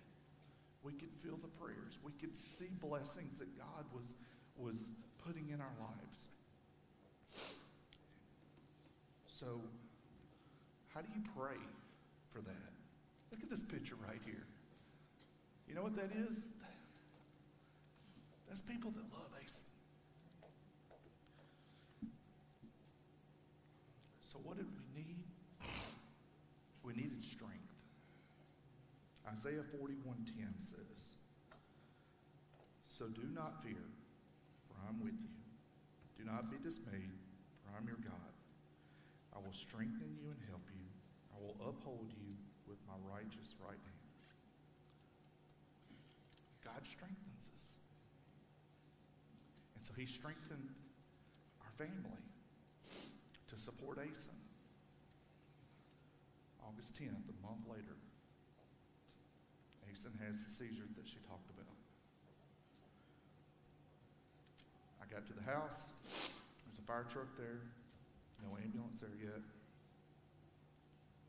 We 0.84 0.94
could 0.94 1.12
feel 1.24 1.38
the 1.40 1.52
prayers. 1.60 2.00
We 2.04 2.12
could 2.20 2.27
see 2.38 2.70
blessings 2.80 3.40
that 3.40 3.58
God 3.58 3.86
was, 3.94 4.14
was 4.58 4.92
putting 5.26 5.50
in 5.50 5.60
our 5.62 5.76
lives. 5.80 6.28
So, 9.28 9.62
how 10.94 11.02
do 11.02 11.08
you 11.14 11.22
pray 11.38 11.62
for 12.32 12.40
that? 12.42 12.72
Look 13.32 13.44
at 13.44 13.50
this 13.50 13.64
picture 13.64 13.96
right 14.08 14.20
here. 14.26 14.46
You 15.68 15.76
know 15.76 15.84
what 15.84 15.96
that 15.98 16.12
is? 16.30 16.50
That's 18.48 18.62
people 18.62 18.92
that 18.92 19.04
love 19.14 19.28
Aisen. 19.44 19.66
So, 24.22 24.40
what 24.44 24.58
did 24.58 24.66
we 24.66 25.02
need? 25.02 25.24
We 26.84 26.94
needed 26.94 27.22
strength. 27.24 27.54
Isaiah 29.30 29.64
41:10 29.76 29.76
says, 29.76 30.07
"So 32.98 33.06
do 33.10 33.22
not 33.30 33.62
fear, 33.62 33.86
for 34.66 34.74
I'm 34.88 35.00
with 35.00 35.14
you. 35.22 35.30
Do 36.18 36.24
not 36.26 36.50
be 36.50 36.58
dismayed, 36.58 37.14
for 37.62 37.70
I'm 37.78 37.88
your 37.88 37.98
God. 37.98 38.34
I 39.36 39.38
will 39.38 39.54
strengthen 39.54 40.18
you 40.18 40.32
and 40.32 40.42
help 40.50 40.68
you. 40.74 40.82
I 41.32 41.38
will 41.38 41.70
uphold 41.70 42.12
you 42.18 42.36
with 42.66 42.80
my 42.88 42.98
righteous 42.98 43.54
right 43.60 43.78
hand." 43.78 44.10
God 46.64 46.88
strengthens 46.88 47.52
us. 47.54 47.82
And 49.76 49.86
so 49.86 49.94
he 49.94 50.08
strengthened 50.08 50.74
our 51.62 51.72
family 51.78 52.24
to 53.48 53.60
support 53.60 54.00
Aisen. 54.00 54.42
August 56.64 56.96
10th, 56.96 57.30
a 57.30 57.46
month 57.46 57.68
later, 57.68 57.96
Aisen 59.86 60.18
has 60.18 60.44
the 60.44 60.50
seizure 60.50 60.88
that 60.96 61.08
she 61.08 61.20
talked 61.20 61.52
about. 61.52 61.78
I 65.00 65.06
got 65.06 65.26
to 65.28 65.34
the 65.34 65.37
house. 65.48 65.92
There's 66.04 66.80
a 66.80 66.86
fire 66.86 67.06
truck 67.10 67.28
there. 67.38 67.62
No 68.44 68.58
ambulance 68.58 69.00
there 69.00 69.16
yet. 69.20 69.42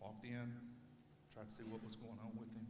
Walked 0.01 0.25
in, 0.25 0.53
tried 1.33 1.49
to 1.49 1.55
see 1.55 1.62
what 1.64 1.83
was 1.85 1.97
going 1.97 2.19
on 2.23 2.33
with 2.39 2.51
him. 2.53 2.66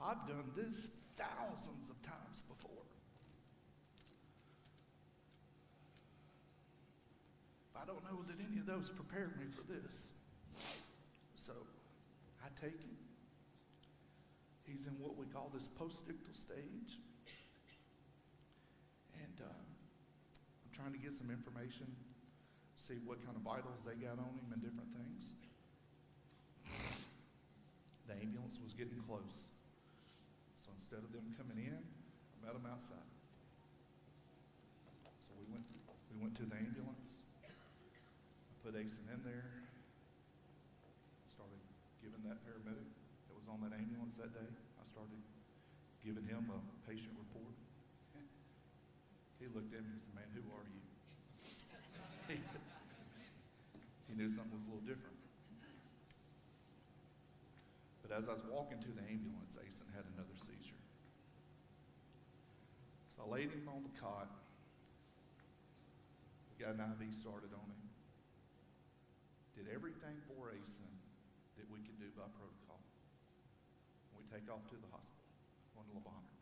I've 0.00 0.26
done 0.28 0.52
this 0.54 0.90
thousands 1.16 1.90
of 1.90 2.00
times 2.02 2.42
before. 2.48 2.70
I 7.74 7.84
don't 7.84 8.04
know 8.04 8.22
that 8.28 8.36
any 8.48 8.58
of 8.60 8.66
those 8.66 8.90
prepared 8.90 9.38
me 9.38 9.46
for 9.50 9.62
this. 9.62 10.10
So 11.34 11.52
I 12.44 12.48
take 12.60 12.80
him. 12.80 13.05
He's 14.76 14.84
in 14.84 15.00
what 15.00 15.16
we 15.16 15.24
call 15.32 15.48
this 15.56 15.72
postictal 15.72 16.36
stage. 16.36 17.00
And 19.16 19.40
uh, 19.40 19.48
I'm 19.48 20.72
trying 20.76 20.92
to 20.92 21.00
get 21.00 21.16
some 21.16 21.32
information, 21.32 21.88
see 22.76 23.00
what 23.00 23.24
kind 23.24 23.40
of 23.40 23.40
vitals 23.40 23.88
they 23.88 23.96
got 23.96 24.20
on 24.20 24.36
him 24.36 24.52
and 24.52 24.60
different 24.60 24.92
things. 24.92 25.32
The 28.04 28.20
ambulance 28.20 28.60
was 28.60 28.76
getting 28.76 29.00
close. 29.00 29.56
So 30.60 30.68
instead 30.76 31.00
of 31.00 31.08
them 31.08 31.32
coming 31.40 31.56
in, 31.56 31.80
I 31.80 32.36
met 32.44 32.52
them 32.52 32.68
outside. 32.68 33.08
So 35.24 35.40
we 35.40 35.48
went, 35.56 35.64
we 36.12 36.20
went 36.20 36.36
to 36.36 36.44
the 36.44 36.52
ambulance. 36.52 37.24
I 37.48 38.52
put 38.60 38.76
Aisen 38.76 39.08
in 39.08 39.24
there. 39.24 39.48
Started 41.32 41.64
giving 42.04 42.20
that 42.28 42.44
paramedic 42.44 42.92
that 43.32 43.34
was 43.40 43.48
on 43.48 43.64
that 43.64 43.72
ambulance 43.72 44.20
that 44.20 44.36
day, 44.36 44.52
giving 46.06 46.22
him 46.30 46.46
a 46.54 46.62
patient 46.86 47.10
report. 47.18 47.58
He 49.42 49.50
looked 49.50 49.74
at 49.74 49.82
me 49.82 49.90
and 49.90 49.98
said, 49.98 50.14
Man, 50.14 50.30
who 50.30 50.46
are 50.54 50.62
you? 50.70 50.78
he 54.06 54.14
knew 54.14 54.30
something 54.30 54.54
was 54.54 54.62
a 54.62 54.70
little 54.70 54.86
different. 54.86 55.18
But 58.06 58.14
as 58.14 58.30
I 58.30 58.38
was 58.38 58.46
walking 58.46 58.78
to 58.86 58.90
the 58.94 59.02
ambulance, 59.02 59.58
Aisen 59.58 59.90
had 59.90 60.06
another 60.14 60.38
seizure. 60.38 60.78
So 63.10 63.26
I 63.26 63.42
laid 63.42 63.50
him 63.50 63.66
on 63.66 63.82
the 63.82 63.90
cot. 63.98 64.30
We 66.54 66.62
got 66.62 66.78
an 66.78 66.86
IV 66.86 67.10
started 67.18 67.50
on 67.50 67.66
him. 67.66 67.82
Did 69.58 69.74
everything 69.74 70.22
for 70.30 70.54
Aisen 70.54 70.86
that 71.58 71.66
we 71.66 71.82
could 71.82 71.98
do 71.98 72.06
by 72.14 72.30
protocol. 72.30 72.78
We 74.14 74.22
take 74.30 74.46
off 74.48 74.64
to 74.70 74.76
the 74.78 74.86
hospital, 74.88 74.95
to 75.96 76.04
Le 76.04 76.04
Bonheur. 76.04 76.36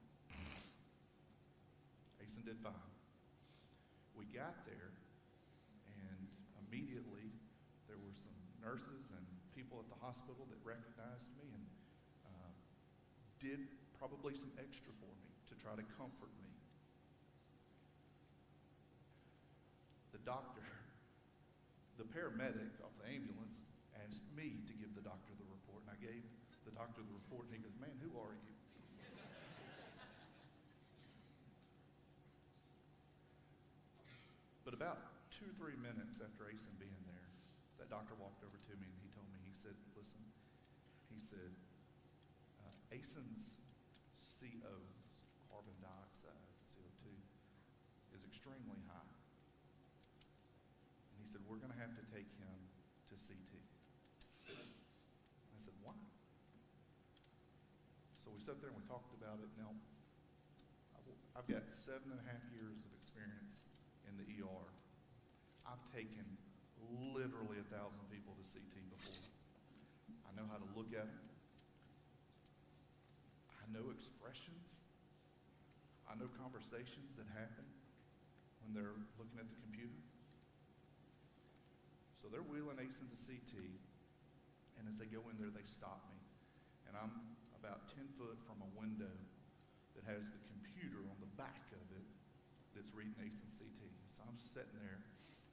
Aisen 2.19 2.43
did 2.43 2.59
fine. 2.59 2.91
We 4.19 4.27
got 4.35 4.67
there, 4.67 4.91
and 5.87 6.27
immediately 6.67 7.31
there 7.87 7.99
were 7.99 8.15
some 8.15 8.35
nurses 8.59 9.15
and 9.15 9.23
people 9.55 9.79
at 9.79 9.87
the 9.87 10.01
hospital 10.03 10.43
that 10.51 10.59
recognized 10.67 11.31
me 11.39 11.47
and 11.47 11.67
uh, 12.27 12.51
did 13.39 13.63
probably 13.95 14.35
some 14.35 14.51
extra 14.59 14.91
for 14.99 15.13
me 15.23 15.31
to 15.47 15.55
try 15.63 15.79
to 15.79 15.87
comfort 15.95 16.33
me. 16.43 16.51
The 20.11 20.23
doctor, 20.27 20.67
the 22.01 22.07
paramedic 22.11 22.75
of 22.83 22.91
the 22.99 23.07
ambulance 23.07 23.63
asked 24.03 24.27
me 24.35 24.59
to 24.67 24.75
give 24.75 24.95
the 24.99 25.05
doctor 25.07 25.31
the 25.39 25.47
report, 25.47 25.87
and 25.87 25.95
I 25.95 25.99
gave 26.03 26.27
the 26.67 26.75
doctor 26.75 27.07
the 27.07 27.15
report, 27.15 27.47
and 27.51 27.55
he 27.55 27.63
goes, 27.63 27.77
Man, 27.79 27.95
who 28.03 28.11
are 28.19 28.35
you? 28.35 28.55
But 34.65 34.73
about 34.73 35.29
two, 35.29 35.53
three 35.61 35.77
minutes 35.77 36.25
after 36.25 36.49
Aisen 36.49 36.73
being 36.81 37.05
there, 37.05 37.29
that 37.79 37.93
doctor 37.93 38.17
walked 38.35 38.51
over 38.51 38.59
to 38.59 38.75
me 38.83 38.91
and 38.91 38.99
he 38.99 39.07
told 39.15 39.31
me, 39.31 39.39
he 39.47 39.55
said, 39.55 39.79
listen, 39.95 40.19
he 41.07 41.23
said, 41.23 41.55
uh, 42.59 42.75
Aisen's 42.91 43.63
CO, 44.19 44.75
carbon 45.47 45.79
dioxide, 45.79 46.51
CO2, 46.67 47.15
is 48.11 48.27
extremely 48.27 48.83
high. 48.91 49.15
And 51.15 51.23
he 51.23 51.31
said, 51.31 51.47
we're 51.47 51.63
going 51.63 51.71
to 51.71 51.79
have 51.79 51.95
to 51.95 52.03
take 52.11 52.27
him 52.43 52.59
to 53.07 53.15
CT. 53.15 53.55
I 54.51 55.59
said, 55.63 55.79
why? 55.79 55.95
So 58.19 58.35
we 58.35 58.43
sat 58.43 58.59
there 58.59 58.75
and 58.75 58.83
we 58.83 58.87
talked 58.91 59.15
about 59.15 59.39
it. 59.47 59.55
Now, 59.55 59.79
I've 61.39 61.47
got 61.47 61.71
seven 61.71 62.11
and 62.11 62.19
a 62.19 62.27
half 62.27 62.43
years 62.51 62.83
of 62.83 62.91
experience 62.99 63.71
in 64.11 64.19
the 64.19 64.27
ER. 64.43 64.67
I've 65.71 65.87
taken 65.95 66.27
literally 67.15 67.59
a 67.59 67.67
thousand 67.71 68.05
people 68.45 68.53
to 68.53 68.61
CT 68.61 68.77
before. 68.93 69.25
I 70.29 70.37
know 70.37 70.45
how 70.53 70.61
to 70.61 70.69
look 70.77 70.93
at 70.93 71.09
them. 71.09 71.29
I 73.57 73.67
know 73.73 73.89
expressions. 73.89 74.85
I 76.05 76.15
know 76.21 76.29
conversations 76.37 77.17
that 77.17 77.25
happen 77.33 77.65
when 78.61 78.77
they're 78.77 78.97
looking 79.17 79.41
at 79.41 79.49
the 79.49 79.57
computer. 79.65 79.97
So 82.21 82.29
they're 82.29 82.45
wheeling 82.45 82.81
Aisen 82.81 83.09
to 83.09 83.17
CT, 83.17 83.53
and 84.81 84.89
as 84.89 84.97
they 85.01 85.09
go 85.09 85.21
in 85.29 85.37
there, 85.37 85.53
they 85.53 85.65
stop 85.65 86.05
me. 86.09 86.21
And 86.89 86.97
I'm 86.97 87.13
about 87.57 87.89
10 87.97 88.05
foot 88.17 88.37
from 88.45 88.61
a 88.65 88.71
window 88.77 89.13
that 89.97 90.05
has 90.09 90.33
the 90.33 90.41
computer 90.49 91.05
on 91.09 91.17
the 91.21 91.33
back 91.37 91.69
of 91.73 91.85
it 91.97 92.09
that's 92.77 92.93
reading 92.93 93.17
Aisen's 93.21 93.57
CT. 93.61 93.93
So 94.13 94.25
I'm 94.25 94.37
sitting 94.37 94.77
there, 94.81 95.05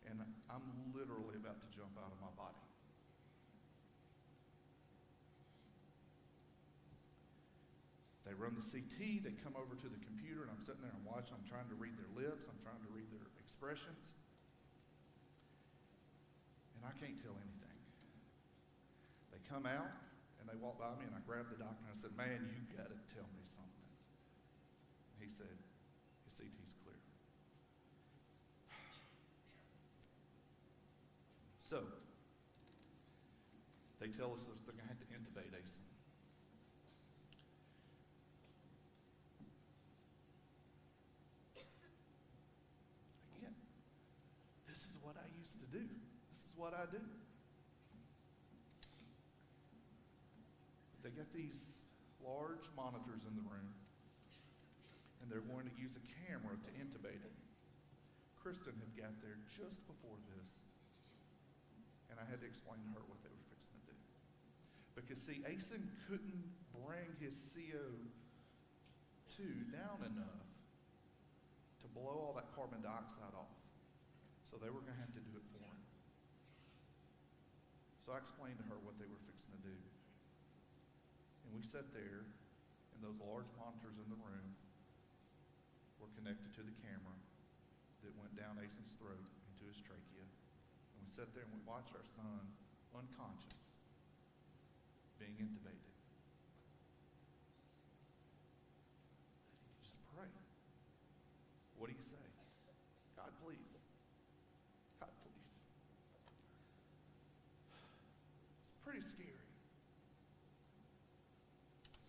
and 0.08 0.24
I'm 0.48 0.68
literally 0.96 1.36
about 1.40 1.60
to 1.64 1.70
jump 1.72 1.96
out 2.00 2.12
of 2.12 2.20
my 2.24 2.32
body. 2.40 2.60
They 8.24 8.31
run 8.42 8.58
the 8.58 8.66
CT, 8.66 9.22
they 9.22 9.38
come 9.46 9.54
over 9.54 9.78
to 9.78 9.88
the 9.88 10.02
computer, 10.02 10.42
and 10.42 10.50
I'm 10.50 10.60
sitting 10.60 10.82
there 10.82 10.90
and 10.90 11.06
watching. 11.06 11.38
I'm 11.38 11.46
trying 11.46 11.70
to 11.70 11.78
read 11.78 11.94
their 11.94 12.10
lips, 12.18 12.50
I'm 12.50 12.58
trying 12.66 12.82
to 12.82 12.90
read 12.90 13.06
their 13.14 13.30
expressions, 13.38 14.18
and 16.74 16.82
I 16.82 16.94
can't 16.98 17.22
tell 17.22 17.38
anything. 17.38 17.78
They 19.30 19.38
come 19.46 19.70
out, 19.70 19.94
and 20.42 20.50
they 20.50 20.58
walk 20.58 20.82
by 20.82 20.98
me, 20.98 21.06
and 21.06 21.14
I 21.14 21.22
grab 21.22 21.54
the 21.54 21.62
doctor, 21.62 21.86
and 21.86 21.94
I 21.94 21.98
said, 21.98 22.18
Man, 22.18 22.50
you 22.50 22.66
got 22.74 22.90
to 22.90 22.98
tell 23.14 23.30
me 23.38 23.46
something. 23.46 23.90
He 25.22 25.30
said, 25.30 25.54
His 26.26 26.34
CT's 26.42 26.74
clear. 26.82 26.98
So, 31.62 31.86
they 34.02 34.10
tell 34.10 34.34
us 34.34 34.50
that 34.50 34.58
they're 34.66 34.74
going 34.74 34.90
to 34.90 34.98
have 34.98 34.98
to 34.98 35.10
intubate 35.14 35.54
Aisen. 35.54 35.86
Again, 43.38 43.54
this 44.68 44.90
is 44.90 44.98
what 45.06 45.22
I 45.22 45.30
used 45.38 45.62
to 45.62 45.70
do. 45.70 45.86
This 46.34 46.42
is 46.42 46.51
what 46.62 46.78
I 46.78 46.86
do. 46.94 47.02
They 51.02 51.10
got 51.10 51.34
these 51.34 51.82
large 52.22 52.70
monitors 52.78 53.26
in 53.26 53.34
the 53.34 53.42
room, 53.50 53.74
and 55.18 55.26
they're 55.26 55.42
going 55.42 55.66
to 55.66 55.74
use 55.74 55.98
a 55.98 56.06
camera 56.30 56.54
to 56.54 56.70
intubate 56.78 57.18
him. 57.26 57.34
Kristen 58.38 58.78
had 58.78 58.94
got 58.94 59.18
there 59.26 59.42
just 59.50 59.82
before 59.90 60.22
this, 60.38 60.62
and 62.14 62.22
I 62.22 62.30
had 62.30 62.46
to 62.46 62.48
explain 62.48 62.78
to 62.86 62.94
her 62.94 63.02
what 63.10 63.18
they 63.26 63.34
were 63.34 63.48
fixing 63.50 63.82
to 63.90 63.98
do. 63.98 64.06
Because, 64.94 65.18
see, 65.18 65.42
Aisen 65.50 65.90
couldn't 66.06 66.46
bring 66.78 67.18
his 67.18 67.34
CO2 67.34 67.90
down 69.74 70.06
enough 70.06 70.46
to 71.82 71.90
blow 71.98 72.22
all 72.22 72.38
that 72.38 72.54
carbon 72.54 72.86
dioxide 72.86 73.34
off. 73.34 73.58
So 74.46 74.62
they 74.62 74.70
were 74.70 74.86
going 74.86 74.94
to 74.94 75.02
have 75.02 75.18
to 75.18 75.26
do 75.26 75.34
it. 75.42 75.51
I 78.12 78.20
explained 78.20 78.60
to 78.60 78.68
her 78.68 78.78
what 78.84 79.00
they 79.00 79.08
were 79.08 79.20
fixing 79.26 79.56
to 79.56 79.62
do. 79.64 79.78
And 81.48 81.56
we 81.56 81.64
sat 81.64 81.90
there, 81.96 82.28
and 82.94 83.00
those 83.00 83.18
large 83.24 83.48
monitors 83.56 83.98
in 83.98 84.08
the 84.12 84.20
room 84.20 84.56
were 86.00 86.10
connected 86.18 86.50
to 86.58 86.64
the 86.66 86.76
camera 86.82 87.18
that 88.02 88.14
went 88.18 88.34
down 88.34 88.58
Aisen's 88.58 88.98
throat 88.98 89.22
into 89.54 89.70
his 89.70 89.78
trachea. 89.78 90.26
And 90.98 91.00
we 91.06 91.10
sat 91.14 91.30
there 91.38 91.46
and 91.46 91.54
we 91.54 91.62
watched 91.64 91.94
our 91.94 92.06
son, 92.06 92.50
unconscious, 92.98 93.78
being 95.22 95.38
intubated. 95.38 95.94
Just 99.86 100.02
pray. 100.18 100.34
What 101.78 101.88
do 101.90 101.94
you 101.94 102.02
say? 102.02 102.26
God, 103.14 103.30
please. 103.46 103.86
God, 104.98 105.14
please. 105.22 105.70
It's 108.66 108.74
pretty 108.82 109.06
scary. 109.06 109.46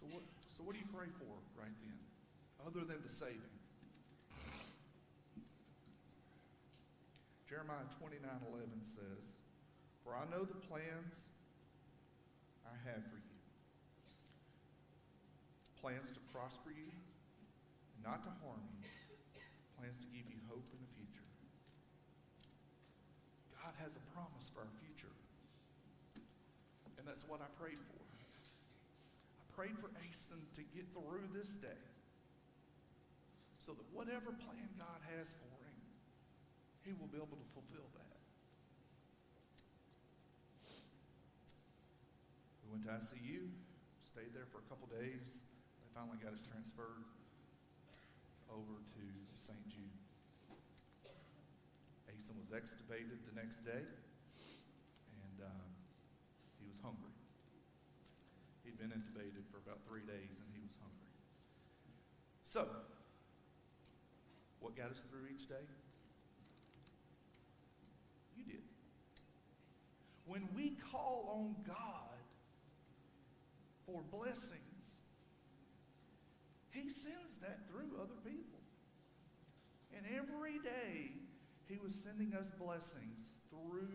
So 0.00 0.08
what, 0.08 0.24
so 0.56 0.64
what 0.64 0.72
do 0.72 0.80
you 0.80 0.88
pray 0.88 1.12
for 1.20 1.36
right 1.60 1.76
then, 1.84 2.00
him? 3.20 3.52
Jeremiah 7.48 7.84
29 7.98 8.24
11 8.48 8.68
says, 8.82 9.42
For 10.02 10.16
I 10.16 10.24
know 10.30 10.44
the 10.44 10.54
plans 10.54 11.30
I 12.64 12.72
have 12.88 13.04
for 13.04 13.16
you 13.16 13.32
plans 15.82 16.14
to 16.14 16.22
prosper 16.30 16.70
you, 16.70 16.86
not 18.06 18.22
to 18.22 18.30
harm 18.38 18.62
you, 18.78 18.86
plans 19.74 19.98
to 19.98 20.06
give 20.14 20.22
you 20.30 20.38
hope 20.46 20.62
in 20.70 20.78
the 20.78 20.92
future. 20.94 21.26
God 23.50 23.74
has 23.82 23.98
a 23.98 24.04
promise 24.14 24.46
for 24.46 24.62
our 24.62 24.74
future. 24.78 25.10
And 26.96 27.02
that's 27.02 27.26
what 27.26 27.42
I 27.42 27.50
prayed 27.58 27.82
for. 27.82 27.98
I 27.98 29.44
prayed 29.58 29.74
for 29.82 29.90
Aisen 30.06 30.46
to 30.54 30.62
get 30.70 30.86
through 30.94 31.26
this 31.34 31.58
day 31.58 31.82
so 33.62 33.70
that 33.78 33.86
whatever 33.94 34.34
plan 34.34 34.66
God 34.74 34.98
has 35.14 35.38
for 35.38 35.46
him, 35.62 35.78
he 36.82 36.90
will 36.98 37.06
be 37.06 37.22
able 37.22 37.38
to 37.38 37.48
fulfill 37.54 37.86
that. 37.94 38.18
We 42.66 42.74
went 42.74 42.82
to 42.90 42.98
ICU, 42.98 43.46
stayed 44.02 44.34
there 44.34 44.50
for 44.50 44.58
a 44.58 44.66
couple 44.66 44.90
days. 44.90 45.46
They 45.78 45.86
finally 45.94 46.18
got 46.18 46.34
us 46.34 46.42
transferred 46.42 47.06
over 48.50 48.82
to 48.82 49.04
St. 49.38 49.62
Jude. 49.70 49.94
Aisen 52.10 52.34
was 52.42 52.50
extubated 52.50 53.22
the 53.30 53.34
next 53.38 53.62
day, 53.62 53.86
and 55.22 55.36
um, 55.38 55.70
he 56.58 56.66
was 56.66 56.82
hungry. 56.82 57.14
He'd 58.66 58.74
been 58.74 58.90
intubated 58.90 59.46
for 59.54 59.62
about 59.62 59.86
three 59.86 60.02
days, 60.02 60.42
and 60.42 60.50
he 60.50 60.58
was 60.66 60.74
hungry. 60.82 61.14
So, 62.42 62.66
what 64.72 64.82
got 64.82 64.90
us 64.90 65.04
through 65.10 65.28
each 65.32 65.48
day? 65.48 65.66
You 68.36 68.44
did. 68.44 68.62
When 70.26 70.48
we 70.54 70.76
call 70.90 71.28
on 71.28 71.56
God 71.66 72.16
for 73.86 74.02
blessings, 74.10 75.02
He 76.70 76.88
sends 76.88 77.36
that 77.42 77.68
through 77.68 78.00
other 78.00 78.16
people. 78.24 78.60
And 79.94 80.06
every 80.06 80.58
day, 80.58 81.12
He 81.68 81.76
was 81.76 81.94
sending 81.94 82.34
us 82.34 82.50
blessings 82.50 83.36
through 83.50 83.88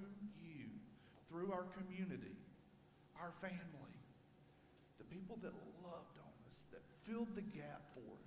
you, 0.43 0.65
through 1.29 1.51
our 1.51 1.65
community, 1.77 2.37
our 3.19 3.33
family, 3.41 3.97
the 4.99 5.05
people 5.05 5.37
that 5.41 5.53
loved 5.83 6.17
on 6.19 6.33
us, 6.47 6.65
that 6.71 6.81
filled 7.01 7.33
the 7.35 7.41
gap 7.41 7.89
for 7.95 8.13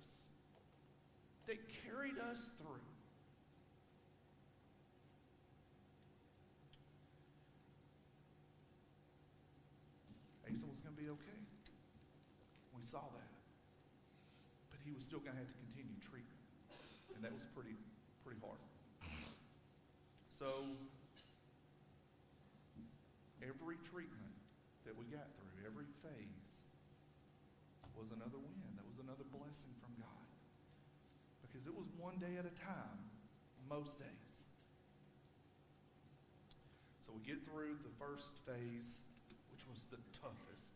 carried 1.91 2.19
us 2.31 2.51
through. 2.57 2.79
Aisen 10.47 10.69
was 10.69 10.79
going 10.81 10.95
to 10.95 11.01
be 11.01 11.09
okay. 11.09 11.39
We 12.77 12.87
saw 12.87 13.03
that. 13.13 13.31
But 14.71 14.79
he 14.83 14.91
was 14.91 15.03
still 15.03 15.19
going 15.19 15.35
to 15.35 15.39
have 15.39 15.51
to 15.51 15.59
continue 15.67 15.93
treatment. 15.99 16.41
And 17.15 17.23
that 17.23 17.33
was 17.35 17.45
pretty, 17.53 17.75
pretty 18.23 18.39
hard. 18.41 18.57
So, 20.31 20.49
every 23.45 23.77
treatment 23.85 24.33
that 24.89 24.97
we 24.97 25.05
got 25.13 25.29
through, 25.37 25.61
every 25.61 25.85
phase, 26.01 26.65
was 27.93 28.09
another 28.09 28.41
win. 28.41 28.71
That 28.73 28.87
was 28.89 28.97
another 28.97 29.27
blessing 29.29 29.77
from 29.77 29.93
God. 30.01 30.25
Because 31.45 31.69
it 31.69 31.77
was 31.77 31.90
one 32.01 32.17
day 32.17 32.33
at 32.33 32.49
a 32.49 32.55
time, 32.65 32.97
most 33.69 34.01
days. 34.01 34.49
So 37.05 37.13
we 37.13 37.21
get 37.21 37.45
through 37.45 37.77
the 37.85 37.93
first 38.01 38.33
phase, 38.41 39.05
which 39.53 39.69
was 39.69 39.85
the 39.93 40.01
toughest. 40.17 40.73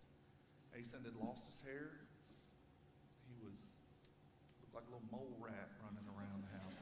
Aisen 0.77 1.01
had 1.01 1.17
lost 1.17 1.49
his 1.49 1.65
hair. 1.65 1.97
He 3.25 3.33
was 3.41 3.57
looked 4.61 4.77
like 4.77 4.85
a 4.85 4.93
little 4.93 5.09
mole 5.09 5.33
rat 5.41 5.73
running 5.81 6.05
around 6.13 6.45
the 6.45 6.53
house. 6.61 6.77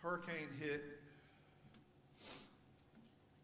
Hurricane 0.00 0.48
hit, 0.58 1.04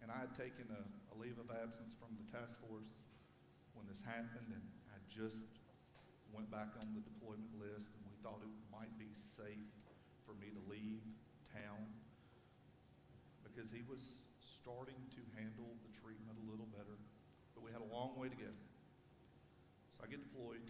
and 0.01 0.09
I 0.09 0.17
had 0.17 0.33
taken 0.33 0.65
a, 0.73 0.81
a 1.13 1.15
leave 1.21 1.37
of 1.37 1.51
absence 1.53 1.93
from 1.93 2.17
the 2.17 2.25
task 2.33 2.57
force 2.65 3.04
happened, 4.05 4.53
and 4.53 4.65
I 4.93 4.99
just 5.09 5.49
went 6.33 6.51
back 6.51 6.77
on 6.81 6.93
the 6.93 7.03
deployment 7.03 7.57
list, 7.57 7.93
and 7.97 8.03
we 8.07 8.17
thought 8.23 8.41
it 8.45 8.55
might 8.73 8.93
be 8.99 9.13
safe 9.15 9.71
for 10.25 10.33
me 10.37 10.53
to 10.53 10.63
leave 10.71 11.05
town 11.53 11.87
because 13.45 13.71
he 13.71 13.87
was 13.87 14.27
starting 14.41 14.99
to 15.15 15.23
handle 15.39 15.77
the 15.87 15.93
treatment 15.95 16.35
a 16.41 16.47
little 16.51 16.67
better, 16.75 16.99
but 17.55 17.63
we 17.63 17.71
had 17.71 17.85
a 17.85 17.91
long 17.93 18.17
way 18.19 18.27
to 18.27 18.35
go. 18.35 18.51
So 19.95 20.03
I 20.03 20.11
get 20.11 20.25
deployed, 20.25 20.65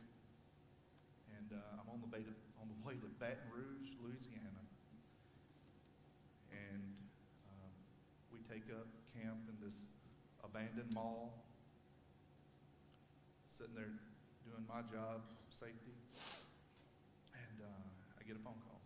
and 1.32 1.49
uh, 1.55 1.80
I'm 1.80 1.89
on 1.89 2.03
the, 2.03 2.11
to, 2.12 2.35
on 2.61 2.68
the 2.68 2.78
way 2.85 3.01
to 3.01 3.09
Baton 3.16 3.49
Rouge, 3.49 3.97
Louisiana, 4.03 4.62
and 6.53 6.85
um, 7.49 7.72
we 8.28 8.45
take 8.45 8.68
up 8.68 8.91
camp 9.16 9.49
in 9.49 9.57
this 9.64 9.89
abandoned 10.45 10.93
mall, 10.93 11.43
sitting 13.55 13.78
there 13.78 13.94
doing 14.42 14.66
my 14.66 14.82
job, 14.90 15.22
safety, 15.46 15.94
and 17.38 17.62
uh, 17.62 18.18
I 18.18 18.26
get 18.26 18.34
a 18.34 18.42
phone 18.42 18.59
call. 18.66 18.82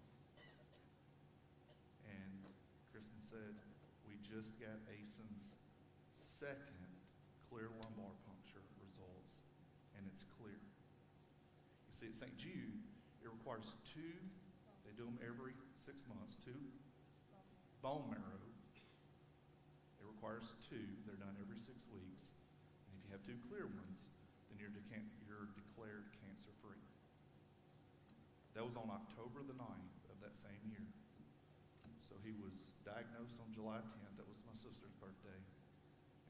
And 2.04 2.44
Kristen 2.92 3.16
said, 3.16 3.56
we 4.04 4.20
just 4.20 4.60
got 4.60 4.76
Aisen's 4.92 5.56
second 6.20 6.84
clear 7.48 7.72
lumbar 7.80 8.12
puncture 8.28 8.60
results, 8.84 9.40
and 9.96 10.04
it's 10.04 10.28
clear. 10.36 10.60
You 11.88 11.94
see, 11.96 12.12
at 12.12 12.16
St. 12.28 12.36
Jude, 12.36 12.84
it 13.24 13.28
requires 13.32 13.72
two, 13.88 14.20
they 14.84 14.92
do 14.92 15.08
them 15.08 15.16
every 15.24 15.56
six 15.80 16.04
months, 16.04 16.36
two 16.36 16.76
bone 17.80 18.04
marrow. 18.12 18.44
It 19.96 20.04
requires 20.04 20.60
two, 20.60 20.92
they're 21.08 21.16
done 21.16 21.40
every 21.40 21.56
six 21.56 21.88
weeks. 21.88 22.36
And 22.84 23.00
if 23.00 23.08
you 23.08 23.12
have 23.16 23.24
two 23.24 23.40
clear 23.48 23.64
ones, 23.64 24.12
then 24.48 24.56
you're, 24.56 24.72
decan- 24.72 25.12
you're 25.28 25.52
declared 25.54 26.08
cancer 26.24 26.50
free. 26.64 26.80
That 28.56 28.64
was 28.64 28.74
on 28.74 28.90
October 28.90 29.44
the 29.44 29.54
9th 29.54 30.02
of 30.10 30.18
that 30.24 30.34
same 30.34 30.58
year. 30.66 30.88
So 32.00 32.16
he 32.24 32.32
was 32.32 32.72
diagnosed 32.88 33.36
on 33.38 33.52
July 33.68 33.84
10th. 33.84 34.16
That 34.16 34.24
was 34.24 34.40
my 34.48 34.56
sister's 34.56 34.96
birthday. 34.96 35.36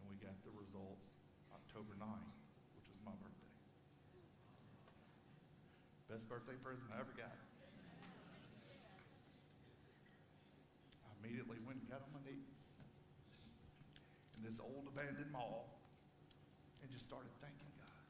And 0.03 0.11
we 0.11 0.18
got 0.18 0.34
the 0.43 0.51
results 0.59 1.14
October 1.55 1.95
9th, 1.95 2.34
which 2.74 2.91
was 2.91 2.99
my 3.07 3.14
birthday. 3.14 3.55
Best 6.11 6.26
birthday 6.26 6.59
present 6.59 6.91
I 6.91 6.99
ever 6.99 7.14
got. 7.14 7.39
I 11.07 11.11
immediately 11.22 11.62
went 11.62 11.78
and 11.78 11.86
got 11.86 12.03
on 12.03 12.11
my 12.11 12.26
knees. 12.26 12.82
in 14.34 14.43
this 14.43 14.59
old 14.59 14.91
abandoned 14.91 15.30
mall 15.30 15.78
and 16.82 16.91
just 16.91 17.07
started 17.07 17.30
thanking 17.39 17.70
God. 17.78 18.03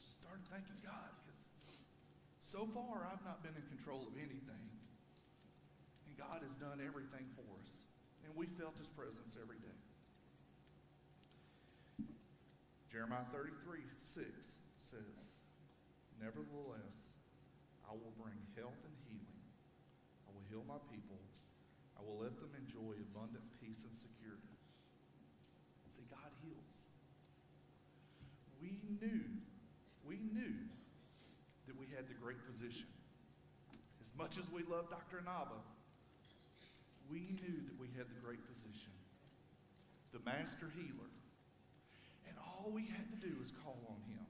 Just 0.00 0.24
started 0.24 0.40
thanking 0.48 0.80
God 0.80 1.12
because 1.20 1.52
so 2.40 2.64
far 2.72 3.04
I've 3.04 3.20
not 3.28 3.44
been 3.44 3.60
in 3.60 3.66
control 3.68 4.08
of 4.08 4.16
anything. 4.16 4.65
God 6.18 6.40
has 6.42 6.56
done 6.56 6.80
everything 6.80 7.28
for 7.36 7.44
us. 7.62 7.86
And 8.24 8.34
we 8.34 8.46
felt 8.46 8.76
his 8.80 8.88
presence 8.88 9.36
every 9.40 9.60
day. 9.60 9.80
Jeremiah 12.90 13.28
33, 13.30 13.84
6 13.98 14.24
says, 14.80 15.20
Nevertheless, 16.16 17.12
I 17.84 17.92
will 17.92 18.16
bring 18.16 18.40
health 18.56 18.80
and 18.82 18.96
healing. 19.04 19.44
I 20.26 20.32
will 20.32 20.42
heal 20.48 20.64
my 20.66 20.80
people. 20.90 21.20
I 21.96 22.02
will 22.04 22.20
let 22.20 22.36
them 22.40 22.52
enjoy 22.56 22.96
abundant 23.00 23.44
peace 23.60 23.84
and 23.84 23.92
security. 23.92 24.56
See, 25.92 26.04
God 26.08 26.32
heals. 26.44 26.92
We 28.60 28.80
knew, 29.00 29.24
we 30.04 30.20
knew 30.32 30.56
that 31.66 31.76
we 31.76 31.86
had 31.94 32.08
the 32.08 32.14
great 32.14 32.40
physician. 32.44 32.88
As 34.04 34.12
much 34.16 34.38
as 34.38 34.44
we 34.52 34.62
love 34.64 34.88
Dr. 34.90 35.20
Naba, 35.24 35.60
we 37.10 37.30
knew 37.38 37.62
that 37.66 37.76
we 37.78 37.88
had 37.94 38.10
the 38.10 38.18
great 38.18 38.42
physician, 38.44 38.94
the 40.12 40.20
master 40.24 40.70
healer. 40.74 41.12
And 42.26 42.34
all 42.42 42.70
we 42.74 42.86
had 42.90 43.06
to 43.14 43.18
do 43.18 43.38
was 43.38 43.52
call 43.52 43.78
on 43.86 44.02
him. 44.10 44.26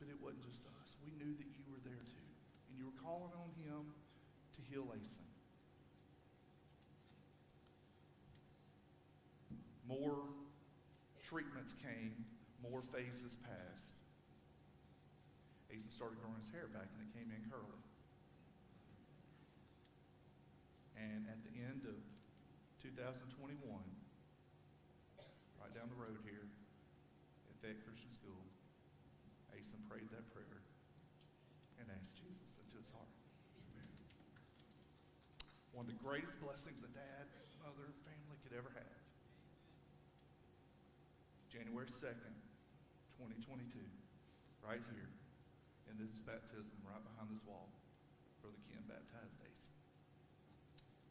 But 0.00 0.08
it 0.08 0.16
wasn't 0.20 0.48
just 0.48 0.64
us. 0.80 0.96
We 1.04 1.12
knew 1.20 1.36
that 1.36 1.48
you 1.52 1.64
were 1.68 1.80
there 1.84 2.04
too. 2.08 2.28
And 2.68 2.78
you 2.80 2.88
were 2.88 2.98
calling 3.00 3.32
on 3.36 3.52
him 3.60 3.92
to 4.56 4.60
heal 4.70 4.88
Aisen. 4.96 5.28
More 9.86 10.24
treatments 11.28 11.74
came, 11.76 12.24
more 12.62 12.80
phases 12.80 13.36
passed. 13.36 14.00
Aisen 15.68 15.92
started 15.92 16.16
growing 16.20 16.40
his 16.40 16.48
hair 16.48 16.72
back 16.72 16.88
and 16.96 17.04
it 17.04 17.12
came 17.12 17.28
in 17.28 17.50
curly. 17.50 17.83
And 21.04 21.28
at 21.28 21.44
the 21.44 21.52
end 21.60 21.84
of 21.84 22.00
2021, 22.80 23.28
right 25.60 25.72
down 25.76 25.92
the 25.92 26.00
road 26.00 26.16
here 26.24 26.48
at 27.44 27.54
Fayette 27.60 27.84
Christian 27.84 28.08
School, 28.08 28.40
Aisen 29.52 29.84
prayed 29.84 30.08
that 30.16 30.24
prayer 30.32 30.64
and 31.76 31.92
asked 31.92 32.16
Jesus 32.16 32.56
into 32.56 32.80
his 32.80 32.88
heart. 32.88 33.12
One 35.76 35.84
of 35.84 35.92
the 35.92 36.00
greatest 36.00 36.38
blessings 36.38 36.86
a 36.86 36.90
dad, 36.94 37.26
mother, 37.64 37.96
family 38.04 38.38
could 38.44 38.52
ever 38.52 38.70
have. 38.76 39.02
January 41.48 41.88
2nd, 41.88 42.36
2022, 43.16 43.82
right 44.60 44.84
here, 44.92 45.10
in 45.88 45.96
this 45.96 46.20
baptism, 46.22 46.76
right 46.84 47.00
behind 47.00 47.32
this 47.32 47.40
wall, 47.48 47.72
Brother 48.44 48.60
Ken 48.68 48.84
baptized 48.84 49.40
Aisen. 49.48 49.72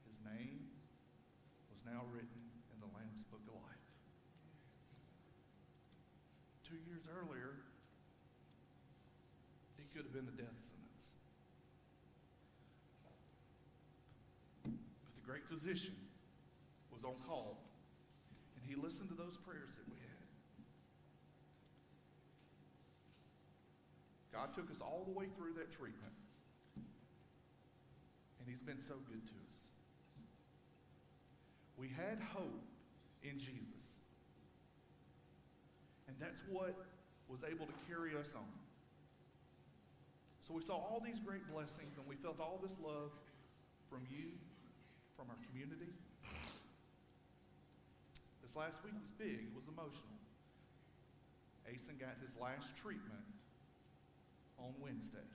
His 0.05 0.21
name 0.21 0.69
was 1.73 1.81
now 1.83 2.05
written 2.13 2.53
in 2.69 2.77
the 2.77 2.91
Lamb's 2.93 3.25
Book 3.25 3.41
of 3.49 3.57
Life. 3.65 3.87
Two 6.61 6.77
years 7.04 7.16
earlier, 7.18 7.56
it 9.78 9.93
could 9.93 10.04
have 10.04 10.14
been 10.14 10.28
a 10.28 10.38
death 10.38 10.60
sentence. 10.60 11.16
But 14.64 15.16
the 15.16 15.26
great 15.26 15.45
physician 15.45 15.95
was 16.91 17.04
on 17.04 17.16
call, 17.28 17.58
and 18.56 18.64
he 18.68 18.76
listened 18.76 19.10
to 19.10 19.16
those 19.16 19.38
prayers 19.38 19.76
that 19.76 19.88
we 19.88 19.97
had. 19.97 20.14
God 24.32 24.54
took 24.56 24.72
us 24.72 24.82
all 24.82 25.04
the 25.06 25.12
way 25.12 25.26
through 25.38 25.54
that 25.58 25.72
treatment, 25.72 26.14
and 28.39 28.49
He's 28.49 28.62
been 28.62 28.80
so 28.80 28.95
good 29.08 29.26
to 29.28 29.34
us. 29.49 29.70
We 31.78 31.88
had 31.89 32.20
hope 32.34 32.66
in 33.22 33.38
Jesus, 33.38 33.97
and 36.08 36.18
that's 36.20 36.41
what 36.49 36.76
was 37.34 37.41
able 37.49 37.65
to 37.65 37.73
carry 37.89 38.13
us 38.13 38.38
on. 38.38 38.45
So 40.45 40.53
we 40.53 40.61
saw 40.61 40.77
all 40.77 41.01
these 41.03 41.17
great 41.17 41.41
blessings, 41.49 41.97
and 41.97 42.05
we 42.05 42.13
felt 42.13 42.38
all 42.39 42.61
this 42.61 42.77
love 42.77 43.09
from 43.89 44.05
you, 44.05 44.38
from 45.17 45.34
our 45.34 45.39
community. 45.49 45.89
This 48.45 48.55
last 48.55 48.86
week 48.86 48.93
was 49.01 49.09
big, 49.09 49.49
it 49.49 49.55
was 49.55 49.65
emotional. 49.65 50.13
Aisen 51.65 51.97
got 51.97 52.21
his 52.21 52.38
last 52.38 52.77
treatment 52.77 53.25
on 54.59 54.77
Wednesday. 54.77 55.25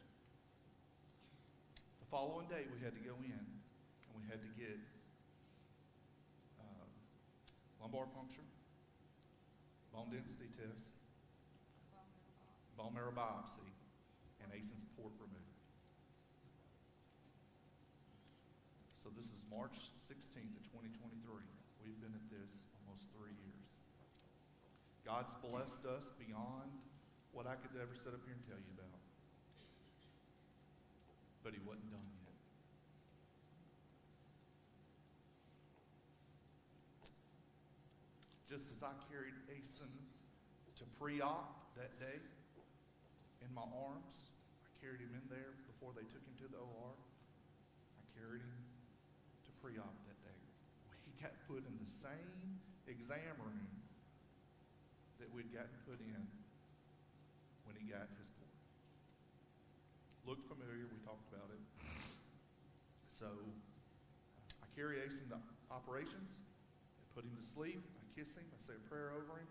The 1.99 2.07
following 2.07 2.47
day, 2.47 2.71
we 2.71 2.79
had 2.79 2.95
to 2.95 3.03
go 3.03 3.19
in 3.27 3.43
and 3.43 4.13
we 4.15 4.23
had 4.31 4.39
to 4.39 4.51
get 4.55 4.79
uh, 6.63 6.87
lumbar 7.83 8.07
puncture, 8.15 8.47
bone 9.91 10.13
density 10.13 10.53
test, 10.55 10.95
bone 12.79 12.95
marrow 12.95 13.11
biopsy, 13.11 13.75
and 14.39 14.55
Aisen's 14.55 14.87
port 14.95 15.11
removed. 15.19 15.67
So 18.95 19.11
this 19.19 19.35
is 19.35 19.43
March 19.51 19.91
16th 19.99 20.55
of 20.55 20.63
2023. 20.71 21.43
We've 21.83 21.99
been 21.99 22.15
at 22.15 22.27
this 22.31 22.71
almost 22.79 23.11
three 23.19 23.35
years. 23.35 23.83
God's 25.03 25.35
blessed 25.43 25.91
us 25.91 26.15
beyond 26.23 26.71
what 27.35 27.51
I 27.51 27.59
could 27.59 27.75
ever 27.83 27.99
sit 27.99 28.15
up 28.15 28.23
here 28.23 28.39
and 28.39 28.47
tell 28.47 28.63
you 28.63 28.71
about. 28.79 29.03
But 31.43 31.59
he 31.59 31.61
wasn't 31.67 31.91
done 31.91 32.07
yet. 32.23 32.39
Just 38.47 38.71
as 38.71 38.87
I 38.87 38.95
carried 39.11 39.35
Aisen 39.51 39.91
to 40.79 40.85
pre-op 40.95 41.75
that 41.75 41.99
day 41.99 42.23
in 43.49 43.57
my 43.57 43.65
arms, 43.73 44.37
I 44.61 44.69
carried 44.85 45.01
him 45.01 45.17
in 45.17 45.25
there 45.33 45.57
before 45.65 45.97
they 45.97 46.05
took 46.13 46.21
him 46.21 46.37
to 46.45 46.49
the 46.53 46.61
OR. 46.61 46.93
I 46.93 48.05
carried 48.13 48.45
him 48.45 48.61
to 49.49 49.51
pre-op 49.65 49.97
that 50.05 50.21
day. 50.21 50.41
He 51.09 51.17
got 51.17 51.33
put 51.49 51.65
in 51.65 51.75
the 51.81 51.89
same 51.89 52.61
exam 52.85 53.41
room 53.41 53.73
that 55.17 55.33
we'd 55.33 55.49
gotten 55.49 55.73
put 55.89 55.97
in 56.05 56.23
when 57.65 57.75
he 57.81 57.89
got 57.89 58.13
his 58.21 58.29
port. 58.37 58.53
Looked 60.29 60.45
familiar, 60.45 60.85
we 60.85 61.01
talked 61.09 61.25
about 61.33 61.49
it. 61.49 61.63
So 63.09 63.33
uh, 63.33 64.63
I 64.63 64.67
carry 64.77 65.01
Aisen 65.01 65.33
to 65.33 65.41
operations, 65.73 66.45
I 67.01 67.05
put 67.17 67.25
him 67.25 67.35
to 67.35 67.45
sleep, 67.45 67.83
I 67.99 68.05
kiss 68.13 68.37
him, 68.37 68.45
I 68.53 68.61
say 68.61 68.77
a 68.77 68.85
prayer 68.89 69.11
over 69.11 69.41
him, 69.41 69.49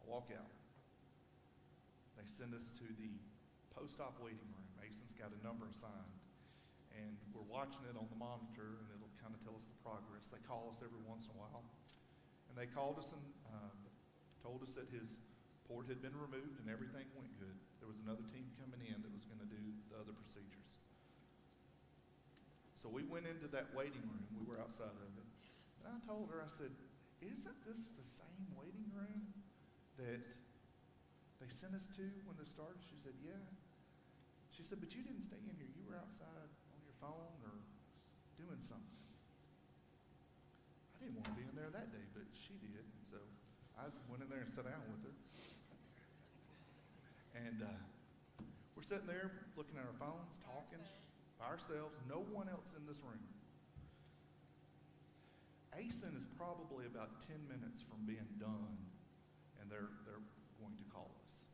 I 0.00 0.08
walk 0.08 0.30
out. 0.32 0.48
They 2.16 2.24
send 2.24 2.54
us 2.54 2.72
to 2.80 2.84
the 2.96 3.12
post-op 3.80 4.20
waiting 4.20 4.44
room. 4.52 4.68
Mason's 4.76 5.16
got 5.16 5.32
a 5.32 5.40
number 5.40 5.64
assigned, 5.64 6.20
and 6.92 7.16
we're 7.32 7.48
watching 7.48 7.80
it 7.88 7.96
on 7.96 8.04
the 8.12 8.20
monitor, 8.20 8.76
and 8.84 8.92
it'll 8.92 9.16
kind 9.16 9.32
of 9.32 9.40
tell 9.40 9.56
us 9.56 9.64
the 9.64 9.78
progress. 9.80 10.28
They 10.28 10.44
call 10.44 10.68
us 10.68 10.84
every 10.84 11.00
once 11.08 11.24
in 11.24 11.32
a 11.32 11.38
while, 11.40 11.64
and 12.52 12.54
they 12.60 12.68
called 12.68 13.00
us 13.00 13.16
and 13.16 13.24
um, 13.48 13.72
told 14.44 14.60
us 14.60 14.76
that 14.76 14.92
his 14.92 15.16
port 15.70 15.86
had 15.86 16.02
been 16.02 16.16
removed 16.18 16.58
and 16.58 16.66
everything 16.66 17.06
went 17.14 17.30
good. 17.38 17.54
There 17.78 17.86
was 17.86 18.02
another 18.02 18.26
team 18.34 18.50
coming 18.58 18.82
in 18.90 18.98
that 19.06 19.12
was 19.14 19.22
going 19.22 19.38
to 19.38 19.46
do 19.46 19.62
the 19.86 20.02
other 20.02 20.10
procedures. 20.10 20.82
So 22.74 22.90
we 22.90 23.06
went 23.06 23.30
into 23.30 23.46
that 23.54 23.70
waiting 23.70 24.02
room. 24.02 24.26
We 24.34 24.42
were 24.42 24.58
outside 24.58 24.90
of 24.90 25.12
it. 25.14 25.28
And 25.78 25.94
I 25.94 26.02
told 26.02 26.34
her, 26.34 26.42
I 26.42 26.50
said, 26.50 26.74
Isn't 27.22 27.60
this 27.62 27.94
the 27.94 28.02
same 28.02 28.50
waiting 28.58 28.90
room 28.90 29.30
that 30.00 30.26
they 31.38 31.48
sent 31.54 31.78
us 31.78 31.86
to 31.94 32.04
when 32.26 32.34
this 32.34 32.50
started? 32.50 32.82
She 32.82 32.98
said, 32.98 33.14
Yeah. 33.22 33.38
She 34.60 34.68
said, 34.68 34.76
But 34.76 34.92
you 34.92 35.00
didn't 35.00 35.24
stay 35.24 35.40
in 35.40 35.56
here. 35.56 35.72
You 35.72 35.88
were 35.88 35.96
outside 35.96 36.52
on 36.68 36.78
your 36.84 36.92
phone 37.00 37.40
or 37.48 37.64
doing 38.36 38.60
something. 38.60 39.00
I 40.92 41.08
didn't 41.08 41.16
want 41.16 41.32
to 41.32 41.36
be 41.40 41.48
in 41.48 41.56
there 41.56 41.72
that 41.72 41.88
day, 41.88 42.04
but 42.12 42.28
she 42.36 42.60
did. 42.60 42.84
And 42.84 43.00
so 43.00 43.16
I 43.80 43.88
went 44.12 44.20
in 44.20 44.28
there 44.28 44.44
and 44.44 44.52
sat 44.52 44.68
down 44.68 44.84
with 44.92 45.00
her. 45.08 45.16
And 47.40 47.64
uh, 47.64 47.80
we're 48.76 48.84
sitting 48.84 49.08
there 49.08 49.32
looking 49.56 49.80
at 49.80 49.88
our 49.88 49.96
phones, 49.96 50.36
talking 50.44 50.84
by 51.40 51.48
ourselves, 51.48 51.96
no 52.04 52.20
one 52.20 52.52
else 52.52 52.76
in 52.76 52.84
this 52.84 53.00
room. 53.00 53.24
Aisen 55.72 56.12
is 56.12 56.28
probably 56.36 56.84
about 56.84 57.24
10 57.24 57.48
minutes 57.48 57.80
from 57.80 58.04
being 58.04 58.28
done, 58.36 58.76
and 59.56 59.72
they're, 59.72 59.88
they're 60.04 60.20
going 60.60 60.76
to 60.76 60.84
call 60.92 61.08
us. 61.24 61.48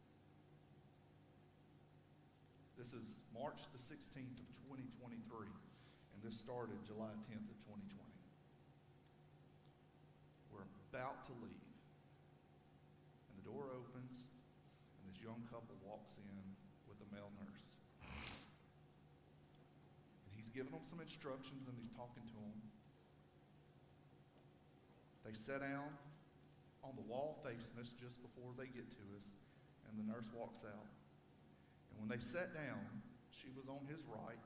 This 2.76 2.92
is 2.92 3.24
March 3.36 3.68
the 3.68 3.76
16th 3.76 4.40
of 4.40 4.48
2023, 4.64 5.20
and 5.44 6.18
this 6.24 6.40
started 6.40 6.80
July 6.88 7.12
10th 7.28 7.52
of 7.52 7.58
2020. 7.68 7.92
We're 10.48 10.64
about 10.88 11.20
to 11.28 11.36
leave. 11.44 11.68
And 13.28 13.36
the 13.36 13.44
door 13.44 13.68
opens, 13.76 14.32
and 14.96 15.04
this 15.12 15.20
young 15.20 15.44
couple 15.52 15.76
walks 15.84 16.16
in 16.16 16.44
with 16.88 16.96
a 17.04 17.08
male 17.12 17.28
nurse. 17.36 17.76
And 20.24 20.32
he's 20.32 20.48
giving 20.48 20.72
them 20.72 20.88
some 20.88 21.04
instructions 21.04 21.68
and 21.68 21.76
he's 21.76 21.92
talking 21.92 22.24
to 22.24 22.38
them. 22.40 22.56
They 25.28 25.36
sit 25.36 25.60
down 25.60 25.92
on 26.80 26.96
the 26.96 27.04
wall 27.04 27.36
facing 27.44 27.76
us 27.84 27.92
just 27.92 28.24
before 28.24 28.56
they 28.56 28.72
get 28.72 28.88
to 28.96 29.04
us, 29.20 29.36
and 29.84 30.00
the 30.00 30.08
nurse 30.08 30.32
walks 30.32 30.64
out. 30.64 30.88
And 31.92 32.00
when 32.00 32.08
they 32.08 32.24
sat 32.24 32.56
down, 32.56 33.04
she 33.46 33.54
was 33.54 33.70
on 33.70 33.86
his 33.86 34.02
right, 34.10 34.42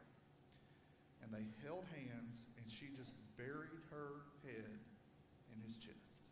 and 1.25 1.33
they 1.33 1.49
held 1.65 1.89
hands, 1.97 2.45
and 2.61 2.69
she 2.69 2.93
just 2.93 3.17
buried 3.41 3.81
her 3.89 4.29
head 4.45 4.77
in 5.49 5.57
his 5.65 5.81
chest. 5.81 6.29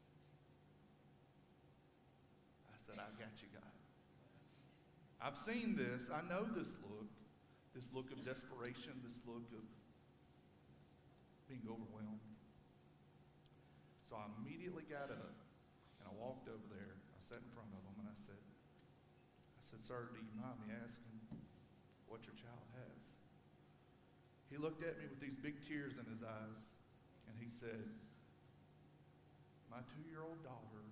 I 2.68 2.76
said, 2.76 3.00
I 3.00 3.08
got 3.16 3.40
you, 3.40 3.48
God. 3.56 3.72
I've 5.16 5.40
seen 5.40 5.80
this. 5.80 6.12
I 6.12 6.20
know 6.28 6.44
this 6.44 6.76
look. 6.84 7.08
This 7.74 7.88
look 7.94 8.12
of 8.12 8.24
desperation, 8.24 9.00
this 9.00 9.20
look 9.24 9.48
of 9.54 9.64
being 11.48 11.64
overwhelmed. 11.64 12.26
So 14.04 14.16
I 14.16 14.26
immediately 14.40 14.84
got 14.88 15.14
up 15.14 15.36
and 16.00 16.04
I 16.08 16.12
walked 16.16 16.48
over 16.48 16.64
there. 16.68 16.96
I 17.12 17.20
sat 17.20 17.38
in 17.38 17.50
front 17.54 17.70
of 17.70 17.80
him 17.86 17.96
and 18.02 18.08
I 18.08 18.16
said, 18.18 18.40
I 19.54 19.62
said, 19.62 19.84
Sir, 19.84 20.10
do 20.10 20.18
you 20.18 20.34
mind 20.34 20.58
me 20.64 20.74
asking 20.74 21.22
what 22.08 22.24
your 22.26 22.34
child? 22.34 22.57
He 24.51 24.57
looked 24.57 24.82
at 24.82 24.99
me 24.99 25.05
with 25.09 25.20
these 25.20 25.36
big 25.36 25.61
tears 25.68 25.94
in 26.01 26.11
his 26.11 26.22
eyes 26.22 26.74
and 27.28 27.36
he 27.36 27.51
said, 27.51 27.84
My 29.70 29.84
two 29.92 30.09
year 30.09 30.24
old 30.24 30.42
daughter 30.42 30.88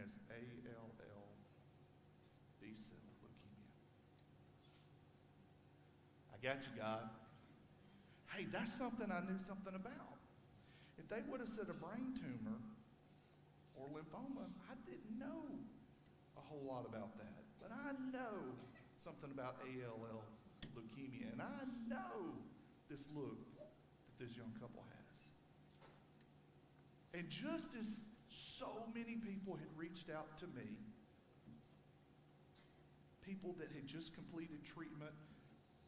has 0.00 0.16
ALL 0.32 1.28
B 2.60 2.72
cell 2.72 2.96
leukemia. 3.20 3.68
I 6.32 6.36
got 6.40 6.64
you, 6.64 6.72
God. 6.80 7.10
Hey, 8.32 8.46
that's 8.50 8.72
something 8.72 9.12
I 9.12 9.20
knew 9.20 9.36
something 9.44 9.74
about. 9.76 10.16
If 10.96 11.08
they 11.08 11.20
would 11.28 11.40
have 11.40 11.52
said 11.52 11.68
a 11.68 11.76
brain 11.76 12.16
tumor 12.16 12.56
or 13.76 13.88
lymphoma, 13.92 14.48
I 14.64 14.74
didn't 14.88 15.20
know 15.20 15.60
a 16.38 16.40
whole 16.40 16.64
lot 16.64 16.86
about 16.88 17.18
that. 17.18 17.44
But 17.60 17.72
I 17.76 17.92
know 18.08 18.56
something 18.96 19.30
about 19.30 19.56
ALL 19.60 20.24
leukemia, 20.72 21.32
and 21.32 21.42
I 21.42 21.68
know 21.88 22.32
this 22.92 23.08
look 23.16 23.40
that 23.56 23.72
this 24.20 24.36
young 24.36 24.52
couple 24.60 24.84
has. 24.84 25.32
And 27.16 27.24
just 27.32 27.72
as 27.72 28.04
so 28.28 28.84
many 28.92 29.16
people 29.16 29.56
had 29.56 29.72
reached 29.76 30.12
out 30.12 30.36
to 30.44 30.46
me, 30.52 30.76
people 33.24 33.56
that 33.56 33.72
had 33.72 33.88
just 33.88 34.12
completed 34.12 34.60
treatment, 34.60 35.16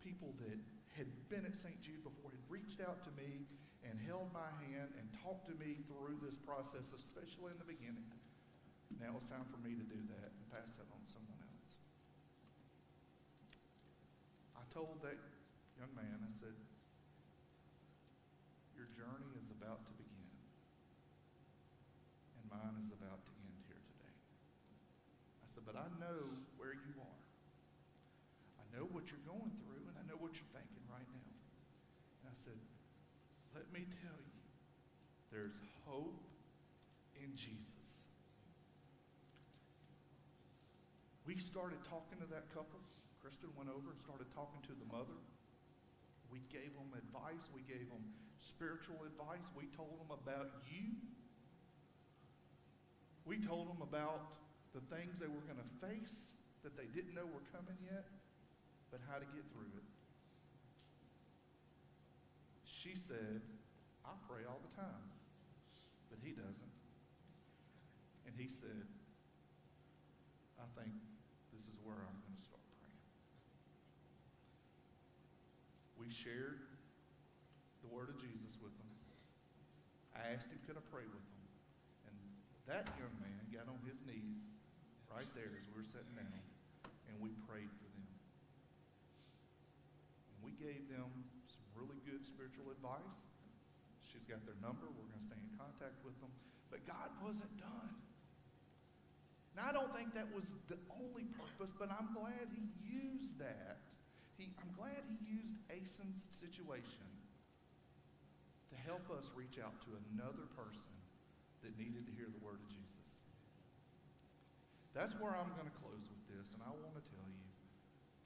people 0.01 0.33
that 0.41 0.57
had 0.97 1.13
been 1.29 1.45
at 1.45 1.61
St. 1.61 1.77
Jude 1.85 2.01
before 2.01 2.33
had 2.33 2.45
reached 2.49 2.81
out 2.81 3.05
to 3.05 3.13
me 3.21 3.45
and 3.85 4.01
held 4.01 4.33
my 4.33 4.49
hand 4.65 4.97
and 4.97 5.05
talked 5.21 5.45
to 5.53 5.57
me 5.61 5.85
through 5.85 6.17
this 6.25 6.41
process, 6.41 6.97
especially 6.97 7.53
in 7.53 7.61
the 7.61 7.69
beginning. 7.69 8.09
Now 8.97 9.13
it's 9.21 9.29
time 9.29 9.45
for 9.45 9.61
me 9.61 9.77
to 9.77 9.85
do 9.85 10.01
that 10.09 10.33
and 10.33 10.45
pass 10.49 10.81
that 10.81 10.89
on 10.89 11.05
to 11.05 11.09
someone 11.09 11.37
else. 11.53 11.77
I 14.57 14.65
told 14.73 15.05
that 15.05 15.21
young 15.77 15.93
man, 15.93 16.25
I 16.25 16.33
said, 16.33 16.55
journey 18.95 19.35
is 19.35 19.51
about 19.51 19.83
to 19.91 19.93
begin, 19.99 20.31
and 22.39 22.47
mine 22.47 22.79
is 22.79 22.95
about 22.95 23.27
to 23.27 23.33
end 23.43 23.59
here 23.67 23.83
today. 23.83 24.17
I 25.43 25.47
said, 25.51 25.67
But 25.67 25.75
I 25.75 25.91
know 25.99 26.31
where 26.55 26.79
you 26.79 26.95
are. 27.03 27.23
I 28.63 28.65
know 28.71 28.87
what 28.87 29.11
you're 29.11 29.27
going 29.27 29.51
through, 29.59 29.91
and 29.91 29.99
I 29.99 30.07
know 30.07 30.15
what 30.15 30.39
you're 30.39 30.55
thinking 30.55 30.87
right 30.87 31.11
now. 31.11 31.35
And 32.23 32.31
I 32.31 32.37
said, 32.39 32.59
Let 33.51 33.75
me 33.75 33.91
tell 33.91 34.19
you, 34.23 34.43
there's 35.35 35.59
hope 35.83 36.23
in 37.19 37.35
Jesus. 37.35 38.07
We 41.27 41.35
started 41.43 41.83
talking 41.91 42.23
to 42.23 42.29
that 42.31 42.47
couple. 42.55 42.79
Kristen 43.19 43.51
went 43.59 43.73
over 43.73 43.91
and 43.91 43.99
started 43.99 44.31
talking 44.31 44.63
to 44.71 44.75
the 44.77 44.87
mother. 44.87 45.19
We 46.31 46.45
gave 46.53 46.77
them 46.77 46.93
advice. 46.95 47.49
We 47.51 47.65
gave 47.65 47.89
them 47.89 48.05
spiritual 48.45 49.01
advice. 49.09 49.49
We 49.57 49.73
told 49.73 49.97
them 49.97 50.13
about 50.13 50.53
you. 50.69 50.93
We 53.25 53.41
told 53.41 53.73
them 53.73 53.81
about 53.81 54.37
the 54.77 54.85
things 54.93 55.19
they 55.19 55.31
were 55.33 55.45
going 55.49 55.63
to 55.63 55.71
face 55.81 56.37
that 56.63 56.77
they 56.77 56.85
didn't 56.93 57.15
know 57.17 57.25
were 57.25 57.49
coming 57.57 57.81
yet, 57.81 58.05
but 58.91 59.01
how 59.09 59.17
to 59.17 59.25
get 59.33 59.45
through 59.53 59.73
it. 59.81 59.89
She 62.69 62.93
said, 62.97 63.41
I 64.05 64.13
pray 64.29 64.45
all 64.45 64.61
the 64.61 64.75
time, 64.77 65.09
but 66.11 66.19
he 66.21 66.33
doesn't. 66.37 66.77
And 68.29 68.37
he 68.37 68.49
said, 68.49 68.85
I 70.61 70.69
think 70.77 70.93
this 71.53 71.65
is 71.65 71.81
where 71.81 71.97
I'm 71.97 72.21
going 72.21 72.37
to 72.37 72.45
start 72.45 72.65
praying. 72.77 73.01
We 75.97 76.13
shared 76.13 76.61
the 77.85 77.93
word 77.95 78.09
of 78.09 78.17
Jesus 78.17 78.57
with 78.61 78.73
them. 78.77 78.89
I 80.25 80.33
asked 80.33 80.49
him, 80.49 80.57
could 80.65 80.81
I 80.81 80.85
pray 80.89 81.05
with 81.05 81.21
them? 81.21 81.45
And 82.09 82.17
that 82.65 82.89
young 82.97 83.13
man 83.21 83.45
got 83.53 83.69
on 83.69 83.77
his 83.85 84.01
knees 84.09 84.57
right 85.13 85.29
there 85.37 85.53
as 85.53 85.69
we 85.69 85.77
were 85.77 85.85
sitting 85.85 86.17
down, 86.17 86.41
and 87.13 87.21
we 87.21 87.37
prayed 87.45 87.69
for 87.69 87.89
them. 87.93 88.09
And 90.33 90.37
we 90.41 90.57
gave 90.57 90.89
them 90.89 91.13
some 91.45 91.69
really 91.77 92.01
good 92.09 92.25
spiritual 92.25 92.73
advice. 92.73 93.29
She's 94.09 94.25
got 94.25 94.41
their 94.49 94.57
number. 94.65 94.89
We're 94.89 95.13
going 95.13 95.21
to 95.21 95.29
stay 95.29 95.37
in 95.37 95.53
contact 95.61 96.01
with 96.01 96.17
them. 96.25 96.33
But 96.73 96.89
God 96.89 97.13
wasn't 97.21 97.53
done. 97.61 97.93
Now, 99.53 99.69
I 99.69 99.73
don't 99.77 99.93
think 99.93 100.17
that 100.17 100.33
was 100.33 100.57
the 100.73 100.81
only 100.89 101.29
purpose, 101.37 101.77
but 101.77 101.93
I'm 101.93 102.17
glad 102.17 102.49
he 102.49 102.65
used 102.81 103.37
that. 103.45 103.85
He, 104.41 104.51
I'm 104.57 104.73
glad 104.73 105.05
he 105.05 105.21
used 105.21 105.61
Aisen's 105.69 106.27
situation 106.33 107.14
help 108.85 109.09
us 109.11 109.33
reach 109.33 109.57
out 109.57 109.77
to 109.89 109.97
another 110.13 110.45
person 110.53 110.93
that 111.65 111.73
needed 111.81 112.05
to 112.05 112.13
hear 112.13 112.29
the 112.29 112.43
word 112.45 112.61
of 112.61 112.69
Jesus. 112.69 113.25
That's 114.93 115.17
where 115.19 115.35
I'm 115.35 115.51
going 115.59 115.67
to 115.67 115.79
close 115.83 116.07
with 116.07 116.23
this, 116.31 116.55
and 116.55 116.63
I 116.63 116.71
want 116.71 116.95
to 116.95 117.05
tell 117.11 117.27
you 117.27 117.49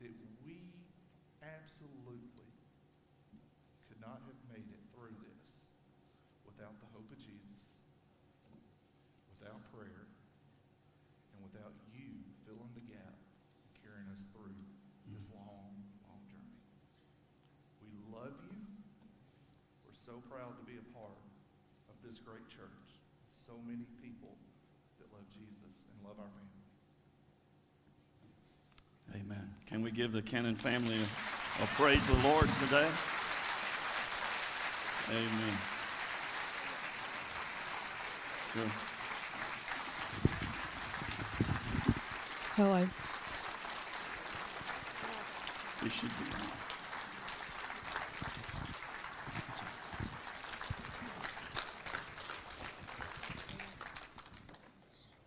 that 0.05 0.13
we 0.45 0.69
absolutely 1.41 2.53
could 3.89 4.03
not 4.03 4.21
have 4.27 4.41
made 4.53 4.69
it 4.69 4.83
through 4.95 5.17
this 5.17 5.67
without 6.45 6.77
the 6.79 6.91
hope 6.95 7.09
of 7.09 7.19
Jesus, 7.19 7.83
without 9.33 9.59
prayer, 9.75 10.07
and 11.35 11.39
without 11.43 11.75
you 11.91 12.15
filling 12.47 12.71
the 12.79 12.85
gap 12.85 13.17
and 13.17 13.71
carrying 13.83 14.11
us 14.15 14.31
through 14.31 14.55
this 15.11 15.31
long, 15.35 15.73
long 16.07 16.23
journey. 16.31 16.63
We 17.83 17.91
love 18.13 18.39
you. 18.45 18.61
We're 19.83 19.98
so 20.09 20.23
proud 20.31 20.57
to 20.57 20.65
be 20.65 20.73
a 20.79 20.87
part 20.97 21.13
of 21.91 21.95
this 22.03 22.17
great 22.19 22.49
church. 22.49 22.97
So 23.29 23.53
many 23.67 23.85
people 24.01 24.33
that 24.99 25.13
love 25.13 25.29
Jesus 25.29 25.85
and 25.93 26.01
love 26.03 26.17
our 26.19 26.33
family. 26.33 26.65
Amen. 29.21 29.55
Can 29.67 29.83
we 29.83 29.91
give 29.91 30.13
the 30.13 30.23
Cannon 30.23 30.57
family 30.57 30.95
a, 30.95 31.63
a 31.63 31.67
praise 31.77 32.01
to 32.07 32.13
the 32.15 32.27
Lord 32.27 32.49
today? 32.65 32.89
Amen. 35.13 35.59
Sure. 38.55 38.73
Hello. 42.57 42.87
You 45.85 45.91
should 45.91 46.09
be. 46.09 46.49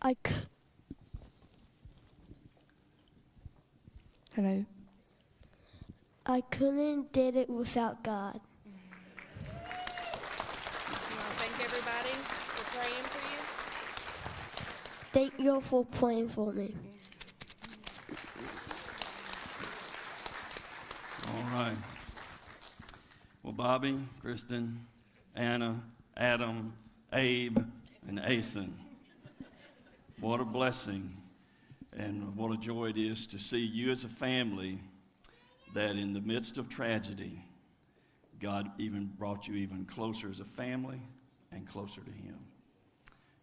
I 0.03 0.15
c- 0.25 0.33
Hello. 4.33 4.65
I 6.25 6.43
couldn't 6.61 7.11
did 7.11 7.35
it 7.35 7.49
without 7.49 8.03
God. 8.03 8.39
You 9.45 9.49
want 9.49 9.65
to 9.71 11.37
thank 11.41 11.53
everybody 11.65 12.13
for 12.53 12.65
praying 12.77 13.05
for 13.09 13.21
you? 13.31 13.39
Thank 15.11 15.39
you 15.39 15.59
for 15.61 15.85
praying 15.85 16.29
for 16.29 16.53
me. 16.53 16.75
All 21.33 21.59
right. 21.59 21.77
Well, 23.41 23.53
Bobby, 23.53 23.97
Kristen, 24.21 24.85
Anna, 25.35 25.81
Adam, 26.15 26.73
Abe, 27.11 27.57
and 28.07 28.19
Aisen, 28.19 28.69
What 30.19 30.39
a 30.39 30.45
blessing 30.45 31.11
and 31.97 32.35
what 32.35 32.51
a 32.51 32.57
joy 32.57 32.89
it 32.89 32.97
is 32.99 33.25
to 33.25 33.39
see 33.39 33.65
you 33.65 33.89
as 33.89 34.03
a 34.03 34.09
family 34.09 34.77
that 35.73 35.95
in 35.95 36.13
the 36.13 36.21
midst 36.21 36.57
of 36.57 36.69
tragedy, 36.69 37.43
God 38.39 38.71
even 38.77 39.05
brought 39.17 39.47
you 39.47 39.55
even 39.55 39.85
closer 39.85 40.29
as 40.29 40.39
a 40.39 40.45
family 40.45 41.01
and 41.51 41.67
closer 41.67 42.01
to 42.01 42.11
Him. 42.11 42.37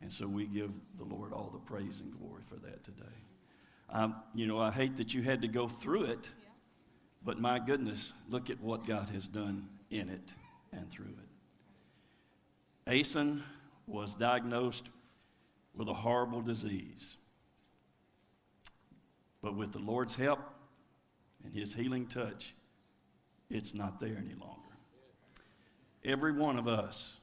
And 0.01 0.12
so 0.12 0.26
we 0.26 0.47
give 0.47 0.70
the 0.97 1.05
Lord 1.05 1.33
all 1.33 1.51
the 1.53 1.59
praise 1.59 2.01
and 2.01 2.16
glory 2.18 2.43
for 2.49 2.57
that 2.57 2.85
today. 2.85 3.07
Um, 3.91 4.16
you 4.35 4.47
know, 4.47 4.59
I 4.59 4.70
hate 4.70 4.97
that 4.99 5.14
you 5.14 5.22
had 5.22 5.43
to 5.43 5.49
go 5.49 5.68
through 5.68 6.05
it, 6.05 6.29
but 7.24 7.41
my 7.41 7.59
goodness, 7.59 8.12
look 8.29 8.51
at 8.51 8.61
what 8.61 8.87
God 8.87 9.09
has 9.11 9.26
done 9.26 9.68
in 9.91 10.09
it 10.09 10.29
and 10.72 10.91
through 10.91 11.07
it. 11.07 11.29
Aisen 12.91 13.43
was 13.87 14.14
diagnosed 14.14 14.89
with 15.74 15.89
a 15.89 15.95
horrible 15.95 16.43
disease. 16.43 17.16
But 19.43 19.57
with 19.57 19.72
the 19.72 19.79
Lord's 19.79 20.14
help 20.14 20.41
and 21.45 21.55
His 21.55 21.72
healing 21.72 22.07
touch, 22.07 22.55
it's 23.51 23.74
not 23.74 24.01
there 24.01 24.16
any 24.18 24.34
longer. 24.34 24.55
Every 26.05 26.32
one 26.32 26.59
of 26.59 26.68
us, 26.68 27.16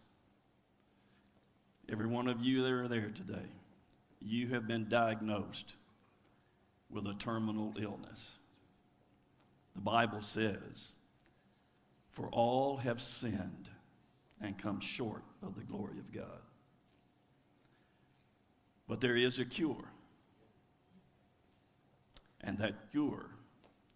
every 1.92 2.08
one 2.08 2.28
of 2.28 2.42
you 2.42 2.64
that 2.64 2.72
are 2.72 2.88
there 2.88 3.12
today, 3.14 3.48
you 4.20 4.48
have 4.50 4.68
been 4.68 4.90
diagnosed 4.90 5.76
with 6.90 7.06
a 7.08 7.14
terminal 7.14 7.74
illness. 7.80 8.38
The 9.76 9.82
Bible 9.82 10.22
says, 10.22 10.94
For 12.12 12.28
all 12.30 12.78
have 12.78 13.02
sinned 13.02 13.70
and 14.42 14.58
come 14.58 14.80
short 14.80 15.24
of 15.44 15.56
the 15.56 15.64
glory 15.64 16.00
of 16.00 16.12
God. 16.12 16.42
But 18.88 19.02
there 19.02 19.18
is 19.18 19.40
a 19.40 19.46
cure. 19.46 19.92
And 22.42 22.58
that 22.60 22.92
cure 22.92 23.35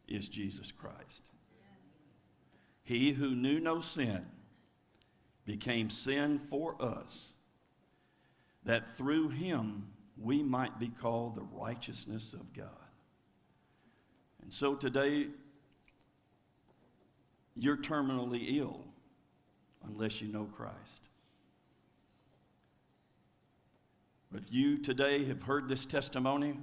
is 0.09 0.27
Jesus 0.27 0.71
Christ. 0.71 1.29
He 2.83 3.11
who 3.11 3.35
knew 3.35 3.59
no 3.59 3.81
sin 3.81 4.25
became 5.45 5.89
sin 5.89 6.39
for 6.49 6.75
us, 6.81 7.33
that 8.63 8.95
through 8.97 9.29
him 9.29 9.87
we 10.17 10.43
might 10.43 10.79
be 10.79 10.89
called 10.89 11.35
the 11.35 11.47
righteousness 11.53 12.33
of 12.33 12.53
God. 12.53 12.67
And 14.41 14.53
so 14.53 14.75
today, 14.75 15.27
you're 17.55 17.77
terminally 17.77 18.57
ill 18.57 18.83
unless 19.87 20.21
you 20.21 20.27
know 20.27 20.45
Christ. 20.45 21.09
But 24.31 24.41
if 24.43 24.53
you 24.53 24.77
today 24.77 25.25
have 25.25 25.43
heard 25.43 25.67
this 25.67 25.85
testimony 25.85 26.57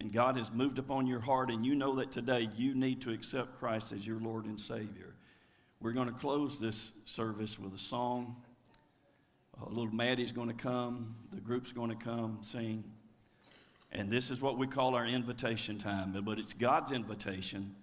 and 0.00 0.12
God 0.12 0.36
has 0.36 0.50
moved 0.50 0.78
upon 0.78 1.06
your 1.06 1.20
heart 1.20 1.50
and 1.50 1.64
you 1.64 1.74
know 1.74 1.96
that 1.96 2.12
today 2.12 2.48
you 2.56 2.74
need 2.74 3.00
to 3.02 3.12
accept 3.12 3.58
Christ 3.58 3.92
as 3.92 4.06
your 4.06 4.20
Lord 4.20 4.44
and 4.44 4.58
Savior, 4.58 5.14
we're 5.80 5.92
going 5.92 6.08
to 6.08 6.18
close 6.18 6.58
this 6.58 6.92
service 7.04 7.58
with 7.58 7.74
a 7.74 7.78
song. 7.78 8.36
Little 9.66 9.94
Maddie's 9.94 10.32
going 10.32 10.48
to 10.48 10.54
come, 10.54 11.14
the 11.32 11.40
group's 11.40 11.72
going 11.72 11.90
to 11.90 11.96
come 11.96 12.38
sing. 12.42 12.84
And 13.90 14.10
this 14.10 14.30
is 14.30 14.40
what 14.40 14.58
we 14.58 14.66
call 14.66 14.94
our 14.94 15.06
invitation 15.06 15.78
time, 15.78 16.16
but 16.24 16.38
it's 16.38 16.52
God's 16.52 16.92
invitation, 16.92 17.74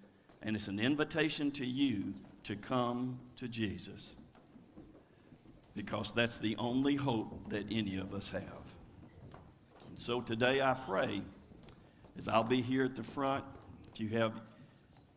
and 0.42 0.54
it's 0.54 0.68
an 0.68 0.78
invitation 0.78 1.50
to 1.52 1.66
you 1.66 2.14
to 2.44 2.54
come 2.54 3.18
to 3.36 3.48
Jesus 3.48 4.14
because 5.74 6.12
that's 6.12 6.38
the 6.38 6.56
only 6.56 6.96
hope 6.96 7.50
that 7.50 7.66
any 7.70 7.98
of 7.98 8.14
us 8.14 8.30
have. 8.30 8.42
And 9.88 9.98
so 9.98 10.22
today 10.22 10.62
I 10.62 10.74
pray, 10.74 11.22
as 12.18 12.28
I'll 12.28 12.44
be 12.44 12.62
here 12.62 12.84
at 12.84 12.96
the 12.96 13.02
front, 13.02 13.44
if 13.92 14.00
you 14.00 14.08
have 14.10 14.32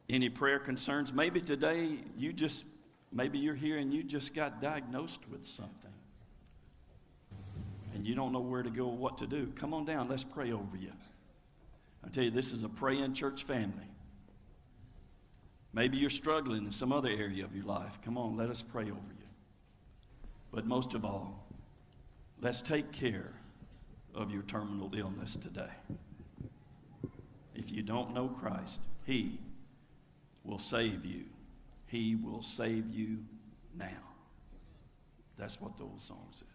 any 0.10 0.30
prayer 0.30 0.60
concerns, 0.60 1.14
maybe 1.14 1.39
today 1.39 1.97
you 2.18 2.34
just, 2.34 2.66
maybe 3.12 3.38
you're 3.38 3.56
here 3.56 3.78
and 3.78 3.93
you 3.93 4.04
just 4.04 4.34
got 4.34 4.62
diagnosed 4.62 5.22
with 5.32 5.45
something. 5.45 5.76
And 7.93 8.06
you 8.06 8.16
don't 8.16 8.32
know 8.32 8.39
where 8.39 8.64
to 8.64 8.70
go 8.70 8.86
or 8.86 8.97
what 8.97 9.18
to 9.20 9.28
do. 9.28 9.52
Come 9.56 9.74
on 9.74 9.86
down, 9.86 10.10
let's 10.10 10.24
pray 10.24 10.52
over 10.52 10.78
you. 10.80 10.91
I 12.04 12.08
tell 12.10 12.24
you, 12.24 12.32
this 12.32 12.54
is 12.54 12.64
a 12.64 12.70
praying 12.70 13.14
church 13.14 13.43
family. 13.43 13.86
Maybe 15.74 15.97
you're 15.97 16.10
struggling 16.10 16.66
in 16.66 16.72
some 16.72 16.91
other 16.91 17.10
area 17.10 17.43
of 17.43 17.56
your 17.56 17.66
life. 17.66 18.00
Come 18.04 18.18
on, 18.18 18.38
let 18.38 18.50
us 18.50 18.62
pray 18.62 18.84
over 18.84 18.91
you. 18.91 19.28
But 20.52 20.66
most 20.66 20.93
of 20.93 21.06
all, 21.06 21.45
let's 22.41 22.62
take 22.62 22.91
care 22.91 23.34
of 24.16 24.32
your 24.32 24.41
terminal 24.43 24.91
illness 24.95 25.36
today. 25.36 25.70
If 27.60 27.74
you 27.74 27.82
don't 27.82 28.14
know 28.14 28.30
Christ, 28.30 28.80
He 29.05 29.38
will 30.45 30.60
save 30.60 31.03
you. 31.03 31.26
He 31.88 32.16
will 32.16 32.41
save 32.41 32.89
you 32.89 33.18
now. 33.78 33.88
That's 35.38 35.60
what 35.60 35.78
the 35.78 35.84
old 35.84 36.01
song 36.01 36.28
says. 36.32 36.47